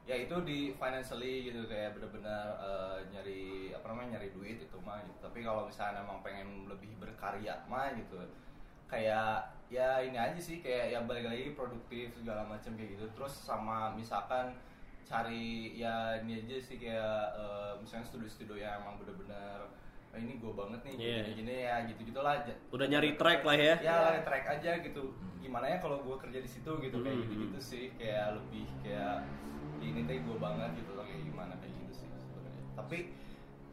ya 0.09 0.15
itu 0.17 0.35
di 0.41 0.59
financially 0.73 1.33
gitu 1.51 1.61
kayak 1.69 1.93
bener-bener 1.93 2.45
eh, 2.57 2.97
nyari 3.13 3.41
apa 3.75 3.85
namanya 3.93 4.09
nyari 4.17 4.29
duit 4.33 4.57
itu 4.63 4.77
mah 4.81 5.03
gitu. 5.03 5.19
Tapi 5.21 5.39
kalau 5.43 5.67
misalnya 5.67 6.01
emang 6.01 6.19
pengen 6.23 6.65
lebih 6.65 6.89
berkarya 6.97 7.59
mah 7.67 7.93
gitu 7.93 8.17
kayak 8.89 9.53
ya 9.69 10.01
ini 10.01 10.17
aja 10.17 10.39
sih 10.41 10.65
kayak 10.65 10.97
ya 10.97 10.99
balik 11.05 11.29
lagi 11.29 11.53
produktif 11.53 12.09
segala 12.15 12.41
macam 12.47 12.73
kayak 12.73 12.97
gitu. 12.97 13.05
Terus 13.13 13.33
sama 13.43 13.93
misalkan 13.93 14.57
cari 15.09 15.45
ya 15.73 16.21
ini 16.21 16.37
aja 16.39 16.55
sih 16.59 16.77
kayak 16.77 17.17
eh, 17.33 17.71
misalnya 17.75 18.05
studio-studio 18.05 18.55
yang 18.55 18.77
emang 18.79 18.95
bener-bener 18.95 19.65
"Ah, 20.09 20.17
ini 20.17 20.37
gue 20.37 20.49
banget 20.51 20.81
nih 20.83 20.93
Iya. 20.95 21.17
gini-gini 21.23 21.55
ya 21.63 21.75
gitu 21.85 22.01
gitulah 22.03 22.37
Udah 22.69 22.87
nyari 22.87 23.13
track 23.15 23.41
lah 23.41 23.53
ya. 23.53 23.75
ya 23.79 23.95
lari 24.03 24.21
track 24.23 24.45
aja 24.51 24.71
gitu 24.79 25.01
gimana 25.39 25.65
ya 25.67 25.77
kalau 25.77 25.97
gue 25.99 26.17
kerja 26.19 26.39
di 26.39 26.47
situ 26.47 26.71
gitu 26.79 26.97
kayak 26.99 27.15
Hmm. 27.15 27.23
gitu 27.23 27.33
gitu 27.43 27.59
sih 27.59 27.85
kayak 27.95 28.33
lebih 28.35 28.65
kayak 28.79 29.25
ini 29.79 30.01
teh 30.03 30.17
gue 30.19 30.37
banget 30.37 30.69
gitu 30.75 30.91
loh 30.93 31.01
kayak 31.03 31.21
gimana 31.23 31.53
kayak 31.55 31.73
gitu 31.75 31.93
sih 31.95 32.07
sebenarnya 32.11 32.63
tapi 32.75 32.97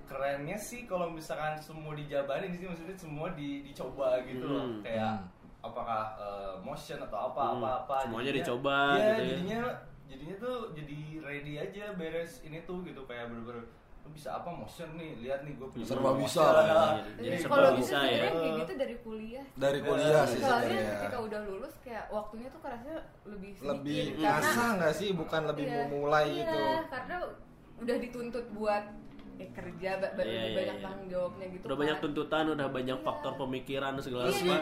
kerennya 0.02 0.56
sih 0.56 0.80
kalau 0.84 1.10
misalkan 1.10 1.58
semua 1.58 1.92
dijabarin 1.92 2.52
sih 2.54 2.64
maksudnya 2.64 2.96
semua 2.96 3.28
di, 3.30 3.60
dicoba 3.62 4.20
gitu 4.22 4.44
loh 4.46 4.64
Hmm. 4.70 4.80
kayak 4.82 5.12
Hmm. 5.20 5.28
apakah 5.62 6.02
eh, 6.16 6.54
motion 6.62 7.00
atau 7.02 7.18
apa 7.26 7.40
Hmm. 7.42 7.54
apa 7.58 7.68
apa 7.82 7.96
Semuanya 8.04 8.24
Jadinya- 8.30 8.40
dicoba 8.42 8.76
iya, 8.78 8.94
gitu 8.94 9.04
ya. 9.12 9.28
jadinya 9.28 9.62
jadinya 10.06 10.36
tuh 10.36 10.56
jadi 10.72 10.98
ready 11.20 11.54
aja 11.56 11.84
beres 11.92 12.40
ini 12.40 12.62
tuh 12.62 12.82
gitu 12.82 13.02
kayak 13.04 13.26
bener-bener 13.26 13.66
"Lu 14.00 14.10
bisa 14.10 14.30
apa 14.32 14.46
motion 14.48 14.94
nih 14.94 15.18
lihat 15.18 15.42
nih 15.42 15.54
gue 15.54 15.66
punya 15.66 15.82
Serba 15.84 16.10
motion." 16.10 16.22
bisa 16.22 16.44
lah 16.46 16.64
ya. 16.64 16.84
Jadi 17.18 17.36
serba 17.36 17.54
kalau 17.56 17.70
bisa 17.74 17.90
ya. 17.90 17.98
sebenarnya 17.98 18.30
kayak 18.32 18.54
gitu 18.56 18.72
dari 18.76 18.96
kuliah 19.00 19.44
Dari 19.56 19.78
kuliah 19.80 20.22
sih 20.24 20.40
soalnya 20.40 20.78
ketika 20.96 21.18
udah 21.20 21.40
lulus 21.42 21.74
kayak 21.80 22.04
waktunya 22.08 22.48
tuh 22.48 22.60
kerasa 22.60 22.90
lebih 23.24 23.50
sedikit 23.52 23.70
Lebih 23.72 24.02
ngasah 24.16 24.68
nggak 24.78 24.94
sih? 24.94 25.08
Bukan 25.12 25.42
lebih 25.44 25.64
Iya, 25.64 25.74
mau 25.76 25.86
mulai 25.98 26.26
iya, 26.28 26.38
gitu. 26.40 26.58
karena 26.88 27.16
udah 27.76 27.96
dituntut 27.98 28.46
buat 28.52 28.84
eh, 29.36 29.50
kerja 29.52 29.90
ba- 29.98 30.12
ba- 30.12 30.22
Iya, 30.22 30.32
lebih 30.32 30.46
iya, 30.46 30.56
banyak 30.56 30.76
iya. 30.76 30.84
tanggung 30.86 31.08
jawabnya 31.08 31.46
gitu 31.50 31.64
Udah 31.66 31.76
banyak 31.76 31.96
kan. 31.96 32.04
tuntutan, 32.06 32.44
udah 32.48 32.68
banyak 32.70 32.96
Iya. 32.96 33.04
faktor 33.04 33.32
pemikiran 33.36 33.92
segala 33.98 34.22
Terus 34.24 34.40
rupa. 34.40 34.56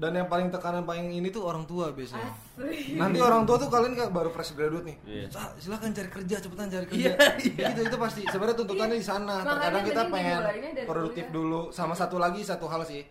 Dan 0.00 0.16
yang 0.16 0.28
paling 0.32 0.48
tekanan 0.48 0.88
paling 0.88 1.12
ini 1.12 1.28
tuh 1.28 1.44
orang 1.44 1.68
tua 1.68 1.92
biasanya. 1.92 2.32
Asli. 2.56 2.96
Nanti 2.96 3.20
orang 3.20 3.44
tua 3.44 3.60
tuh 3.60 3.68
kalian 3.68 3.92
kayak 3.92 4.08
baru 4.16 4.32
fresh 4.32 4.56
graduate 4.56 4.88
nih. 4.88 4.96
Iya. 5.04 5.26
"Sa, 5.28 5.52
silakan 5.60 5.92
cari 5.92 6.08
kerja, 6.08 6.36
cepetan 6.40 6.72
cari 6.72 6.86
kerja. 6.88 7.12
Iya, 7.12 7.16
iya. 7.36 7.66
Gitu 7.76 7.80
itu 7.84 7.96
pasti. 8.00 8.22
Sebenarnya 8.24 8.56
tuntutannya 8.56 8.96
di 8.96 9.04
sana. 9.04 9.44
Terkadang 9.44 9.84
kita 9.84 10.02
pengen 10.08 10.40
produktif 10.88 11.24
dulu. 11.28 11.68
Sama 11.68 11.92
satu 11.92 12.16
lagi 12.16 12.40
satu 12.40 12.64
hal 12.64 12.80
sih. 12.88 13.04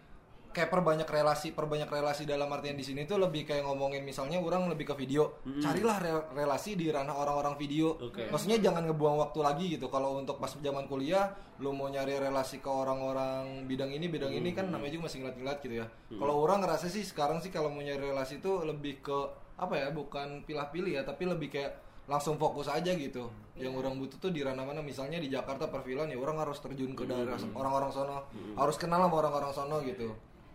Kayak 0.49 0.73
perbanyak 0.73 1.05
relasi, 1.05 1.53
perbanyak 1.53 1.85
relasi 1.85 2.25
dalam 2.25 2.49
artian 2.49 2.73
di 2.73 2.81
sini 2.81 3.05
tuh 3.05 3.21
lebih 3.21 3.45
kayak 3.45 3.61
ngomongin 3.61 4.01
misalnya 4.01 4.41
orang 4.41 4.65
lebih 4.65 4.89
ke 4.89 4.95
video. 4.97 5.37
Carilah 5.61 5.97
re- 6.01 6.27
relasi 6.33 6.73
di 6.73 6.89
ranah 6.89 7.13
orang-orang 7.13 7.53
video. 7.53 7.93
Oke. 8.01 8.25
Maksudnya 8.33 8.57
jangan 8.57 8.89
ngebuang 8.89 9.21
waktu 9.21 9.39
lagi 9.45 9.65
gitu. 9.77 9.93
Kalau 9.93 10.17
untuk 10.17 10.41
pas 10.41 10.49
zaman 10.49 10.89
kuliah, 10.89 11.29
lu 11.61 11.69
mau 11.69 11.85
nyari 11.85 12.17
relasi 12.17 12.57
ke 12.57 12.67
orang-orang 12.67 13.69
bidang 13.69 13.93
ini, 13.93 14.09
bidang 14.09 14.33
ini 14.33 14.49
kan 14.51 14.73
namanya 14.73 14.89
juga 14.89 15.05
masih 15.05 15.21
ngeliat-ngeliat 15.21 15.57
gitu 15.61 15.75
ya. 15.79 15.87
Kalau 16.17 16.35
orang 16.41 16.65
ngerasa 16.65 16.89
sih 16.89 17.05
sekarang 17.05 17.37
sih 17.39 17.53
kalau 17.53 17.69
mau 17.69 17.85
nyari 17.85 18.09
relasi 18.09 18.41
itu 18.41 18.51
lebih 18.65 19.05
ke 19.05 19.17
apa 19.55 19.77
ya? 19.77 19.87
Bukan 19.93 20.49
pilah-pilih 20.49 20.97
ya, 20.97 21.05
tapi 21.05 21.29
lebih 21.29 21.53
kayak 21.53 21.77
langsung 22.09 22.41
fokus 22.41 22.65
aja 22.65 22.89
gitu. 22.89 23.29
Yang 23.53 23.85
orang 23.85 23.93
butuh 24.01 24.17
tuh 24.17 24.31
di 24.33 24.41
ranah 24.41 24.65
mana 24.65 24.81
misalnya 24.81 25.21
di 25.21 25.29
Jakarta 25.29 25.69
perfilman 25.69 26.09
ya 26.09 26.17
orang 26.17 26.41
harus 26.41 26.57
terjun 26.57 26.97
ke 26.97 27.05
daerah 27.05 27.37
orang-orang 27.53 27.91
sono. 27.93 28.25
Harus 28.57 28.81
kenal 28.81 29.05
sama 29.05 29.15
orang-orang 29.21 29.51
sono 29.53 29.77
gitu. 29.85 30.09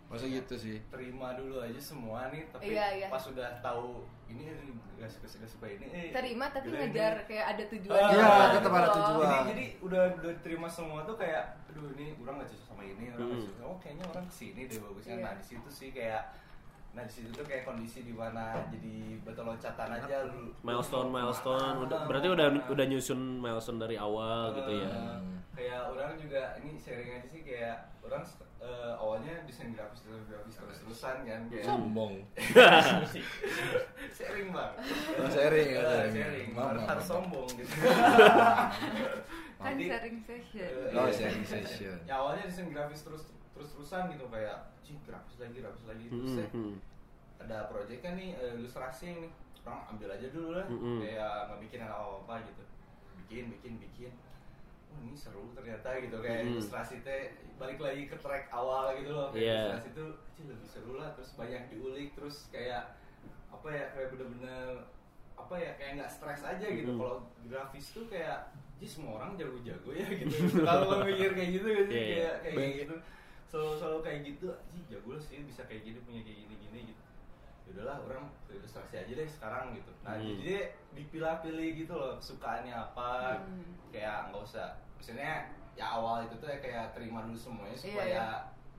Masa 0.07 0.25
gitu 0.27 0.55
sih. 0.55 0.77
terima 0.87 1.33
dulu 1.33 1.57
aja 1.57 1.75
semua 1.75 2.29
nih 2.29 2.45
tapi 2.47 2.71
Iya, 2.71 2.85
iya. 2.95 3.07
pas 3.07 3.17
sudah 3.19 3.49
tahu 3.59 4.05
ini 4.25 4.53
gak 4.95 5.09
suka 5.09 5.25
gak 5.35 5.49
suka 5.49 5.65
ini 5.67 5.85
eh, 5.87 6.09
terima 6.11 6.45
tapi 6.47 6.67
gitu, 6.67 6.77
ngejar 6.77 7.13
ini. 7.15 7.25
kayak 7.27 7.45
ada 7.47 7.63
tujuan 7.67 7.95
Ah, 7.95 8.07
Iya, 8.07 8.15
juga 8.15 8.45
tetap 8.47 8.61
gitu 8.63 8.69
ada 8.75 8.89
tujuan. 8.91 9.27
jadi 9.27 9.43
jadi 9.47 9.65
udah 9.81 10.01
udah 10.15 10.33
terima 10.39 10.67
semua 10.67 10.99
tuh 11.03 11.15
kayak 11.15 11.43
aduh 11.67 11.89
ini 11.93 12.05
orang 12.17 12.35
gak 12.37 12.47
cocok 12.47 12.65
sama 12.65 12.83
ini 12.83 13.05
orang 13.09 13.27
gak 13.27 13.35
Hmm. 13.35 13.45
cocok 13.49 13.65
oh 13.65 13.77
kayaknya 13.77 14.05
orang 14.07 14.25
ke 14.25 14.33
sini 14.35 14.61
deh 14.63 14.77
bagusnya 14.79 15.15
Iya. 15.15 15.23
nah 15.23 15.33
di 15.33 15.45
situ 15.45 15.69
sih 15.69 15.89
kayak 15.91 16.21
nah 16.95 17.03
di 17.03 17.11
situ 17.11 17.27
tuh 17.29 17.43
kayak 17.43 17.63
kondisi 17.63 18.01
di 18.01 18.11
mana 18.11 18.55
jadi 18.71 18.95
betul 19.21 19.43
loncatan 19.45 19.89
aja 19.93 20.23
lu 20.25 20.55
Milestone, 20.61 21.09
milestone. 21.09 21.75
Udah, 21.83 21.97
Ah, 21.97 22.07
berarti 22.07 22.27
udah 22.29 22.45
ke 22.47 22.55
mana. 22.55 22.71
udah 22.71 22.85
nyusun 22.87 23.21
milestone 23.37 23.77
dari 23.77 23.95
awal 23.95 24.55
gitu 24.55 24.71
ya. 24.79 24.87
Eh, 24.89 25.19
kayak 25.53 25.81
orang 25.85 26.15
juga 26.15 26.41
ini 26.57 26.73
sharing 26.75 27.09
aja 27.13 27.27
sih 27.27 27.41
kayak 27.41 27.77
orang 27.99 28.23
eh, 28.57 28.93
awalnya 28.95 29.43
desain 29.43 29.71
grafis 29.71 30.01
desain 30.01 30.23
grafis 30.25 30.55
terus 30.55 30.77
terusan 30.81 31.15
kan 31.21 31.41
kayak 31.47 31.65
Sombong. 31.65 32.13
sharing 34.15 34.49
bang 34.49 34.71
Oh, 35.15 35.29
sharing 35.29 35.67
ya, 35.69 35.83
sharing. 36.09 36.49
Maaf, 36.51 36.65
harus 36.71 36.83
harus 36.87 37.05
sombong 37.05 37.47
gitu 37.51 37.75
kan 39.57 39.75
sharing 39.75 40.17
session 40.21 40.71
Oh, 40.93 41.05
iya. 41.05 41.13
sharing 41.13 41.45
session. 41.45 41.97
ya 42.03 42.15
awalnya 42.15 42.43
desain 42.45 42.69
grafis 42.69 43.01
terus 43.01 43.23
terus 43.55 43.71
terusan 43.71 44.11
gitu 44.11 44.25
kayak 44.27 44.57
cih 44.81 44.99
grafis 45.01 45.37
lagi 45.39 45.57
grafis 45.57 45.85
lagi 45.85 46.05
terus 46.05 46.29
Hmm, 46.29 46.37
ya, 46.37 46.47
hmm. 46.51 46.75
ada 47.39 47.57
proyek 47.65 47.99
kan 47.99 48.13
nih 48.13 48.29
eh, 48.33 48.53
ilustrasi 48.53 49.05
nih 49.13 49.31
orang 49.63 49.81
ambil 49.89 50.09
aja 50.11 50.27
dulu 50.29 50.49
lah 50.53 50.65
Mm-mm. 50.67 50.99
kayak 51.01 51.31
nggak 51.47 51.59
bikin 51.59 51.79
apa 51.81 51.97
apa 52.19 52.35
gitu 52.45 52.63
bikin 53.17 53.43
bikin 53.49 53.73
bikin 53.79 54.11
oh 54.87 54.99
ini 55.01 55.15
seru 55.15 55.49
ternyata 55.51 55.89
gitu 55.97 56.17
kayak 56.19 56.39
Mm-mm. 56.43 56.53
ilustrasi 56.53 57.01
teh 57.01 57.21
balik 57.55 57.79
lagi 57.79 58.05
ke 58.05 58.15
track 58.15 58.45
awal 58.49 58.93
gitu 58.93 59.09
loh 59.09 59.31
kayak 59.31 59.41
Iya. 59.41 59.57
ilustrasi 59.65 59.89
tuh 59.91 60.09
cih 60.31 60.45
lebih 60.45 60.67
seru 60.67 60.93
lah 60.95 61.09
terus 61.11 61.33
banyak 61.33 61.63
diulik 61.67 62.13
terus 62.13 62.45
kayak 62.47 62.93
apa 63.47 63.67
ya 63.67 63.85
kayak 63.89 64.07
bener-bener 64.11 64.85
apa 65.35 65.55
ya 65.55 65.71
kayak 65.75 65.91
nggak 65.97 66.11
stres 66.11 66.41
aja 66.43 66.67
gitu 66.67 66.91
Mm-mm. 66.91 67.01
kalau 67.01 67.17
grafis 67.43 67.87
tuh 67.89 68.05
kayak 68.05 68.51
jadi 68.75 68.87
semua 68.91 69.11
orang 69.17 69.33
jago-jago 69.33 69.89
ya 69.89 70.03
gitu 70.13 70.35
kalau 70.61 70.93
lo 70.93 70.97
mikir 71.01 71.31
kayak 71.31 71.49
gitu 71.53 71.65
gak 71.65 71.85
sih 71.85 71.95
Iya, 71.95 72.05
iya. 72.05 72.31
kayak 72.37 72.53
kayak 72.53 72.73
gitu 72.77 72.95
selalu 73.45 73.73
selalu 73.75 73.99
kayak 74.01 74.19
gitu 74.25 74.47
sih 74.67 74.81
jago 74.87 75.09
lah 75.11 75.21
sih 75.21 75.37
bisa 75.41 75.61
kayak 75.63 75.81
gini 75.83 75.99
punya 76.01 76.21
kayak 76.21 76.37
gini 76.39 76.55
gini 76.59 76.79
gitu 76.87 77.03
ya 77.65 77.71
udahlah 77.71 77.97
orang 78.03 78.23
ilustrasi 78.47 78.95
aja 78.95 79.11
deh 79.11 79.27
sekarang 79.27 79.73
gitu 79.73 79.91
nah 80.01 80.13
Hmm. 80.13 80.25
jadi 80.37 80.55
dipilah-pilih 80.93 81.69
gitu 81.77 81.93
loh 81.93 82.13
sukaannya 82.17 82.73
apa 82.73 83.39
Hmm. 83.39 83.73
kayak 83.89 84.29
nggak 84.29 84.43
usah 84.43 84.67
maksudnya 84.95 85.33
ya 85.73 85.85
awal 85.91 86.23
itu 86.23 86.35
tuh 86.35 86.47
ya 86.47 86.57
kayak 86.57 86.85
terima 86.91 87.21
dulu 87.21 87.35
semuanya 87.35 87.73
Iya, 87.73 87.83
supaya 87.83 88.05
iya. 88.07 88.27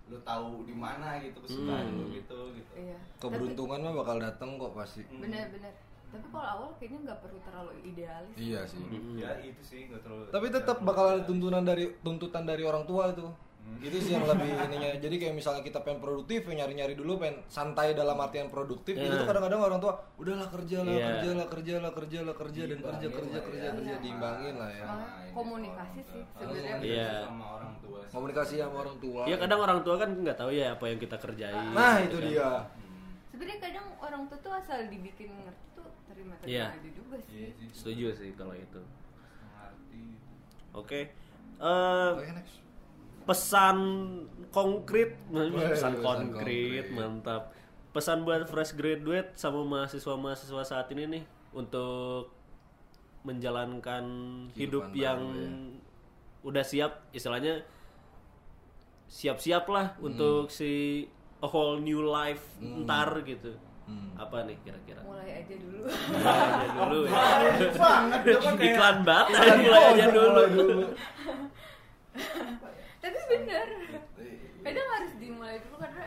lu 0.07 0.19
tahu 0.23 0.65
di 0.65 0.73
mana 0.73 1.19
gitu 1.19 1.39
kesukaan 1.41 1.83
Hmm. 1.85 1.99
lu 1.99 2.05
gitu 2.13 2.39
gitu 2.53 2.73
iya 2.77 2.99
Keberuntungan 3.19 3.81
mah 3.81 3.95
bakal 3.97 4.17
datang 4.19 4.55
kok 4.55 4.73
pasti. 4.73 5.03
Hmm. 5.05 5.21
bener-bener 5.21 5.75
tapi 6.07 6.27
kalau 6.31 6.47
awal 6.49 6.69
kayaknya 6.73 6.99
nggak 7.05 7.19
perlu 7.19 7.39
terlalu 7.43 7.71
idealis 7.85 8.35
Iya 8.37 8.61
sih. 8.65 8.79
Mm-mm. 8.81 9.19
ya 9.19 9.31
itu 9.41 9.61
sih 9.61 9.81
nggak 9.85 10.01
terlalu 10.01 10.23
Tapi 10.31 10.47
tetap 10.49 10.79
bakal 10.81 11.05
ada 11.11 11.23
tuntunan 11.23 11.61
dari 11.61 11.91
tuntutan 12.01 12.43
dari 12.43 12.63
orang 12.63 12.85
tua 12.85 13.11
itu. 13.11 13.27
Itu 13.77 13.99
sih 13.99 14.15
yang 14.15 14.25
lebih 14.25 14.47
ininya. 14.49 14.91
Jadi 14.97 15.17
kayak 15.17 15.35
misalnya 15.35 15.63
kita 15.63 15.79
pengen 15.83 15.99
produktif, 15.99 16.43
ya 16.43 16.55
nyari-nyari 16.57 16.95
dulu 16.95 17.19
pengen 17.19 17.43
santai 17.47 17.93
dalam 17.93 18.15
artian 18.17 18.47
produktif. 18.47 18.95
Itu 18.95 19.05
Iya. 19.05 19.21
tuh 19.21 19.27
kadang-kadang 19.27 19.61
orang 19.61 19.79
tua, 19.79 19.93
udahlah 20.17 20.49
kerja 20.49 20.79
lah, 20.83 20.91
Iya. 20.91 21.07
kerja 21.13 21.31
lah, 21.35 21.47
kerja 21.47 21.75
lah, 21.79 21.93
kerja 21.93 22.19
lah, 22.23 22.35
kerja 22.35 22.63
dan 22.65 22.79
kerja 22.81 23.07
kerja 23.07 23.39
kerja 23.39 23.63
ya. 23.63 23.71
kerja 23.75 23.93
Iya. 23.93 23.97
diimbangin 24.01 24.55
lah 24.57 24.71
ya. 24.71 24.87
Komunikasi 25.31 26.01
sih 26.03 26.23
tua. 26.25 26.41
sebenarnya. 26.41 26.73
Komunikasi 26.73 26.89
Iya. 26.89 27.11
sama 27.23 27.47
orang 27.53 27.75
tua 27.79 27.99
sih. 28.03 28.13
Komunikasi 28.15 28.55
sama 28.57 28.77
orang 28.81 28.97
tua. 28.99 29.23
Iya 29.27 29.37
kadang 29.37 29.61
orang 29.61 29.81
tua 29.83 29.95
kan 29.97 30.11
nggak 30.15 30.37
tahu 30.37 30.51
ya 30.51 30.67
apa 30.73 30.85
yang 30.87 30.99
kita 30.99 31.17
kerjain. 31.17 31.67
Nah, 31.71 31.95
gitu 32.01 32.07
itu 32.07 32.17
kan. 32.17 32.27
dia. 32.27 32.51
Hmm. 32.57 32.85
sebenarnya 33.29 33.59
kadang 33.61 33.87
orang 34.01 34.23
tua 34.27 34.39
tuh 34.41 34.53
asal 34.57 34.79
dibikin 34.89 35.29
ngerti 35.29 35.65
tuh 35.77 35.85
terima 36.09 36.33
terima 36.41 36.49
Iya. 36.49 36.67
aja 36.73 36.91
juga 36.91 37.17
sih 37.21 37.33
Iya 37.37 37.49
sih. 37.53 37.67
Setuju 37.71 38.07
sih 38.17 38.31
kalau 38.33 38.57
itu. 38.57 38.81
Oke. 40.73 41.01
Eh, 41.57 42.11
Oke, 42.13 42.33
next. 42.33 42.66
Pesan 43.27 43.79
konkret, 44.49 45.19
pesan 45.27 45.51
pesan 45.69 45.93
konkret, 45.99 46.31
konkret. 46.33 46.87
mantap. 46.89 47.43
Pesan 47.91 48.23
buat 48.23 48.45
fresh 48.45 48.73
graduate 48.73 49.35
sama 49.35 49.65
mahasiswa-mahasiswa 49.65 50.63
saat 50.63 50.87
ini 50.91 51.05
nih 51.11 51.25
untuk 51.51 52.31
menjalankan 53.23 54.05
hidup 54.53 54.95
yang 54.95 55.19
ya. 55.35 55.51
udah 56.43 56.63
siap, 56.63 56.93
istilahnya 57.11 57.67
siap-siap 59.07 59.67
lah 59.67 59.87
Hmm. 59.95 60.07
untuk 60.07 60.47
si 60.49 61.03
a 61.37 61.49
whole 61.49 61.79
new 61.79 62.01
life 62.01 62.43
ntar 62.61 63.23
gitu. 63.23 63.57
Hmm. 63.83 64.15
Apa 64.15 64.43
nih 64.45 64.59
kira-kira? 64.61 64.99
mulai 65.01 65.31
aja 65.41 65.55
dulu 65.55 65.87
Mulai 65.87 66.43
aja 66.43 66.67
dulu 66.75 66.99
ya. 67.07 67.71
banget 67.73 68.21
Iklan 68.67 68.97
banget, 69.03 69.57
mulai 69.57 69.85
aja 69.89 70.07
dulu. 70.11 70.43
tapi 73.07 73.21
bener 73.31 73.67
kadang 74.61 74.89
harus 74.93 75.13
dimulai 75.17 75.57
dulu 75.59 75.77
karena 75.79 76.05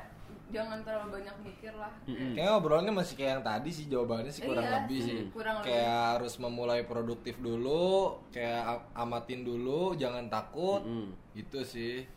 jangan 0.50 0.82
terlalu 0.82 1.10
banyak 1.16 1.36
mikir 1.42 1.74
lah 1.74 1.94
Mm-mm. 2.04 2.34
Kayaknya 2.34 2.54
obrolannya 2.54 2.94
masih 2.96 3.14
kayak 3.16 3.32
yang 3.32 3.46
tadi 3.46 3.70
sih 3.70 3.86
jawabannya 3.86 4.30
sih 4.30 4.42
kurang 4.42 4.66
Iya 4.66 4.74
lebih 4.76 5.00
sih, 5.00 5.14
sih. 5.16 5.24
kurang 5.30 5.56
lebih. 5.58 5.68
kayak 5.70 5.94
harus 6.12 6.34
memulai 6.38 6.82
produktif 6.84 7.36
dulu, 7.38 7.94
kayak 8.30 8.62
amatin 8.94 9.42
dulu, 9.42 9.94
jangan 9.94 10.26
takut. 10.28 10.82
Mm. 10.82 11.14
Itu 11.36 11.62
sih. 11.62 12.10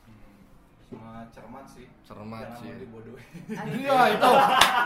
Sama 0.82 1.28
cermat 1.28 1.64
sih. 1.66 1.84
Cermat 2.02 2.44
Jangan 2.46 2.56
sih. 2.58 2.68
mau 2.68 2.76
dibodohin. 2.78 3.28
Iya 3.78 4.00
itu. 4.10 4.30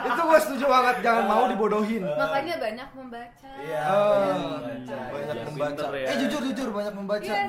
itu 0.04 0.20
gue 0.22 0.38
setuju 0.40 0.64
banget 0.68 0.96
jangan 1.00 1.24
mau 1.24 1.44
dibodohin. 1.46 2.02
makanya 2.02 2.54
banyak 2.60 2.88
membaca 2.92 3.50
Iya, 3.56 3.80
Ah, 3.80 4.58
banyak 4.58 4.86
banyak, 4.86 5.46
membaca. 5.46 5.70
Ya, 5.78 5.86
membaca. 5.86 5.86
ya. 5.96 6.06
Eh 6.08 6.16
jujur 6.20 6.40
jujur 6.44 6.68
banyak 6.72 6.94
membaca. 6.96 7.22
iya 7.24 7.46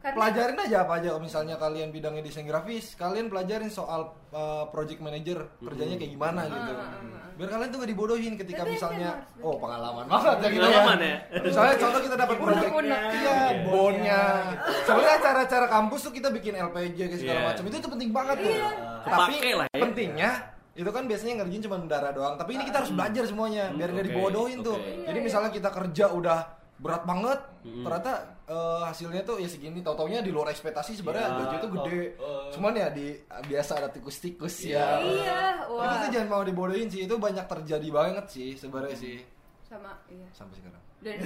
karena 0.00 0.16
Pelajarin 0.16 0.58
aja 0.58 0.76
apa 0.80 0.92
aja 0.96 1.08
kalau 1.10 1.20
misalnya 1.20 1.54
kalian 1.54 1.88
bidangnya 1.88 2.22
desain 2.22 2.42
grafis, 2.42 2.96
kalian 2.96 3.28
pelajarin 3.28 3.68
soal 3.68 4.00
uh, 4.30 4.64
project 4.68 4.98
manager 4.98 5.44
kerjanya 5.60 5.94
kayak 5.94 6.12
gimana 6.12 6.40
gitu. 6.44 6.72
Ah, 6.72 6.80
ah, 6.80 6.96
ah. 6.96 7.28
Biar 7.36 7.48
kalian 7.48 7.68
tuh 7.68 7.78
gak 7.78 7.90
dibodohin 7.90 8.34
ketika 8.36 8.62
Tapi 8.62 8.72
misalnya 8.74 9.10
harus 9.24 9.40
oh 9.40 9.56
pengalaman 9.56 10.04
banget 10.06 10.36
ya 10.36 10.48
gitu 10.48 10.60
Pengalaman 10.60 10.98
ya. 10.98 11.08
ya. 11.08 11.40
Misalnya 11.40 11.74
contoh 11.76 12.00
kita 12.00 12.16
dapat 12.16 12.36
project 12.36 12.64
Unek-unek. 12.66 13.00
iya, 13.14 13.38
bonnya. 13.62 14.22
gitu. 14.50 14.72
Sebenarnya 14.82 15.14
acara-acara 15.16 15.66
kampus 15.68 16.00
tuh 16.04 16.12
kita 16.12 16.28
bikin 16.30 16.52
LPG 16.54 16.98
kayak 17.00 17.20
segala 17.20 17.38
Iya. 17.38 17.48
macam. 17.52 17.62
Itu 17.64 17.76
tuh 17.80 17.90
penting 17.92 18.10
banget 18.10 18.36
tuh. 18.40 18.52
Iya. 18.52 18.68
Tapi 19.02 19.34
lah 19.52 19.66
ya. 19.68 19.78
pentingnya 19.78 20.30
itu 20.70 20.90
kan 20.92 21.04
biasanya 21.04 21.34
ngerjain 21.40 21.62
cuma 21.64 21.76
darah 21.84 22.12
doang. 22.12 22.34
Tapi 22.36 22.50
ini 22.56 22.62
kita 22.62 22.76
harus 22.80 22.92
belajar 22.92 23.24
semuanya 23.24 23.64
biar 23.70 23.88
nggak 23.90 24.06
dibodohin 24.08 24.58
tuh. 24.60 24.76
Jadi 24.80 25.12
Iya, 25.14 25.24
misalnya 25.24 25.50
kita 25.50 25.68
kerja 25.68 26.04
udah 26.12 26.38
berat 26.80 27.04
banget, 27.04 27.36
Mm-mm. 27.60 27.84
ternyata 27.84 28.12
eh, 28.46 28.82
hasilnya 28.82 29.20
tuh 29.20 29.36
ya 29.36 29.46
segini. 29.46 29.78
Tau-taunya 29.78 30.18
di 30.18 30.28
luar 30.28 30.48
ekspektasi 30.48 30.96
sebenarnya 30.96 31.26
Iya, 31.26 31.36
gaji 31.38 31.56
tuh 31.58 31.70
gede. 31.72 32.00
tau- 32.10 32.24
eh. 32.24 32.50
Cuman 32.50 32.72
ya 32.74 32.88
di 32.88 33.06
biasa 33.44 33.72
ada 33.76 33.88
tikus-tikus 33.88 34.64
Iya. 34.64 34.80
ya. 34.80 34.86
iya 35.04 35.40
wah 35.66 36.00
itu 36.00 36.06
jangan 36.10 36.28
mau 36.30 36.42
dibodohin 36.42 36.88
sih. 36.88 37.04
Itu 37.04 37.16
banyak 37.16 37.44
terjadi 37.46 37.88
banget 37.88 38.26
sih 38.26 38.48
sebenarnya 38.54 38.96
sih 38.96 39.20
sama 39.62 39.92
iya 40.06 40.26
sampai 40.30 40.56
sekarang. 40.56 40.82
dan 41.00 41.16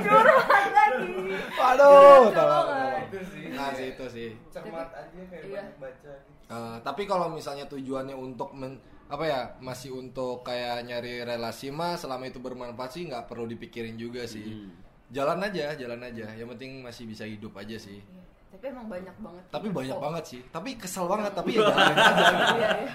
curhat 0.00 0.46
lagi 0.68 1.14
Waduh, 1.50 1.90
Iya, 2.24 2.32
tolong, 2.32 2.32
tolong. 2.32 2.98
Itu 3.04 3.20
sih. 3.28 3.44
Nah, 3.50 3.68
sih 3.72 3.86
itu 3.92 4.04
sih. 4.08 4.28
Cermat 4.48 4.88
aja 4.90 5.20
kayak 5.24 5.44
Iya. 5.44 5.62
banyak 5.62 5.76
baca 5.78 6.12
gitu. 6.16 6.42
Eh, 6.48 6.76
tapi 6.80 7.02
kalau 7.04 7.26
misalnya 7.28 7.64
tujuannya 7.66 8.16
untuk 8.16 8.50
men, 8.52 8.80
apa 9.08 9.24
ya 9.24 9.40
masih 9.58 9.90
untuk 9.90 10.40
kayak 10.42 10.84
nyari 10.84 11.20
relasi 11.22 11.68
mah 11.68 11.94
selama 11.94 12.24
itu 12.24 12.38
bermanfaat 12.38 12.90
sih 12.90 13.02
nggak 13.04 13.24
perlu 13.24 13.44
dipikirin 13.46 13.94
juga 13.94 14.22
sih. 14.22 14.44
Hmm. 14.44 14.72
Jalan 15.08 15.40
aja, 15.40 15.72
jalan 15.72 16.00
aja. 16.02 16.28
Yang 16.30 16.48
penting 16.52 16.70
masih 16.80 17.04
bisa 17.04 17.24
hidup 17.24 17.52
aja 17.54 17.74
sih. 17.74 17.98
Iya, 17.98 18.22
tapi 18.50 18.64
emang 18.68 18.86
banyak 18.86 19.16
banget 19.16 19.44
Tapi 19.48 19.66
info. 19.66 19.78
banyak 19.80 19.98
banget 19.98 20.24
sih. 20.26 20.40
Tapi 20.46 20.70
kesel 20.76 21.06
banget. 21.06 21.32
Tapi 21.32 21.50
ya 21.50 21.60
jalanin 21.64 21.96
aja. 21.96 22.12
gitu. 22.12 22.44
iya, 22.54 22.70
iya. 22.78 22.92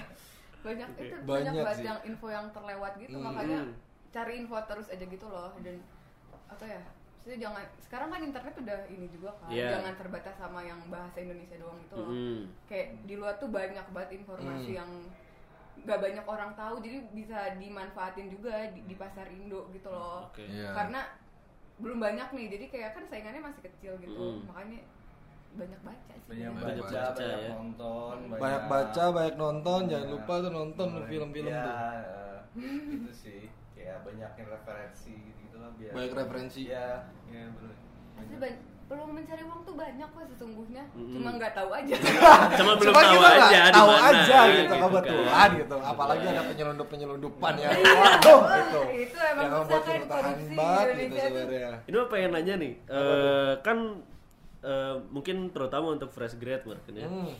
banyak 0.61 0.87
itu 0.87 1.01
banyak, 1.01 1.21
Banyak 1.25 1.53
banget 1.57 1.75
sih. 1.75 1.85
yang 1.85 1.99
info 2.05 2.27
yang 2.29 2.45
terlewat 2.49 2.91
gitu 2.95 3.11
Hmm. 3.11 3.25
makanya 3.25 3.59
cari 4.09 4.33
info 4.37 4.55
terus 4.63 4.87
aja 4.87 5.03
gitu 5.03 5.25
loh 5.25 5.51
dan 5.59 5.75
apa 6.47 6.65
ya 6.65 6.81
Maksudnya 7.17 7.39
jangan 7.41 7.63
sekarang 7.79 8.09
kan 8.09 8.19
internet 8.21 8.53
udah 8.57 8.79
ini 8.85 9.07
juga 9.07 9.31
kan 9.33 9.47
Iya. 9.47 9.69
jangan 9.73 9.93
terbatas 9.95 10.35
sama 10.35 10.59
yang 10.61 10.75
bahasa 10.87 11.17
Indonesia 11.17 11.55
doang 11.55 11.79
gitu 11.79 11.95
loh 11.95 12.05
Mm-mm. 12.05 12.39
kayak 12.63 12.87
di 13.01 13.15
luar 13.15 13.33
tuh 13.33 13.47
banyak 13.47 13.85
banget 13.89 14.09
informasi 14.19 14.69
Hmm. 14.69 14.77
yang 14.77 14.91
nggak 15.75 15.99
banyak 15.99 16.25
orang 16.25 16.51
tahu 16.53 16.75
jadi 16.79 16.97
bisa 17.11 17.39
dimanfaatin 17.57 18.29
juga 18.29 18.69
di, 18.69 18.85
di 18.85 18.95
pasar 18.95 19.27
Indo 19.27 19.67
gitu 19.69 19.89
loh 19.89 20.29
Oke. 20.29 20.45
Iya. 20.45 20.69
karena 20.71 21.01
belum 21.75 21.97
banyak 21.97 22.29
nih 22.31 22.45
jadi 22.49 22.65
kayak 22.69 22.91
kan 22.93 23.03
saingannya 23.03 23.41
masih 23.41 23.61
kecil 23.63 23.97
gitu 23.97 24.13
Mm. 24.13 24.45
makanya 24.45 24.79
banyak 25.53 25.81
baca 25.81 26.13
sih 26.15 26.29
Banyak 26.29 26.49
Banyak 26.49 26.63
Banyak 26.63 26.83
baca, 26.83 26.97
baca, 27.03 27.13
banyak 27.15 27.37
ya. 27.37 27.49
nonton, 27.51 28.15
Banyak 28.31 28.63
baca, 28.65 29.03
banyak 29.11 29.35
nonton. 29.37 29.79
Jangan 29.85 30.01
Iya. 30.03 30.13
lupa 30.17 30.33
tuh 30.39 30.51
nonton 30.51 30.89
film-film 31.05 31.51
Iya, 31.51 31.61
tuh. 31.61 31.73
eh, 31.73 32.37
itu 32.97 33.11
sih 33.13 33.41
kayak 33.73 33.97
banyakin 34.01 34.45
referensi 34.47 35.13
gitu 35.13 35.55
lah 35.57 35.69
biar 35.75 35.91
Banyak 35.93 36.13
referensi. 36.15 36.61
Iya, 36.65 37.05
iya 37.27 37.43
benar. 37.51 37.75
Pasti 38.15 38.35
peluang 38.83 39.11
mencari 39.11 39.43
uang 39.43 39.61
tuh 39.63 39.73
banyak 39.73 40.05
kok 40.05 40.25
sesungguhnya 40.27 40.83
Mm-mm. 40.93 41.13
cuma 41.15 41.29
nggak 41.33 41.53
tahu 41.55 41.69
aja 41.71 41.95
Cuma 42.59 42.71
belum 42.75 42.93
Cuma 42.93 43.01
tahu 43.01 43.15
kita 43.15 43.29
aja 43.33 43.61
tahu 43.71 43.89
mana, 43.89 44.07
aja 44.11 44.21
ya, 44.21 44.41
gitu 44.53 44.73
kan. 44.73 44.81
kebetulan 44.85 45.49
gitu. 45.57 45.75
Apalagi 45.79 46.25
ada 46.27 46.43
penyelundup 46.45 46.87
penyelundupan 46.87 47.53
ya. 47.57 47.69
Waduh 47.73 48.41
itu. 48.43 48.81
itu 49.07 49.17
emang 49.17 49.43
Yang 49.43 49.51
susah 49.51 49.61
membuat 49.63 49.83
kan 49.83 49.95
bertahan 49.97 50.35
banget 50.53 50.87
gitu 50.93 51.15
sebenarnya. 51.17 51.69
Ini 51.83 51.95
mah 51.95 52.07
pengen 52.07 52.31
nanya 52.31 52.53
nih, 52.59 52.73
eh, 52.85 53.51
kan 53.61 53.77
eh, 54.61 54.95
mungkin 55.09 55.37
terutama 55.49 55.87
untuk 55.91 56.09
fresh 56.11 56.35
grad 56.37 56.61
mungkin 56.63 56.93
ya. 56.93 57.07
Hmm. 57.07 57.33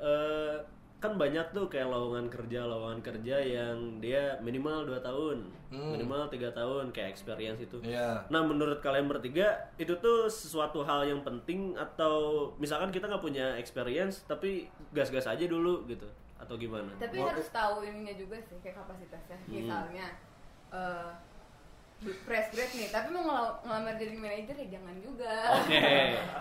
Eh, 0.00 0.56
kan 1.00 1.16
banyak 1.16 1.46
tuh 1.50 1.64
kayak 1.66 1.88
lowongan 1.88 2.28
kerja 2.28 2.60
lowongan 2.62 3.00
kerja 3.00 3.36
yang 3.36 3.72
dia 3.98 4.36
minimal 4.38 4.84
2 4.84 5.00
tahun 5.00 5.38
Hmm. 5.70 5.94
minimal 5.94 6.26
tiga 6.26 6.50
tahun 6.50 6.90
kayak 6.90 7.08
experience 7.08 7.56
itu 7.58 7.78
Iya. 7.80 8.26
nah 8.26 8.42
menurut 8.42 8.78
kalian 8.78 9.06
bertiga 9.06 9.48
itu 9.76 9.94
tuh 9.96 10.26
sesuatu 10.26 10.82
hal 10.82 11.04
yang 11.04 11.22
penting 11.22 11.72
atau 11.72 12.12
misalkan 12.56 12.90
kita 12.90 13.06
nggak 13.06 13.22
punya 13.22 13.54
experience 13.54 14.22
tapi 14.24 14.66
gas-gas 14.90 15.24
aja 15.26 15.40
dulu 15.42 15.86
gitu 15.86 16.04
atau 16.36 16.54
gimana 16.54 16.90
tapi 16.96 17.16
harus 17.16 17.48
tahu 17.48 17.80
ininya 17.80 18.12
juga 18.12 18.36
sih 18.38 18.58
kayak 18.58 18.76
kapasitasnya 18.76 19.36
Hmm. 19.38 19.52
misalnya 19.56 20.06
eh 20.68 21.10
fresh 22.00 22.48
grade 22.50 22.74
nih 22.74 22.88
tapi 22.88 23.08
mau 23.10 23.22
ngel- 23.22 23.56
ngelamar 23.62 23.94
jadi 23.94 24.12
manajer 24.14 24.56
ya 24.58 24.68
jangan 24.70 24.96
juga 24.98 25.32
Oke. 25.54 25.80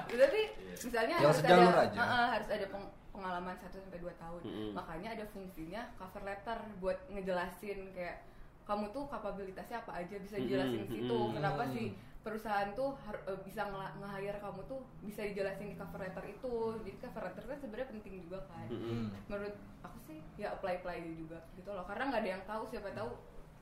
tapi 0.23 0.39
misalnya 0.73 1.15
Yang 1.15 1.23
harus 1.25 1.37
sejalur 1.37 1.67
ada 1.69 1.83
aja. 1.85 1.97
Heeh, 1.97 2.25
harus 2.33 2.49
ada 2.49 2.65
peng- 2.67 2.93
pengalaman 3.09 3.55
1 3.55 3.69
sampai 3.71 3.99
2 3.99 4.13
tahun 4.15 4.41
Mm-mm. 4.43 4.71
makanya 4.73 5.09
ada 5.13 5.25
fungsinya 5.27 5.81
cover 5.95 6.23
letter 6.23 6.59
buat 6.77 6.97
ngejelasin 7.09 7.91
kayak 7.91 8.23
kamu 8.63 8.89
tuh 8.89 9.09
kapabilitasnya 9.09 9.81
apa 9.81 9.91
aja 9.97 10.15
bisa 10.17 10.37
dijelasin 10.37 10.85
di 10.85 10.89
situ 10.91 11.09
Mm-mm. 11.11 11.33
kenapa 11.33 11.65
sih 11.67 11.91
perusahaan 12.19 12.69
tuh 12.75 12.93
eh, 13.25 13.39
bisa 13.41 13.65
nge-hire 13.97 14.37
kamu 14.37 14.61
tuh 14.67 14.79
bisa 15.01 15.23
dijelasin 15.23 15.71
di 15.71 15.77
cover 15.77 15.97
letter 15.97 16.25
itu 16.27 16.53
jadi 16.83 16.97
cover 17.01 17.23
letter 17.25 17.43
kan 17.45 17.57
sebenarnya 17.57 17.87
penting 17.89 18.15
juga 18.21 18.39
kan 18.45 18.67
Mm-mm. 18.69 19.09
menurut 19.25 19.55
aku 19.81 19.97
sih 20.03 20.19
ya 20.35 20.53
apply 20.53 20.79
apply 20.79 20.99
juga 21.15 21.39
gitu 21.55 21.69
loh 21.71 21.83
karena 21.83 22.11
nggak 22.11 22.21
ada 22.21 22.31
yang 22.37 22.43
tahu 22.45 22.63
siapa 22.67 22.93
tahu 22.93 23.09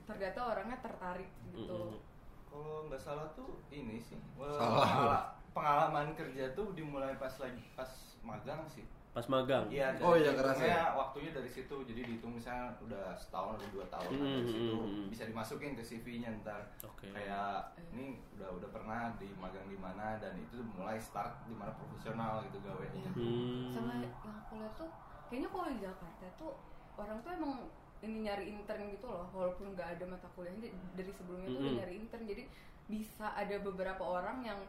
ternyata 0.04 0.40
orangnya 0.44 0.78
tertarik 0.78 1.30
gitu 1.48 1.96
Mm-mm. 1.96 2.06
Kalau 2.48 2.88
nggak 2.88 2.96
salah 2.96 3.28
tuh 3.36 3.60
ini 3.68 4.00
sih. 4.00 4.16
Salah. 4.56 4.80
pengala- 4.88 5.26
pengalaman 5.52 6.16
kerja 6.16 6.56
tuh 6.56 6.72
dimulai 6.72 7.12
pas 7.20 7.28
lagi 7.36 7.60
pas 7.76 7.92
magang 8.24 8.64
sih. 8.64 8.88
Pas 9.08 9.24
magang 9.26 9.66
Iya. 9.66 9.90
Oh, 9.98 10.14
iya, 10.14 10.30
kerasa 10.30 10.62
ya? 10.62 10.94
waktunya 10.94 11.30
dari 11.30 11.46
situ. 11.46 11.74
Jadi 11.82 12.00
dihitung 12.00 12.32
misalnya 12.32 12.70
udah 12.78 13.10
setahun 13.12 13.58
atau 13.58 13.68
dua 13.72 13.86
tahun 13.88 14.10
Hmm, 14.10 14.22
dari 14.22 14.46
situ 14.46 14.74
hmm, 14.74 14.86
hmm. 14.86 15.06
bisa 15.08 15.24
dimasukin 15.24 15.72
ke 15.72 15.82
CV-nya 15.82 16.28
ntar. 16.40 16.62
Oke. 16.80 17.10
Kayak 17.10 17.72
ini 17.90 18.20
udah 18.34 18.48
udah 18.52 18.68
pernah 18.70 19.10
di 19.16 19.26
magang 19.34 19.66
di 19.66 19.74
mana 19.74 20.16
dan 20.16 20.34
itu 20.34 20.60
mulai 20.72 20.96
start 20.96 21.42
di 21.44 21.54
mana 21.54 21.72
profesional 21.72 22.44
gitu 22.44 22.60
gawenya. 22.60 23.10
Hmm. 23.10 23.68
sama 23.68 23.98
yang 23.98 24.14
aku 24.22 24.54
lihat 24.56 24.74
tuh 24.74 24.90
kayaknya 25.26 25.48
kalau 25.48 25.66
di 25.66 25.78
Jakarta 25.78 26.26
tuh 26.34 26.52
orang 26.94 27.18
tuh 27.20 27.30
emang 27.32 27.52
ini 27.98 28.16
nyari 28.22 28.44
intern 28.48 28.86
gitu 28.88 29.06
loh 29.06 29.26
walaupun 29.28 29.74
nggak 29.74 29.98
ada 29.98 30.04
mata 30.06 30.30
kuliahnya 30.32 30.70
dari 30.94 31.10
sebelumnya 31.10 31.48
tuh 31.48 31.58
udah 31.58 31.66
Mm-mm. 31.66 31.80
nyari 31.82 31.94
intern 31.98 32.24
jadi 32.24 32.44
bisa 32.86 33.26
ada 33.34 33.56
beberapa 33.58 34.00
orang 34.00 34.40
yang 34.40 34.60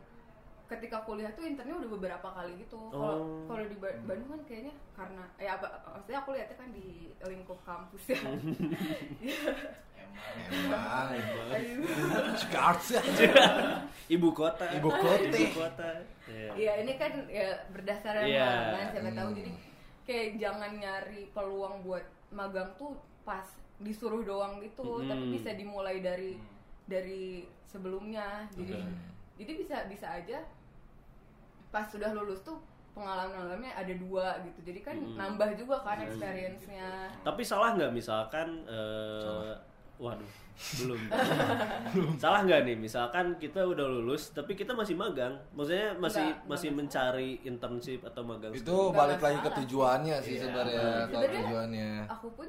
ketika 0.69 1.01
kuliah 1.01 1.31
tuh 1.31 1.43
internnya 1.43 1.73
udah 1.75 1.89
beberapa 1.91 2.27
kali 2.29 2.53
gitu 2.57 2.77
kalau 2.87 3.17
Oh. 3.17 3.41
kalau 3.45 3.65
di 3.65 3.75
Ba- 3.75 3.99
Bandung 4.03 4.29
kan 4.29 4.41
kayaknya 4.45 4.73
karena 4.93 5.23
ya 5.35 5.51
apa 5.55 5.65
maksudnya 5.89 6.19
aku 6.19 6.29
lihatnya 6.31 6.55
kan 6.55 6.69
di 6.69 6.87
lingkup 7.19 7.59
kampus 7.63 8.03
ya 8.07 8.19
Emang. 10.49 11.15
Aduh. 11.49 11.85
Jakarta. 12.35 12.99
ibu 14.07 14.29
kota 14.31 14.65
Ibu 14.69 14.89
kota. 14.91 15.29
ibu 15.31 15.47
kota 15.55 15.89
Iya. 16.25 16.49
Iya 16.53 16.73
ini 16.81 16.93
kan 16.95 17.11
ya 17.27 17.49
berdasarkan 17.67 18.21
Iya. 18.23 18.45
pengalaman 18.45 18.87
siapa 18.91 19.09
tahu 19.11 19.27
Hmm. 19.27 19.37
jadi 19.37 19.51
kayak 20.03 20.27
jangan 20.37 20.71
nyari 20.75 21.21
peluang 21.31 21.75
buat 21.81 22.05
magang 22.29 22.69
tuh 22.75 22.93
pas 23.23 23.45
disuruh 23.79 24.21
doang 24.21 24.59
gitu 24.59 24.99
Mm-mm. 24.99 25.07
tapi 25.07 25.25
bisa 25.31 25.49
dimulai 25.51 25.97
dari 25.99 26.37
dari 26.85 27.23
sebelumnya 27.63 28.45
jadi 28.51 28.75
jadi 29.35 29.51
bisa 29.55 29.75
bisa 29.87 30.07
aja 30.11 30.37
pas 31.69 31.85
sudah 31.85 32.09
lulus 32.11 32.41
tuh 32.41 32.57
pengalaman-pengalamannya 32.91 33.71
ada 33.71 33.93
dua 33.95 34.25
gitu. 34.41 34.59
Jadi 34.65 34.79
kan 34.81 34.95
Mm-mm. 34.95 35.15
nambah 35.15 35.55
juga 35.55 35.79
kan 35.79 36.01
experience-nya. 36.01 37.07
Tapi 37.21 37.41
salah 37.41 37.73
nggak 37.73 37.91
misalkan 37.91 38.65
eh 38.65 39.53
waduh 39.95 40.31
belum. 40.79 40.99
Salah 42.15 42.43
nggak 42.43 42.61
nih? 42.63 42.75
Misalkan 42.75 43.37
kita 43.37 43.63
udah 43.63 43.85
lulus 43.85 44.31
tapi 44.31 44.53
kita 44.53 44.71
masih 44.71 44.91
magang. 44.93 45.39
Maksudnya 45.53 45.95
masih 45.95 46.19
Nggak, 46.19 46.35
nggak 46.35 46.49
masih 46.49 46.69
masalah. 46.69 46.77
mencari 46.83 47.29
internship 47.43 47.99
atau 48.03 48.21
magang 48.21 48.51
itu. 48.51 48.67
Nggak 48.67 48.91
balik 48.93 49.19
lagi 49.21 49.39
ke 49.39 49.49
tujuannya 49.63 50.15
sih 50.19 50.33
Iya. 50.33 50.41
sebenarnya 50.41 50.79
kalau 50.81 50.99
Sebenarnya- 51.07 51.39
tujuannya. 51.39 51.91
aku 52.09 52.27
pun 52.33 52.47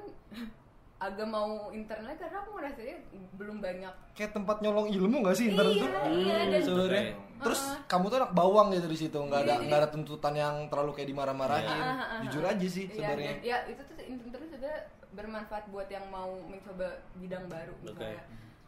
agak 1.01 1.25
mau 1.25 1.49
internal 1.71 2.13
karena 2.13 2.39
aku 2.39 2.51
ngerasanya 2.55 2.97
belum 3.35 3.57
banyak. 3.59 3.95
Kayak 4.13 4.33
tempat 4.37 4.61
nyolong 4.61 4.87
ilmu 4.87 5.25
gak 5.25 5.33
sih 5.33 5.49
intern 5.49 5.73
iya 5.73 5.81
tuh? 5.81 5.89
iya 6.13 6.35
Hmm, 6.37 6.51
dan 6.51 6.61
sebenarnya. 6.61 7.05
Oke. 7.09 7.29
terus 7.41 7.61
Ah. 7.65 7.81
kamu 7.89 8.05
tuh 8.07 8.19
anak 8.21 8.33
bawang 8.37 8.69
gitu 8.69 8.85
di 8.85 8.99
situ 8.99 9.17
nggak 9.17 9.41
ada 9.41 9.55
Iya, 9.57 9.65
nggak 9.65 9.79
ada 9.81 9.89
tuntutan 9.89 10.35
yang 10.37 10.55
terlalu 10.69 10.93
kayak 10.93 11.09
dimarah-marahin. 11.09 11.73
Ah, 11.73 11.89
ah, 11.89 12.05
ah, 12.05 12.21
jujur 12.23 12.45
aja 12.45 12.67
sih 12.69 12.85
Iya, 12.85 12.93
sebenarnya. 12.95 13.33
ya 13.41 13.57
itu 13.65 13.81
tuh 13.81 13.97
intern 13.99 14.29
terus 14.31 14.49
juga 14.53 14.73
bermanfaat 15.11 15.65
buat 15.67 15.89
yang 15.89 16.05
mau 16.07 16.37
mencoba 16.45 16.87
bidang 17.17 17.49
baru 17.49 17.73
misalnya 17.81 18.23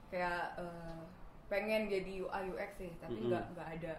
kayak 0.08 0.56
eh, 0.56 1.00
pengen 1.46 1.84
jadi 1.86 2.12
UI 2.18 2.42
UX 2.48 2.70
sih 2.74 2.90
tapi 2.96 3.18
nggak 3.22 3.44
nggak 3.52 3.68
ada 3.76 3.92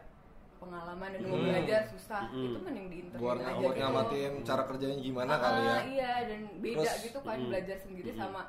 pengalaman 0.64 1.10
dan 1.10 1.22
mau 1.22 1.36
Mm. 1.36 1.46
belajar 1.46 1.82
susah 1.86 2.24
Mm-mm. 2.26 2.48
itu 2.48 2.60
mending 2.60 2.88
di 2.88 2.98
intern 3.02 3.20
buat 3.20 3.38
aja 3.38 3.52
buat 3.54 3.64
gitu. 3.70 3.82
ngamatin 3.82 4.32
cara 4.42 4.64
kerjanya 4.64 4.98
gimana 4.98 5.32
Ah, 5.32 5.40
kali 5.40 5.62
ya 5.62 5.78
iya 5.86 6.14
dan 6.26 6.40
beda 6.58 6.80
Terus, 6.82 7.04
gitu 7.04 7.20
kan 7.20 7.36
mm-mm. 7.36 7.50
belajar 7.50 7.78
sendiri 7.78 8.10
Mm-mm. 8.10 8.22
sama 8.22 8.42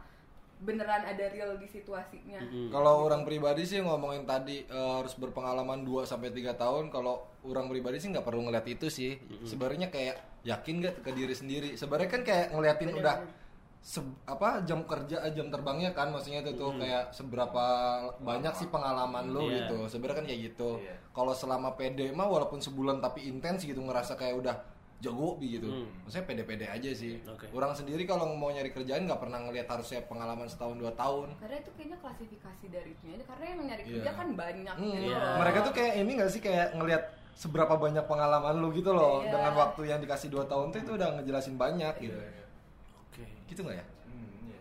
beneran 0.56 1.02
ada 1.04 1.24
real 1.28 1.50
di 1.54 1.66
situasinya 1.66 2.40
Mm-mm. 2.40 2.70
Kalau 2.70 3.04
orang 3.04 3.22
pribadi 3.22 3.62
sih 3.62 3.78
ngomongin 3.78 4.24
tadi 4.24 4.64
eh, 4.64 4.92
harus 4.94 5.12
berpengalaman 5.14 5.82
2 5.82 6.02
sampai 6.04 6.30
3 6.30 6.54
tahun. 6.54 6.88
Kalau 6.88 7.14
orang 7.42 7.66
pribadi 7.66 7.98
sih 7.98 8.08
nggak 8.08 8.22
perlu 8.22 8.40
ngeliat 8.42 8.64
itu 8.64 8.86
sih. 8.88 9.18
Sebenarnya 9.42 9.90
kayak 9.90 10.16
yakin 10.42 10.80
gak 10.80 10.94
ke 11.00 11.10
diri 11.10 11.34
sendiri. 11.34 11.70
Sebenarnya 11.74 12.08
kan 12.08 12.22
kayak 12.22 12.46
ngeliatin 12.50 12.88
Bener, 12.88 13.00
udah 13.02 13.14
bener. 13.18 13.43
Se- 13.84 14.00
apa 14.24 14.64
jam 14.64 14.80
kerja 14.82 15.20
eh, 15.20 15.30
jam 15.30 15.46
terbangnya 15.46 15.92
kan 15.92 16.08
maksudnya 16.08 16.40
itu 16.40 16.56
tuh 16.56 16.72
kayak 16.74 17.12
seberapa 17.12 17.64
banyak 18.18 18.54
sih 18.54 18.68
pengalaman 18.68 19.28
lo 19.28 19.44
Iya. 19.44 19.68
gitu. 19.68 19.76
Sebenarnya 19.86 20.16
kan 20.16 20.26
kayak 20.26 20.40
gitu. 20.46 20.70
Iya. 20.80 20.96
Kalau 21.10 21.32
selama 21.32 21.76
PD 21.76 22.08
mah 22.10 22.24
walaupun 22.24 22.58
sebulan 22.58 22.98
tapi 22.98 23.28
intens 23.28 23.60
gitu 23.62 23.78
ngerasa 23.78 24.16
kayak 24.16 24.40
udah 24.40 24.56
jago 24.96 25.36
bi 25.36 25.52
gitu. 25.52 25.68
Hmm. 25.68 25.84
Maksudnya 26.00 26.24
pede-pede 26.24 26.64
aja 26.64 26.90
sih. 26.90 27.20
Oke. 27.22 27.44
Orang 27.50 27.76
sendiri 27.76 28.02
kalau 28.02 28.24
mau 28.30 28.48
nyari 28.48 28.72
kerjaan 28.72 29.04
nggak 29.04 29.20
pernah 29.20 29.36
ngelihat 29.42 29.68
harusnya 29.68 30.00
pengalaman 30.02 30.48
setahun 30.48 30.74
dua 30.74 30.88
tahun. 30.90 31.28
karena 31.36 31.60
itu 31.60 31.70
kayaknya 31.76 31.98
klasifikasi 32.00 32.64
dari 32.72 32.92
itu 32.96 33.20
karena 33.22 33.44
yang 33.46 33.60
nyari 33.68 33.82
Iya. 33.84 33.92
kerja 33.94 34.10
kan 34.16 34.28
banyak 34.32 34.74
Hmm, 34.74 34.90
gitu 34.90 35.04
Iya. 35.04 35.18
loh. 35.20 35.36
Mereka 35.38 35.58
tuh 35.60 35.72
kayak 35.76 35.92
ini 35.98 36.10
gak 36.16 36.30
sih 36.32 36.40
kayak 36.40 36.66
ngelihat 36.72 37.02
seberapa 37.34 37.74
banyak 37.76 38.04
pengalaman 38.06 38.54
lu 38.56 38.72
gitu 38.72 38.90
loh 38.90 39.20
Iya. 39.20 39.28
dengan 39.30 39.52
waktu 39.54 39.82
yang 39.84 40.00
dikasih 40.00 40.30
2 40.30 40.48
tahun 40.48 40.72
tuh 40.72 40.80
itu 40.80 40.90
udah 40.94 41.08
ngejelasin 41.20 41.54
banyak 41.54 41.94
gitu. 42.00 42.16
Oke. 43.14 43.24
Gitu 43.46 43.60
nggak 43.62 43.78
ya? 43.78 43.84
Hmm, 44.04 44.28
iya. 44.42 44.58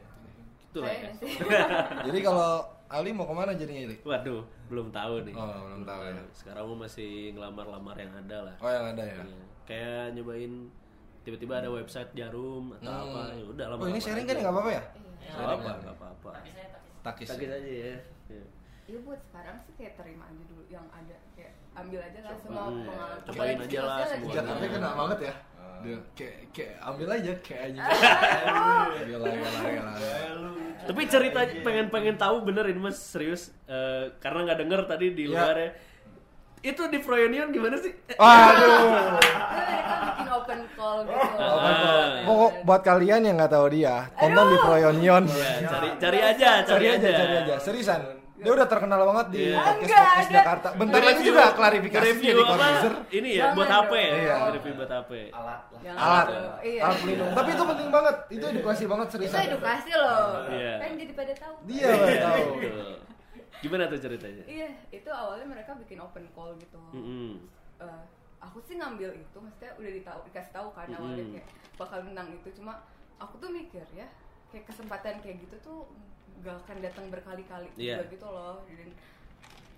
Itu 0.70 0.78
lah 0.80 0.94
ya. 0.94 1.10
Jadi 2.08 2.20
kalau 2.22 2.52
Ali 2.86 3.10
mau 3.10 3.26
ke 3.26 3.34
mana 3.34 3.52
jadinya 3.52 3.90
ini? 3.90 3.98
Waduh, 4.06 4.46
belum 4.70 4.94
tahu 4.94 5.26
nih. 5.26 5.34
Oh, 5.34 5.50
belum 5.66 5.82
tahu 5.82 6.02
ya. 6.06 6.14
Sekarang 6.30 6.70
gue 6.70 6.78
masih 6.80 7.34
ngelamar-lamar 7.34 7.98
yang 7.98 8.14
ada 8.14 8.38
lah. 8.46 8.56
Oh 8.62 8.70
yang 8.70 8.86
ada 8.94 9.02
ya. 9.02 9.18
Iya. 9.18 9.44
Kayak 9.66 10.04
nyobain 10.14 10.54
tiba-tiba 11.24 11.54
ada 11.58 11.70
website 11.72 12.14
jarum 12.14 12.70
atau 12.78 12.86
Hmm. 12.86 13.04
apa 13.10 13.22
ya 13.34 13.44
udah 13.48 13.66
Oh 13.66 13.72
lamar 13.74 13.90
ini 13.90 13.98
sharing 13.98 14.28
kan 14.30 14.36
nggak 14.38 14.54
apa-apa 14.54 14.70
ya? 14.70 14.84
Iya. 14.94 15.32
Nggak 15.34 15.48
apa-apa, 15.50 15.72
nggak 15.82 15.96
apa-apa. 15.98 16.32
Takis. 17.02 17.28
Sakit 17.34 17.50
aja 17.50 17.72
ya. 17.74 17.96
Iya. 18.30 18.46
Iya 18.84 19.00
buat 19.00 19.20
sekarang 19.24 19.56
sih 19.64 19.74
kayak 19.76 19.94
terima 19.96 20.24
aja 20.26 20.44
dulu 20.44 20.64
yang 20.68 20.86
ada 20.90 21.16
kayak 21.34 21.54
ambil 21.74 22.00
aja 22.00 22.20
lah 22.22 22.36
semua 22.36 22.64
Hmm, 22.64 22.84
pengalaman. 22.84 23.20
cobain 23.24 23.58
aja 23.58 23.80
lah 23.80 23.96
lagi 23.96 24.12
semua. 24.12 24.34
Jakarta 24.34 24.66
kena 24.68 24.90
banget 24.94 25.20
ya. 25.22 25.34
Dia 25.84 25.98
kayak 26.14 26.36
kayak 26.52 26.74
ambil 26.82 27.08
aja 27.10 27.32
kayak 27.40 27.62
aja. 27.66 27.82
Gila 29.08 29.28
gila 29.30 29.50
gila. 29.64 29.94
Tapi 30.84 31.02
cerita 31.08 31.40
pengen 31.62 31.88
pengen 31.88 32.16
tahu 32.18 32.36
bener 32.44 32.66
ini 32.66 32.80
mas 32.82 33.00
serius 33.00 33.56
Eh, 33.66 34.12
karena 34.18 34.40
nggak 34.46 34.60
denger 34.60 34.82
tadi 34.86 35.08
di 35.12 35.24
Iya. 35.26 35.32
luar 35.34 35.56
ya. 35.58 35.70
Itu 36.62 36.88
di 36.88 37.00
Froyonion 37.00 37.48
gimana 37.50 37.76
sih? 37.76 37.92
Mereka 38.16 39.96
bikin 40.06 40.28
open 40.30 40.60
call 40.74 40.98
gitu. 41.04 41.36
Ah. 41.36 42.24
Pokok 42.24 42.52
buat 42.64 42.82
kalian 42.82 43.22
yang 43.22 43.36
nggak 43.38 43.52
tahu 43.52 43.68
dia, 43.70 44.08
tonton 44.14 44.46
di 44.46 44.58
Froyonion. 44.58 45.24
Ya, 45.26 45.52
cari 45.66 45.90
cari 45.98 46.20
aja, 46.22 46.50
Cari 46.64 46.86
aja, 46.90 47.08
cari 47.10 47.34
aja. 47.38 47.56
Seriusan. 47.58 48.02
Dia 48.34 48.52
udah 48.52 48.66
terkenal 48.66 49.02
banget 49.06 49.28
di 49.30 49.42
Iya. 49.46 49.56
podcast 49.56 49.78
Enggak, 49.80 50.02
podcast 50.02 50.18
enggak. 50.26 50.34
Jakarta. 50.42 50.68
Bentar 50.74 51.00
lagi 51.00 51.14
Review- 51.14 51.30
juga 51.30 51.44
klarifikasi 51.54 52.04
review 52.04 52.34
jadi. 52.34 52.44
Ini 53.14 53.30
ya 53.30 53.38
Jangan 53.40 53.56
buat. 53.56 53.70
HP 53.70 53.92
ya, 53.94 54.14
Iya. 54.16 54.36
review 54.52 54.74
buat 54.74 54.92
HP. 54.92 55.12
Alat 55.30 55.62
lah. 55.64 55.80
Yang 55.80 55.96
Alat, 55.96 56.26
gitu. 56.26 56.40
Iya. 56.64 56.82
alat 56.82 56.98
pelindung. 57.00 57.32
Tapi 57.32 57.50
itu 57.50 57.64
penting 57.64 57.90
banget. 57.90 58.16
Itu 58.28 58.46
edukasi 58.50 58.84
banget 58.84 59.06
Itu 59.06 59.14
seriusan. 59.16 59.42
edukasi 59.48 59.92
loh. 59.94 60.28
Iya. 60.50 60.74
Kan 60.76 60.90
jadi 60.98 61.14
pada 61.14 61.34
tahu. 61.36 61.56
Dia 61.64 61.86
baru 61.88 62.16
tahu. 62.20 62.44
Gimana 63.62 63.84
tuh 63.88 64.00
ceritanya? 64.02 64.44
Iya, 64.46 64.70
itu 64.92 65.10
awalnya 65.10 65.48
mereka 65.48 65.72
bikin 65.78 65.98
open 65.98 66.26
call 66.30 66.52
gitu. 66.58 66.82
Mm-mm. 66.92 67.40
Eh, 67.80 68.02
aku 68.38 68.60
sih 68.60 68.76
ngambil 68.76 69.14
itu, 69.14 69.38
maksudnya 69.38 69.72
udah 69.74 69.92
ditahu, 69.94 70.20
dikasih 70.26 70.52
tahu 70.52 70.68
kan 70.74 70.84
awalnya 70.90 71.22
Mm-mm. 71.22 71.34
kayak 71.34 71.48
bakal 71.74 72.00
menang 72.02 72.28
itu. 72.30 72.50
Cuma 72.54 72.84
aku 73.16 73.38
tuh 73.38 73.48
mikir 73.48 73.88
ya, 73.90 74.04
kayak 74.50 74.68
kesempatan 74.68 75.22
kayak 75.22 75.38
gitu 75.40 75.56
tuh 75.62 75.80
gak 76.40 76.58
akan 76.60 76.78
datang 76.80 77.06
berkali-kali 77.08 77.70
Iya. 77.76 78.00
juga 78.00 78.06
gitu 78.10 78.28
loh. 78.28 78.58
Dan 78.66 78.90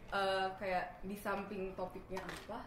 eh, 0.07 0.47
kayak 0.55 0.85
di 1.01 1.15
samping 1.15 1.73
topiknya 1.73 2.21
apa, 2.21 2.63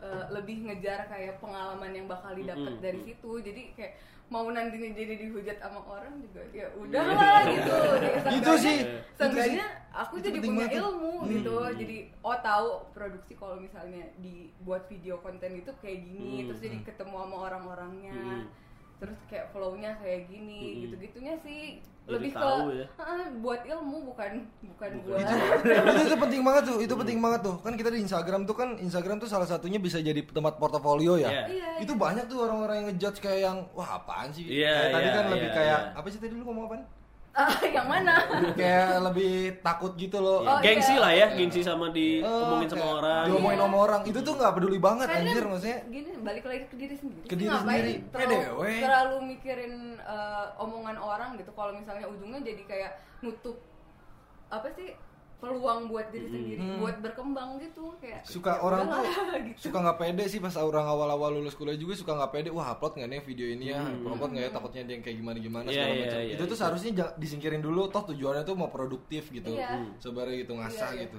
eh, 0.00 0.24
lebih 0.30 0.64
ngejar 0.64 1.06
kayak 1.06 1.38
pengalaman 1.38 1.92
yang 1.92 2.06
bakal 2.06 2.32
didapat 2.32 2.72
Mm-mm. 2.72 2.82
dari 2.82 3.00
situ. 3.02 3.30
Jadi 3.38 3.62
kayak 3.72 3.94
mau 4.28 4.44
nantinya 4.46 4.92
jadi 4.92 5.14
dihujat 5.18 5.56
sama 5.56 5.80
orang 5.82 6.20
juga 6.20 6.44
ya 6.50 6.68
udahlah 6.74 7.48
gitu. 7.48 7.76
Jadi 7.96 8.36
Itu 8.36 8.52
seenggaknya- 8.52 8.60
sih, 8.60 8.78
Seenggaknya 9.16 9.66
aku 9.90 10.14
Itu 10.14 10.26
jadi 10.26 10.38
punya 10.42 10.52
banget 10.60 10.78
ilmu 10.78 11.12
Hmm. 11.16 11.28
gitu. 11.32 11.56
Jadi 11.74 11.96
oh 12.20 12.36
tahu 12.38 12.68
produksi 12.92 13.32
kalau 13.34 13.56
misalnya 13.56 14.04
dibuat 14.18 14.84
video 14.86 15.16
konten 15.18 15.56
itu 15.56 15.72
kayak 15.78 15.98
gini, 16.02 16.34
Hmm. 16.34 16.46
terus 16.46 16.60
jadi 16.60 16.76
ketemu 16.82 17.14
sama 17.16 17.36
orang-orangnya. 17.42 18.12
Hmm. 18.12 18.44
Terus 18.98 19.18
kayak 19.26 19.46
flow-nya 19.50 19.94
kayak 19.96 20.26
gini, 20.26 20.58
Hmm. 20.58 20.78
gitu-gitunya 20.84 21.34
sih 21.38 21.78
Lebih 22.08 22.32
lebih 22.32 22.40
tahu 22.40 22.58
ke 22.66 22.74
ya. 22.74 22.86
"Ah, 22.96 23.26
buat 23.36 23.60
ilmu 23.62 23.96
bukan 24.08 24.30
bukan 24.64 24.90
Bukan. 24.96 25.12
buat 25.12 25.20
itu, 25.20 25.36
itu 26.08 26.16
penting 26.16 26.42
banget 26.42 26.62
tuh, 26.64 26.78
itu 26.80 26.94
penting 26.96 27.18
banget 27.20 27.40
tuh. 27.44 27.56
Kan 27.60 27.72
kita 27.76 27.88
di 27.92 28.00
Instagram 28.00 28.40
tuh 28.42 28.56
kan 28.56 28.68
Instagram 28.80 29.16
tuh 29.20 29.28
salah 29.28 29.44
satunya 29.44 29.76
bisa 29.76 30.00
jadi 30.00 30.24
tempat 30.24 30.56
portofolio 30.56 31.14
ya. 31.14 31.28
Iya. 31.28 31.42
Iya, 31.52 31.68
Itu 31.84 31.94
banyak 31.94 32.24
tuh 32.26 32.42
orang-orang 32.42 32.76
yang 32.80 32.86
ngejudge 32.90 33.20
kayak 33.20 33.40
yang 33.44 33.58
wah 33.70 34.00
apaan 34.00 34.32
sih? 34.32 34.48
Iya, 34.48 34.72
kayak 34.72 34.88
tadi 34.90 35.04
iya, 35.04 35.14
kan 35.14 35.24
lebih 35.28 35.48
iya, 35.48 35.54
kayak 35.54 35.80
iya. 35.84 35.98
apa 36.00 36.06
sih 36.08 36.18
tadi 36.18 36.32
lu 36.32 36.42
ngomong 36.42 36.64
apaan? 36.66 36.82
Ah, 37.38 37.54
yang 37.76 37.86
mana? 37.86 38.18
kayak 38.58 38.98
lebih 38.98 39.62
takut 39.62 39.94
gitu 39.94 40.18
loh. 40.18 40.42
Oh, 40.42 40.58
gengsi 40.58 40.98
iya. 40.98 41.02
lah 41.06 41.12
ya, 41.14 41.26
gengsi 41.38 41.62
sama 41.62 41.94
di 41.94 42.18
Eh, 42.18 42.26
ngomongin 42.26 42.66
sama 42.66 42.86
orang. 42.98 43.24
Diomongin 43.30 43.60
sama 43.62 43.76
orang. 43.78 44.00
Itu 44.02 44.18
tuh 44.26 44.34
nggak 44.34 44.52
peduli 44.58 44.78
banget 44.82 45.06
Karena 45.06 45.22
anjir 45.22 45.44
maksudnya. 45.46 45.78
gini 45.86 46.10
balik 46.18 46.44
lagi 46.50 46.64
ke 46.66 46.74
diri 46.74 46.94
sendiri. 46.98 47.26
Ke 47.30 47.36
diri 47.38 47.48
ngapain 47.54 47.78
sendiri. 47.78 47.94
Terlalu, 48.10 48.34
PDW. 48.34 48.62
terlalu 48.82 49.16
mikirin 49.30 49.74
eh, 50.02 50.46
omongan 50.58 50.96
orang 50.98 51.30
gitu. 51.38 51.50
Kalau 51.54 51.72
misalnya 51.78 52.06
ujungnya 52.10 52.40
jadi 52.42 52.62
kayak 52.66 52.92
nutup 53.22 53.56
apa 54.50 54.68
sih 54.74 54.98
peluang 55.38 55.86
buat 55.86 56.10
diri 56.10 56.26
sendiri, 56.26 56.58
Hmm. 56.58 56.78
buat 56.78 56.96
berkembang 56.98 57.58
gitu 57.58 57.94
kayak. 57.96 58.26
suka 58.26 58.52
ya 58.52 58.60
orang 58.60 58.82
tuh 58.84 58.98
gitu. 59.46 59.58
suka 59.64 59.78
nggak 59.78 59.96
pede 59.96 60.24
sih 60.26 60.38
pas 60.38 60.50
orang 60.54 60.82
awal-awal 60.84 61.30
lulus 61.32 61.54
kuliah 61.54 61.74
juga 61.74 61.94
suka 61.94 62.12
nggak 62.12 62.32
pede 62.32 62.48
wah 62.50 62.66
upload 62.68 62.98
nggak 62.98 63.06
nih 63.08 63.20
video 63.22 63.46
ini 63.48 63.64
ya 63.70 63.78
Hmm. 63.80 64.02
upload 64.04 64.30
nggak 64.32 64.44
ya 64.44 64.50
takutnya 64.50 64.82
dia 64.82 64.94
yang 64.94 65.04
kayak 65.04 65.16
gimana 65.16 65.38
gimana 65.38 65.64
Iya, 65.64 65.74
segala 65.76 65.88
iya, 65.88 66.02
macam 66.02 66.18
iya, 66.18 66.32
itu 66.32 66.42
tuh 66.42 66.48
iya. 66.48 66.60
seharusnya 66.60 66.90
disingkirin 67.14 67.62
dulu 67.62 67.80
toh 67.86 68.02
tujuannya 68.04 68.42
tuh 68.42 68.54
mau 68.54 68.66
produktif 68.68 69.30
gitu 69.30 69.50
Iya. 69.52 69.68
Hmm. 69.70 69.94
sebenarnya 69.96 70.36
gitu 70.40 70.52
ngasah 70.54 70.90
Iya, 70.90 70.96
iya. 70.96 71.02
gitu 71.06 71.18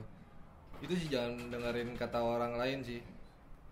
itu 0.80 0.94
sih 0.96 1.08
jangan 1.10 1.32
dengerin 1.50 1.90
kata 1.94 2.20
orang 2.20 2.54
lain 2.56 2.80
sih 2.82 3.00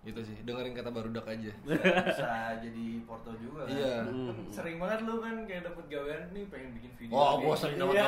itu 0.08 0.22
sih 0.24 0.38
dengerin 0.42 0.72
kata 0.72 0.88
barudak 0.88 1.26
aja 1.26 1.52
Bisa 2.08 2.32
jadi 2.58 2.86
porto 3.04 3.36
juga 3.36 3.64
kan. 3.64 3.70
Iya. 3.70 3.96
Hmm. 4.04 4.48
Sering 4.48 4.78
banget 4.78 5.00
lu 5.04 5.20
kan 5.20 5.36
kayak 5.44 5.62
dapet 5.64 5.86
gawean 5.88 6.24
nih 6.32 6.48
pengen 6.48 6.70
bikin 6.74 6.92
video. 6.96 7.12
Wah, 7.12 7.32
nih. 7.34 7.44
gua 7.44 7.56
sering 7.56 7.78
dapet 7.78 7.94
Iya. 7.94 8.08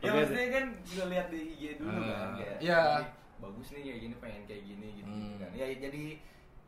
ya 0.00 0.10
maksudnya 0.10 0.46
kan 0.50 0.64
gue 0.76 1.06
lihat 1.08 1.26
di 1.30 1.38
IG 1.48 1.62
dulu 1.78 1.90
kan 1.94 2.10
Ah, 2.12 2.34
kayak. 2.36 2.58
"Ih, 2.60 3.04
bagus 3.38 3.66
nih 3.70 3.82
kayak 3.84 4.00
gini 4.00 4.14
pengen 4.18 4.42
kayak 4.44 4.62
gini 4.64 4.88
gitu, 4.96 5.08
Hmm. 5.08 5.36
kan 5.38 5.50
ya 5.54 5.66
jadi 5.70 6.04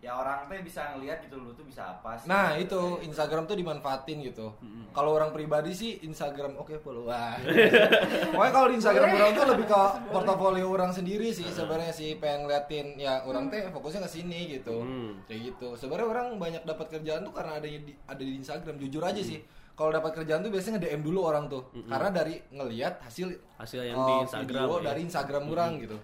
ya 0.04 0.12
orang 0.12 0.44
teh 0.46 0.60
bisa 0.60 0.92
ngelihat 0.94 1.24
gitu 1.24 1.40
lu 1.40 1.56
tuh 1.56 1.64
bisa 1.64 1.96
apa 1.96 2.20
sih 2.20 2.28
Nah 2.28 2.52
itu 2.60 3.00
Instagram 3.00 3.48
tuh 3.48 3.56
dimanfaatin 3.56 4.20
gitu. 4.28 4.52
Kalau 4.92 5.16
orang 5.16 5.32
pribadi 5.32 5.72
sih 5.72 6.04
Instagram 6.04 6.60
oke 6.60 6.76
follow. 6.84 7.08
Wah. 7.08 7.36
Pokoknya 8.32 8.52
kalau 8.52 8.68
di 8.68 8.76
Instagram 8.76 9.08
orang 9.16 9.30
tuh 9.32 9.44
lebih 9.56 9.66
ke 9.66 9.82
portofolio 10.12 10.66
orang 10.68 10.92
sendiri 10.92 11.32
sih 11.32 11.48
sebenarnya 11.48 11.92
sih 11.96 12.20
pengen 12.20 12.44
ngeliatin 12.44 13.00
ya 13.00 13.24
orang 13.24 13.48
teh 13.48 13.66
fokusnya 13.72 14.04
ke 14.04 14.10
sini 14.20 14.60
gitu. 14.60 14.84
Hmm. 14.84 15.24
Kayak 15.24 15.52
gitu. 15.52 15.68
Sebenarnya 15.80 16.08
orang 16.12 16.26
banyak 16.36 16.62
dapat 16.68 16.86
kerjaan 16.92 17.24
tuh 17.24 17.32
karena 17.32 17.56
adanya 17.56 17.80
di, 17.88 17.92
ada 18.04 18.22
di 18.22 18.32
Instagram. 18.36 18.76
Jujur 18.76 19.02
aja 19.04 19.22
sih. 19.24 19.40
Kalau 19.76 19.92
dapat 19.92 20.12
kerjaan 20.16 20.40
tuh 20.40 20.48
biasanya 20.48 20.80
nge-DM 20.80 21.02
dulu 21.04 21.20
orang 21.24 21.48
tuh. 21.52 21.68
Karena 21.88 22.08
dari 22.12 22.40
ngelihat 22.52 23.00
hasil 23.04 23.28
Hasil 23.56 23.80
yang 23.84 23.96
uh, 23.96 24.08
di 24.08 24.14
Instagram 24.28 24.64
video 24.68 24.76
ya. 24.80 24.84
dari 24.92 25.00
Instagram 25.04 25.42
orang 25.52 25.70
gitu. 25.80 25.96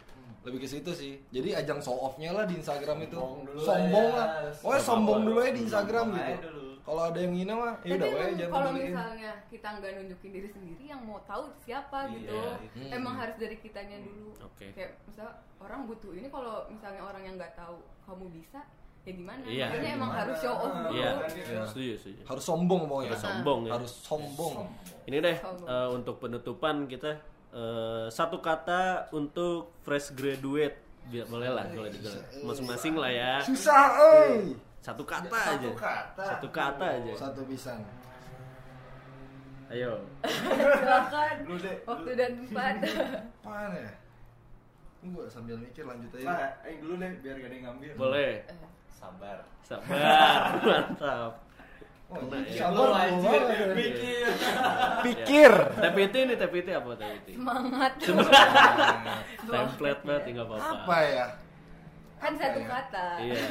Lebih 0.43 0.59
ke 0.59 0.69
situ 0.69 0.91
sih. 0.91 1.13
Jadi 1.31 1.55
ajang 1.55 1.79
show 1.79 1.95
off-nya 1.97 2.31
lah 2.31 2.45
di 2.45 2.59
Instagram 2.59 2.99
itu. 3.03 3.15
Sombong 3.15 3.59
Sombong 3.59 4.09
lah. 4.11 4.27
Pokoknya 4.59 4.83
sombong 4.83 5.21
dulu 5.23 5.39
ya 5.39 5.51
di 5.51 5.51
Sombong 5.55 5.65
Instagram 5.65 6.07
gitu. 6.13 6.35
Kalau 6.83 7.03
ada 7.07 7.15
yang 7.15 7.31
ngina 7.31 7.55
mah, 7.55 7.79
ya 7.87 7.95
udah 7.95 8.09
jangan 8.11 8.51
kalau 8.51 8.71
misalnya 8.75 9.31
kita 9.47 9.69
nggak 9.71 9.91
nunjukin 10.03 10.31
diri 10.35 10.49
sendiri, 10.51 10.85
yang 10.91 10.99
mau 10.99 11.23
tahu 11.23 11.47
siapa 11.63 12.11
Iya, 12.11 12.19
gitu. 12.19 12.35
itu. 12.75 12.91
Emang 12.91 13.15
harus 13.15 13.39
dari 13.39 13.55
kitanya 13.55 14.03
dulu. 14.03 14.35
Oke. 14.43 14.67
Kayak 14.75 14.99
misal 15.07 15.31
orang 15.63 15.87
butuh 15.87 16.11
ini 16.11 16.27
kalau 16.27 16.67
misalnya 16.67 17.07
orang 17.07 17.23
yang 17.23 17.39
nggak 17.39 17.55
tahu 17.55 17.79
kamu 18.03 18.35
bisa, 18.35 18.67
ya 19.07 19.13
gimana? 19.15 19.43
Iya. 19.47 19.67
Makanya 19.71 19.91
emang 19.95 20.11
Gimana? 20.11 20.23
harus 20.27 20.37
show 20.43 20.55
off 20.59 20.75
dulu. 20.75 20.91
Iya, 20.91 21.11
Iya. 21.23 21.63
setuju, 21.71 21.93
setuju. 22.03 22.21
Harus 22.27 22.45
sombong 22.45 22.83
pokoknya. 22.91 23.11
Harus 23.15 23.23
sombong 23.23 23.61
ya. 23.63 23.73
Harus 23.79 23.93
sombong. 24.03 24.55
Ini 25.07 25.17
deh 25.23 25.37
Sombong. 25.39 25.69
eh, 25.71 25.89
untuk 25.95 26.15
penutupan 26.19 26.77
kita 26.91 27.11
eh, 27.53 28.07
satu 28.09 28.41
kata 28.41 29.13
untuk 29.13 29.77
fresh 29.81 30.13
graduate. 30.13 30.81
Biar 31.03 31.27
boleh 31.27 31.51
lah 31.51 31.67
kalau 31.67 31.89
dibilang. 31.89 32.25
Masing-masing 32.43 32.95
lah 32.97 33.11
ya. 33.11 33.33
Susah, 33.43 33.85
eh. 34.25 34.55
Satu 34.83 35.07
kata 35.07 35.31
Satu 35.31 35.55
aja. 35.63 35.71
kata. 35.79 36.25
Satu 36.27 36.49
kata 36.51 36.85
aja. 36.99 37.13
Satu 37.15 37.41
pisang. 37.47 37.83
Ayo. 39.71 40.05
Silakan. 40.27 41.35
Lu 41.49 41.57
deh, 41.57 41.77
Waktu 41.87 42.11
dan 42.19 42.31
tempat. 42.45 42.75
Apaan 43.41 43.73
ya? 43.73 43.93
Tunggu 45.01 45.27
sambil 45.27 45.57
mikir 45.59 45.83
lanjut 45.83 46.11
aja. 46.15 46.27
Nah, 46.29 46.51
eh 46.63 46.77
dulu 46.79 46.95
deh 46.99 47.11
biar 47.23 47.35
gak 47.41 47.49
ada 47.51 47.55
yang 47.57 47.65
ngambil. 47.73 47.93
Boleh. 47.99 48.33
Sabar. 48.93 49.39
Sabar. 49.67 50.55
Mantap. 50.67 51.03
Oh, 51.11 51.33
Kena 51.33 51.41
ini 51.41 51.41
ya. 51.41 52.02
Sabar 52.13 52.73
Lu 52.73 52.93
gua 52.93 53.01
anjir, 53.01 53.41
banget. 53.43 53.69
mikir. 53.77 54.29
Pikir. 55.03 55.53
TPT 55.81 56.15
ini 56.29 56.35
TPT 56.39 56.69
apa 56.77 56.89
TPT? 56.95 57.27
Semangat. 57.37 57.93
Template 59.53 60.03
banget 60.05 60.23
nggak 60.37 60.47
apa-apa. 60.47 60.75
Apa 60.85 60.99
ya? 61.09 61.27
kan 62.23 62.33
satu 62.39 62.61
ya? 62.63 62.67
kata. 62.71 63.07
Iya. 63.19 63.43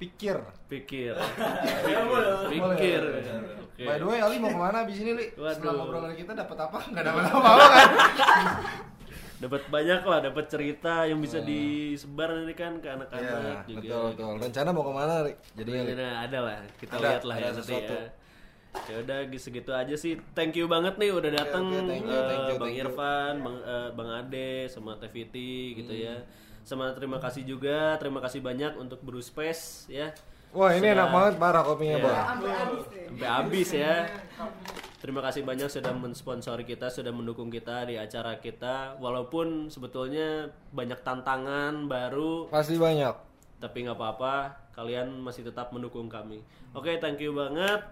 Pikir. 0.00 0.36
Pikir. 0.70 1.14
Pikir. 2.48 3.02
Boleh. 3.04 3.52
Oke. 3.76 3.86
By 3.86 3.96
the 4.00 4.06
way, 4.08 4.18
Ali 4.18 4.42
mau 4.42 4.50
ke 4.50 4.58
mana 4.58 4.82
abis 4.82 4.98
ini, 5.04 5.12
Li? 5.14 5.26
Waduh. 5.38 5.54
Setelah 5.54 5.74
ngobrol 5.78 6.10
kita 6.16 6.32
dapat 6.34 6.56
apa? 6.58 6.78
Enggak 6.88 7.04
dapat 7.06 7.22
apa-apa 7.30 7.66
kan? 7.70 7.88
dapat 9.38 9.62
banyak 9.70 10.02
lah, 10.02 10.18
dapat 10.18 10.44
cerita 10.50 11.06
yang 11.06 11.22
bisa 11.22 11.38
disebar 11.38 12.34
nanti 12.34 12.54
kan 12.54 12.82
ke 12.82 12.90
Iya, 12.90 12.94
anak-anak 12.98 13.58
juga. 13.64 13.78
betul 13.78 14.02
betul. 14.10 14.32
Rencana 14.42 14.68
mau 14.74 14.82
ke 14.82 14.92
mana, 14.92 15.14
Li? 15.22 15.32
Jadi 15.54 15.70
nah, 15.94 16.14
ada 16.26 16.38
lah, 16.42 16.56
kita 16.74 16.92
Ada, 16.98 17.02
lihat 17.06 17.22
lah 17.22 17.36
ada 17.38 17.46
ya 17.46 17.50
nanti 17.54 17.74
ya. 17.74 18.02
Ya 18.84 18.96
udah 19.00 19.18
segitu 19.34 19.70
aja 19.72 19.94
sih. 19.96 20.18
Thank 20.34 20.58
you 20.58 20.66
banget 20.66 20.98
nih 20.98 21.10
udah 21.14 21.30
datang 21.30 21.70
oke, 21.70 21.86
thank 21.88 22.04
you, 22.04 22.12
eh, 22.12 22.24
thank 22.26 22.44
you, 22.44 22.56
Bang 22.58 22.68
thank 22.68 22.78
you. 22.78 22.84
Irfan, 22.84 23.34
Bang 23.40 23.56
eh, 23.62 23.88
Bang 23.94 24.10
Ade 24.12 24.50
sama 24.68 24.98
TVT 24.98 25.34
gitu 25.78 25.92
ya. 25.94 26.16
Sama 26.66 26.92
terima 26.92 27.16
kasih 27.16 27.48
juga, 27.48 27.96
terima 27.96 28.20
kasih 28.20 28.44
banyak 28.44 28.76
untuk 28.76 29.00
Bruce 29.00 29.32
Space 29.32 29.88
ya. 29.88 30.12
Wah, 30.52 30.72
ini 30.74 30.84
Sudah- 30.84 30.94
enak 30.96 31.08
banget 31.12 31.34
parah 31.38 31.62
kopinya, 31.62 31.96
Iya. 31.96 32.04
Bang. 32.04 32.16
Sampai 33.08 33.28
habis 33.28 33.68
ya. 33.72 33.94
Terima 34.98 35.22
kasih 35.22 35.46
banyak 35.46 35.70
sudah 35.70 35.94
mensponsori 35.94 36.66
kita, 36.66 36.90
sudah 36.90 37.14
mendukung 37.14 37.48
kita 37.48 37.86
di 37.86 37.94
acara 37.94 38.42
kita. 38.42 38.98
Walaupun 38.98 39.70
sebetulnya 39.70 40.50
banyak 40.74 40.98
tantangan 41.06 41.86
baru, 41.86 42.50
Pasti 42.50 42.74
banyak. 42.74 43.14
tapi 43.62 43.86
nggak 43.86 43.94
apa-apa. 43.94 44.34
Kalian 44.74 45.22
masih 45.22 45.46
tetap 45.46 45.70
mendukung 45.70 46.10
kami. 46.10 46.42
Oke, 46.74 46.98
thank 46.98 47.22
you 47.22 47.30
banget. 47.30 47.82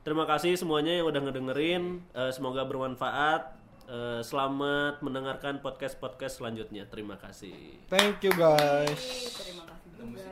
Terima 0.00 0.24
kasih 0.24 0.56
semuanya 0.56 0.96
yang 0.96 1.08
udah 1.08 1.20
ngedengerin. 1.28 2.00
Eh, 2.16 2.32
semoga 2.32 2.64
bermanfaat. 2.64 3.52
Eh, 3.86 4.20
selamat 4.24 5.04
mendengarkan 5.04 5.60
podcast 5.60 6.00
podcast 6.00 6.40
selanjutnya. 6.40 6.88
Terima 6.88 7.20
kasih. 7.20 7.84
Thank 7.86 8.24
you 8.24 8.32
guys. 8.32 8.96
Terima 9.36 9.68
kasih 9.68 9.90
juga. 9.92 10.28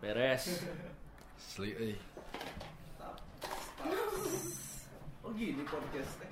Beres. 0.00 0.64
Asli, 1.36 1.98
eh. 3.86 5.24
Oh 5.24 5.32
gini 5.32 5.62
podcastnya. 5.64 6.28